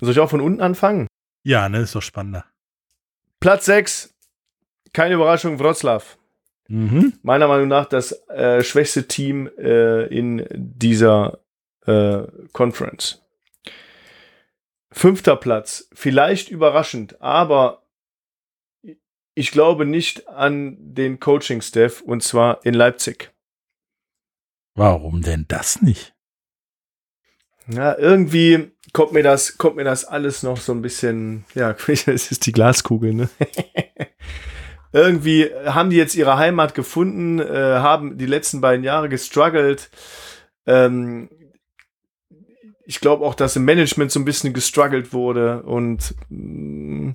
soll 0.00 0.12
ich 0.12 0.20
auch 0.20 0.30
von 0.30 0.40
unten 0.40 0.60
anfangen? 0.60 1.06
Ja, 1.44 1.68
ne, 1.68 1.80
ist 1.80 1.94
doch 1.94 2.02
spannender. 2.02 2.44
Platz 3.38 3.64
6, 3.66 4.14
keine 4.92 5.14
Überraschung, 5.14 5.58
Wroclaw. 5.58 6.04
Mhm. 6.68 7.14
Meiner 7.22 7.48
Meinung 7.48 7.68
nach 7.68 7.86
das 7.86 8.12
äh, 8.28 8.62
schwächste 8.62 9.08
Team 9.08 9.48
äh, 9.56 10.06
in 10.06 10.46
dieser 10.50 11.40
äh, 11.86 12.22
Conference. 12.52 13.22
Fünfter 14.92 15.36
Platz, 15.36 15.88
vielleicht 15.92 16.50
überraschend, 16.50 17.20
aber 17.22 17.86
ich 19.34 19.52
glaube 19.52 19.86
nicht 19.86 20.28
an 20.28 20.76
den 20.80 21.20
Coaching-Staff 21.20 22.00
und 22.02 22.22
zwar 22.22 22.64
in 22.66 22.74
Leipzig. 22.74 23.32
Warum 24.74 25.22
denn 25.22 25.46
das 25.48 25.82
nicht? 25.82 26.14
Ja, 27.72 27.96
irgendwie 27.98 28.72
kommt 28.92 29.12
mir 29.12 29.22
das, 29.22 29.58
kommt 29.58 29.76
mir 29.76 29.84
das 29.84 30.04
alles 30.04 30.42
noch 30.42 30.56
so 30.58 30.72
ein 30.72 30.82
bisschen, 30.82 31.44
ja, 31.54 31.70
es 31.86 32.06
ist 32.06 32.46
die 32.46 32.52
Glaskugel, 32.52 33.14
ne? 33.14 33.28
irgendwie 34.92 35.50
haben 35.66 35.90
die 35.90 35.96
jetzt 35.96 36.16
ihre 36.16 36.36
Heimat 36.36 36.74
gefunden, 36.74 37.38
äh, 37.38 37.78
haben 37.78 38.18
die 38.18 38.26
letzten 38.26 38.60
beiden 38.60 38.84
Jahre 38.84 39.08
gestruggelt. 39.08 39.90
Ähm, 40.66 41.30
ich 42.84 43.00
glaube 43.00 43.24
auch, 43.24 43.36
dass 43.36 43.54
im 43.54 43.64
Management 43.64 44.10
so 44.10 44.18
ein 44.18 44.24
bisschen 44.24 44.52
gestruggelt 44.52 45.12
wurde 45.12 45.62
und 45.62 46.14
mh, 46.28 47.14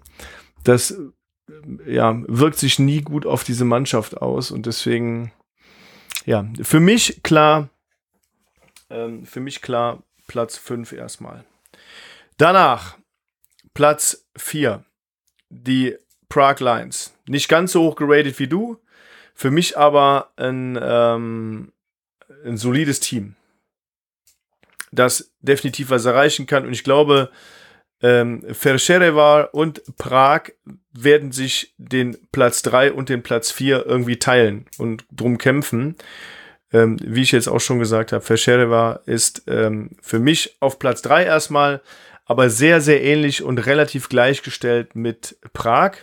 das 0.63 0.91
äh, 0.91 1.93
ja, 1.93 2.17
wirkt 2.27 2.57
sich 2.57 2.79
nie 2.79 3.01
gut 3.01 3.25
auf 3.25 3.43
diese 3.43 3.65
Mannschaft 3.65 4.21
aus 4.21 4.51
und 4.51 4.65
deswegen, 4.67 5.33
ja, 6.25 6.47
für 6.61 6.79
mich 6.79 7.23
klar, 7.23 7.67
ähm, 8.89 9.25
für 9.25 9.41
mich 9.41 9.61
klar 9.61 10.01
Platz 10.27 10.57
5 10.57 10.91
erstmal. 10.91 11.45
Danach 12.37 12.97
Platz 13.73 14.27
4, 14.37 14.83
die 15.49 15.95
Prague 16.29 16.63
Lions. 16.63 17.13
Nicht 17.27 17.47
ganz 17.47 17.71
so 17.71 17.83
hoch 17.83 17.95
geratet 17.95 18.39
wie 18.39 18.47
du, 18.47 18.81
für 19.33 19.51
mich 19.51 19.77
aber 19.77 20.31
ein, 20.37 20.79
ähm, 20.81 21.73
ein 22.45 22.57
solides 22.57 22.99
Team, 22.99 23.35
das 24.91 25.33
definitiv 25.41 25.89
was 25.89 26.05
erreichen 26.05 26.45
kann 26.45 26.65
und 26.65 26.73
ich 26.73 26.83
glaube, 26.83 27.31
ähm, 28.01 28.43
Ferscherevar 28.53 29.53
und 29.53 29.81
Prag 29.97 30.51
werden 30.91 31.31
sich 31.31 31.73
den 31.77 32.17
Platz 32.31 32.61
3 32.63 32.93
und 32.93 33.09
den 33.09 33.23
Platz 33.23 33.51
4 33.51 33.85
irgendwie 33.85 34.19
teilen 34.19 34.65
und 34.77 35.05
drum 35.11 35.37
kämpfen. 35.37 35.95
Ähm, 36.73 36.97
wie 37.01 37.21
ich 37.21 37.31
jetzt 37.31 37.47
auch 37.47 37.59
schon 37.59 37.79
gesagt 37.79 38.11
habe, 38.11 38.23
Ferscherevar 38.23 39.01
ist 39.05 39.43
ähm, 39.47 39.91
für 40.01 40.19
mich 40.19 40.57
auf 40.59 40.79
Platz 40.79 41.01
3 41.03 41.23
erstmal, 41.23 41.81
aber 42.25 42.49
sehr, 42.49 42.81
sehr 42.81 43.03
ähnlich 43.03 43.43
und 43.43 43.59
relativ 43.59 44.09
gleichgestellt 44.09 44.95
mit 44.95 45.37
Prag. 45.53 45.97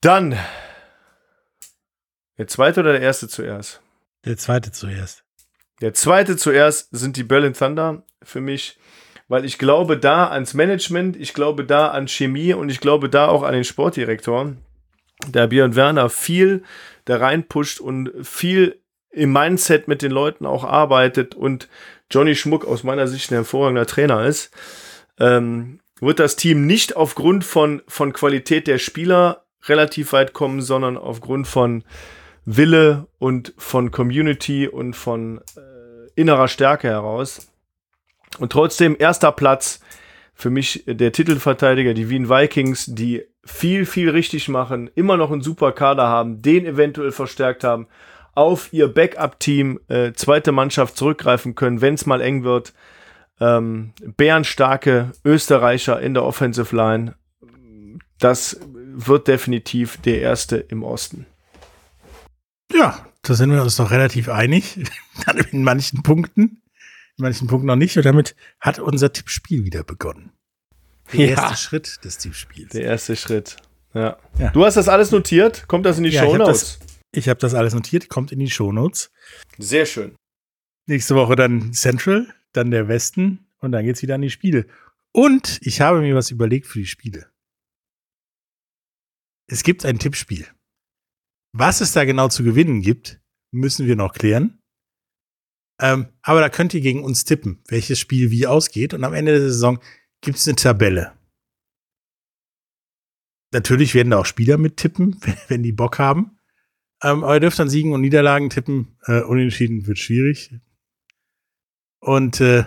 Dann 0.00 0.38
der 2.38 2.46
zweite 2.46 2.80
oder 2.80 2.92
der 2.92 3.00
erste 3.00 3.28
zuerst? 3.28 3.80
Der 4.24 4.36
zweite 4.36 4.72
zuerst. 4.72 5.24
Der 5.80 5.94
zweite 5.94 6.36
zuerst 6.36 6.88
sind 6.90 7.16
die 7.16 7.22
Berlin 7.22 7.54
Thunder 7.54 8.02
für 8.22 8.40
mich, 8.40 8.78
weil 9.28 9.44
ich 9.44 9.58
glaube 9.58 9.98
da 9.98 10.28
ans 10.28 10.54
Management, 10.54 11.16
ich 11.16 11.34
glaube 11.34 11.64
da 11.64 11.88
an 11.88 12.08
Chemie 12.08 12.52
und 12.52 12.68
ich 12.68 12.80
glaube 12.80 13.08
da 13.08 13.28
auch 13.28 13.42
an 13.42 13.54
den 13.54 13.64
Sportdirektor, 13.64 14.52
der 15.26 15.46
Björn 15.46 15.74
Werner 15.74 16.10
viel 16.10 16.62
da 17.06 17.16
reinpusht 17.16 17.80
und 17.80 18.12
viel 18.22 18.80
im 19.10 19.32
Mindset 19.32 19.88
mit 19.88 20.02
den 20.02 20.12
Leuten 20.12 20.44
auch 20.44 20.62
arbeitet 20.62 21.34
und 21.34 21.68
Johnny 22.10 22.34
Schmuck 22.34 22.66
aus 22.66 22.84
meiner 22.84 23.08
Sicht 23.08 23.30
ein 23.30 23.36
hervorragender 23.36 23.86
Trainer 23.86 24.26
ist, 24.26 24.50
ähm, 25.18 25.80
wird 26.00 26.18
das 26.18 26.36
Team 26.36 26.66
nicht 26.66 26.96
aufgrund 26.96 27.44
von, 27.44 27.82
von 27.88 28.12
Qualität 28.12 28.66
der 28.66 28.78
Spieler 28.78 29.46
relativ 29.64 30.12
weit 30.12 30.34
kommen, 30.34 30.60
sondern 30.60 30.98
aufgrund 30.98 31.46
von 31.46 31.82
Wille 32.44 33.06
und 33.18 33.54
von 33.56 33.90
Community 33.90 34.68
und 34.68 34.94
von 34.94 35.38
äh, 35.56 36.10
innerer 36.14 36.48
Stärke 36.48 36.88
heraus. 36.88 37.50
Und 38.38 38.52
trotzdem 38.52 38.96
erster 38.98 39.32
Platz 39.32 39.80
für 40.36 40.50
mich 40.50 40.84
der 40.86 41.12
Titelverteidiger, 41.12 41.94
die 41.94 42.10
Wien 42.10 42.28
Vikings, 42.28 42.84
die 42.86 43.24
viel, 43.42 43.86
viel 43.86 44.10
richtig 44.10 44.48
machen, 44.48 44.90
immer 44.94 45.16
noch 45.16 45.32
einen 45.32 45.40
super 45.40 45.72
Kader 45.72 46.08
haben, 46.08 46.42
den 46.42 46.66
eventuell 46.66 47.10
verstärkt 47.10 47.64
haben, 47.64 47.86
auf 48.34 48.70
ihr 48.72 48.88
Backup-Team, 48.88 49.80
äh, 49.88 50.12
zweite 50.12 50.52
Mannschaft 50.52 50.98
zurückgreifen 50.98 51.54
können, 51.54 51.80
wenn 51.80 51.94
es 51.94 52.04
mal 52.04 52.20
eng 52.20 52.44
wird. 52.44 52.74
Ähm, 53.40 53.92
bärenstarke 54.04 55.12
Österreicher 55.24 56.00
in 56.00 56.12
der 56.12 56.24
Offensive 56.24 56.76
Line. 56.76 57.14
Das 58.18 58.60
wird 58.70 59.28
definitiv 59.28 59.96
der 60.02 60.20
erste 60.20 60.56
im 60.56 60.82
Osten. 60.82 61.26
Ja, 62.72 63.06
da 63.22 63.34
sind 63.34 63.50
wir 63.52 63.62
uns 63.62 63.76
doch 63.76 63.90
relativ 63.90 64.28
einig. 64.28 64.78
In 65.50 65.64
manchen 65.64 66.02
Punkten, 66.02 66.60
manchen 67.18 67.48
Punkten 67.48 67.66
noch 67.66 67.76
nicht. 67.76 67.96
Und 67.96 68.04
damit 68.06 68.34
hat 68.60 68.78
unser 68.78 69.12
Tippspiel 69.12 69.64
wieder 69.64 69.84
begonnen. 69.84 70.32
Der 71.12 71.26
Ja. 71.30 71.42
erste 71.42 71.56
Schritt 71.56 72.04
des 72.04 72.18
Tippspiels. 72.18 72.72
Der 72.72 72.82
erste 72.82 73.16
Schritt. 73.16 73.56
Ja. 73.94 74.18
Ja. 74.38 74.50
Du 74.50 74.64
hast 74.64 74.76
das 74.76 74.88
alles 74.88 75.10
notiert? 75.10 75.66
Kommt 75.68 75.86
das 75.86 75.98
in 75.98 76.04
die 76.04 76.10
Ja, 76.10 76.22
ich 76.24 76.28
Show 76.28 76.32
hab 76.34 76.46
Notes? 76.46 76.78
Ich 77.12 77.28
habe 77.28 77.40
das 77.40 77.54
alles 77.54 77.72
notiert, 77.72 78.08
kommt 78.08 78.32
in 78.32 78.38
die 78.40 78.50
Shownotes. 78.50 79.10
Sehr 79.58 79.86
schön. 79.86 80.14
Nächste 80.86 81.14
Woche 81.14 81.34
dann 81.36 81.72
Central, 81.72 82.32
dann 82.52 82.70
der 82.70 82.88
Westen 82.88 83.46
und 83.58 83.72
dann 83.72 83.84
geht's 83.84 84.02
wieder 84.02 84.16
an 84.16 84.22
die 84.22 84.30
Spiele. 84.30 84.66
Und 85.12 85.58
ich 85.62 85.80
habe 85.80 86.00
mir 86.00 86.14
was 86.14 86.30
überlegt 86.30 86.66
für 86.66 86.78
die 86.80 86.86
Spiele. 86.86 87.30
Es 89.48 89.62
gibt 89.62 89.84
ein 89.86 89.98
Tippspiel. 89.98 90.46
Was 91.52 91.80
es 91.80 91.92
da 91.92 92.04
genau 92.04 92.28
zu 92.28 92.42
gewinnen 92.44 92.82
gibt, 92.82 93.20
müssen 93.50 93.86
wir 93.86 93.96
noch 93.96 94.12
klären. 94.12 94.60
Ähm, 95.80 96.06
aber 96.22 96.40
da 96.40 96.48
könnt 96.48 96.74
ihr 96.74 96.80
gegen 96.80 97.04
uns 97.04 97.24
tippen, 97.24 97.62
welches 97.68 97.98
Spiel 97.98 98.30
wie 98.30 98.46
ausgeht. 98.46 98.94
Und 98.94 99.04
am 99.04 99.14
Ende 99.14 99.32
der 99.32 99.42
Saison 99.42 99.78
gibt 100.20 100.38
es 100.38 100.48
eine 100.48 100.56
Tabelle. 100.56 101.12
Natürlich 103.52 103.94
werden 103.94 104.10
da 104.10 104.18
auch 104.18 104.26
Spieler 104.26 104.58
mittippen, 104.58 105.18
wenn, 105.22 105.36
wenn 105.48 105.62
die 105.62 105.72
Bock 105.72 105.98
haben. 105.98 106.38
Ähm, 107.02 107.24
aber 107.24 107.34
ihr 107.34 107.40
dürft 107.40 107.58
dann 107.58 107.68
Siegen 107.68 107.92
und 107.92 108.00
Niederlagen 108.00 108.50
tippen. 108.50 108.96
Äh, 109.04 109.20
unentschieden 109.20 109.86
wird 109.86 109.98
schwierig. 109.98 110.54
Und 112.00 112.40
äh, 112.40 112.64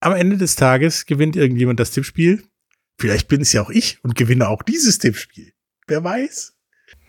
am 0.00 0.12
Ende 0.12 0.36
des 0.36 0.56
Tages 0.56 1.06
gewinnt 1.06 1.36
irgendjemand 1.36 1.80
das 1.80 1.90
Tippspiel. 1.90 2.44
Vielleicht 2.98 3.28
bin 3.28 3.40
es 3.40 3.52
ja 3.52 3.62
auch 3.62 3.70
ich 3.70 4.02
und 4.04 4.14
gewinne 4.14 4.48
auch 4.48 4.62
dieses 4.62 4.98
Tippspiel. 4.98 5.52
Wer 5.86 6.02
weiß? 6.04 6.56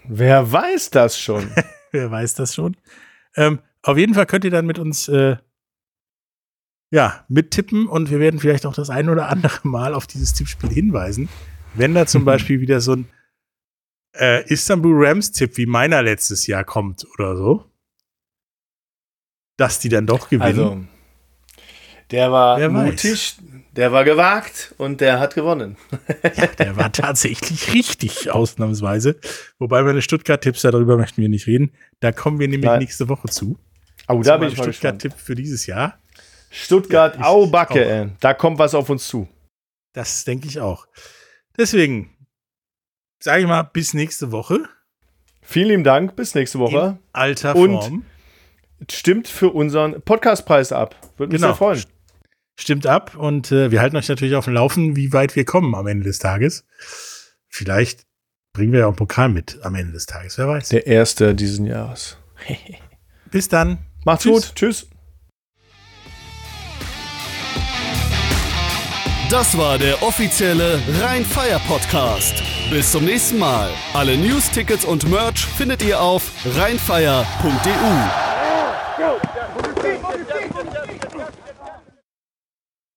Wer 0.08 0.52
weiß 0.52 0.90
das 0.90 1.20
schon? 1.20 1.52
Wer 1.92 2.12
weiß 2.12 2.34
das 2.36 2.56
schon? 2.56 2.76
Ähm, 3.36 3.60
auf 3.88 3.98
jeden 3.98 4.14
Fall 4.14 4.26
könnt 4.26 4.44
ihr 4.44 4.52
dann 4.52 4.66
mit 4.66 4.80
uns 4.80 5.08
äh, 5.08 5.38
ja, 6.92 7.26
mittippen 7.30 7.88
und 7.88 8.12
wir 8.12 8.20
werden 8.20 8.40
vielleicht 8.40 8.66
auch 8.66 8.74
das 8.74 8.90
ein 8.90 9.10
oder 9.10 9.30
andere 9.30 9.68
Mal 9.68 9.94
auf 9.94 10.08
dieses 10.08 10.34
Tippspiel 10.34 10.70
hinweisen. 10.70 11.30
Wenn 11.74 11.94
da 11.94 12.06
zum 12.06 12.26
Beispiel 12.26 12.60
wieder 12.60 12.82
so 12.82 12.94
ein 12.94 13.08
äh, 14.14 14.46
Istanbul 14.52 14.94
Rams-Tipp 15.06 15.58
wie 15.58 15.66
meiner 15.66 16.02
letztes 16.02 16.48
Jahr 16.48 16.64
kommt 16.64 17.06
oder 17.14 17.38
so, 17.38 17.66
dass 19.58 19.80
die 19.80 19.90
dann 19.90 20.06
doch 20.06 20.30
gewinnen. 20.30 20.44
Also, 20.44 20.84
der 22.12 22.32
war 22.32 22.58
Wer 22.58 22.74
weiß. 22.74 22.92
mutig, 22.92 23.38
der 23.76 23.92
war 23.92 24.04
gewagt 24.04 24.74
und 24.78 25.02
der 25.02 25.20
hat 25.20 25.36
gewonnen. 25.36 25.78
Der 26.58 26.76
war 26.76 26.92
tatsächlich 26.92 27.74
richtig, 27.74 28.32
ausnahmsweise. 28.32 29.20
Wobei 29.60 29.82
meine 29.84 30.02
Stuttgart-Tipps, 30.02 30.62
darüber 30.62 30.98
möchten 30.98 31.22
wir 31.22 31.30
nicht 31.30 31.48
reden. 31.48 31.72
Da 32.00 32.12
kommen 32.12 32.40
wir 32.40 32.48
nämlich 32.48 32.70
Nein. 32.70 32.80
nächste 32.80 33.10
Woche 33.10 33.28
zu. 33.28 33.58
Oh, 34.08 34.22
da 34.22 34.38
bin 34.38 34.50
ich. 34.50 34.58
Stuttgart-Tipp 34.58 35.14
für 35.18 35.36
dieses 35.36 35.66
Jahr. 35.66 35.98
Stuttgart, 36.50 37.16
Ja, 37.18 37.26
au 37.26 37.48
Backe, 37.48 37.84
ey. 37.86 38.10
Da 38.20 38.34
kommt 38.34 38.58
was 38.60 38.74
auf 38.74 38.90
uns 38.90 39.08
zu. 39.08 39.28
Das 39.94 40.24
denke 40.26 40.48
ich 40.48 40.60
auch. 40.60 40.88
Deswegen 41.58 42.16
sage 43.20 43.42
ich 43.42 43.48
mal, 43.48 43.64
bis 43.64 43.94
nächste 43.94 44.32
Woche. 44.32 44.60
Vielen 45.42 45.70
lieben 45.70 45.84
Dank, 45.84 46.16
bis 46.16 46.36
nächste 46.36 46.60
Woche. 46.60 46.98
In 47.00 47.00
alter 47.14 47.56
Und- 47.56 47.72
Form. 47.82 48.06
Stimmt 48.92 49.28
für 49.28 49.50
unseren 49.50 50.02
Podcastpreis 50.04 50.72
ab. 50.72 50.96
Würde 51.18 51.32
mich 51.34 51.42
Genau. 51.42 51.54
sehr 51.54 51.58
freuen. 51.58 51.84
Stimmt 52.60 52.86
ab 52.86 53.16
und 53.16 53.52
äh, 53.52 53.72
wir 53.72 53.82
halten 53.82 53.98
euch 53.98 54.08
natürlich 54.08 54.36
auf 54.36 54.46
dem 54.46 54.54
Laufen, 54.54 54.96
wie 54.96 55.14
weit 55.14 55.36
wir 55.36 55.46
kommen 55.46 55.74
am 55.74 55.88
Ende 55.88 56.04
des 56.06 56.20
Tages. 56.20 56.64
Vielleicht 57.48 58.06
bringen 58.54 58.72
wir 58.74 58.82
ja 58.82 58.86
auch 58.86 58.90
einen 58.90 58.96
Pokal 58.98 59.30
mit 59.30 59.60
am 59.64 59.74
Ende 59.76 59.94
des 59.94 60.06
Tages, 60.06 60.38
wer 60.38 60.48
weiß. 60.48 60.70
Der 60.70 60.86
erste 60.86 61.34
diesen 61.34 61.66
Jahres. 61.66 62.18
Bis 63.32 63.50
dann. 63.50 63.80
Macht's 64.08 64.24
Tschüss. 64.24 64.48
gut. 64.48 64.56
Tschüss. 64.56 64.88
Das 69.30 69.58
war 69.58 69.78
der 69.78 70.02
offizielle 70.02 70.82
Rhein-Fire 71.02 71.60
Podcast. 71.68 72.42
Bis 72.70 72.94
zum 72.94 73.04
nächsten 73.04 73.38
Mal. 73.38 73.70
Alle 73.94 74.16
News, 74.18 74.50
Tickets 74.50 74.86
und 74.86 75.10
Merch 75.10 75.46
findet 75.46 75.84
ihr 75.84 76.00
auf 76.00 76.32
rheinfire.de. 76.56 77.26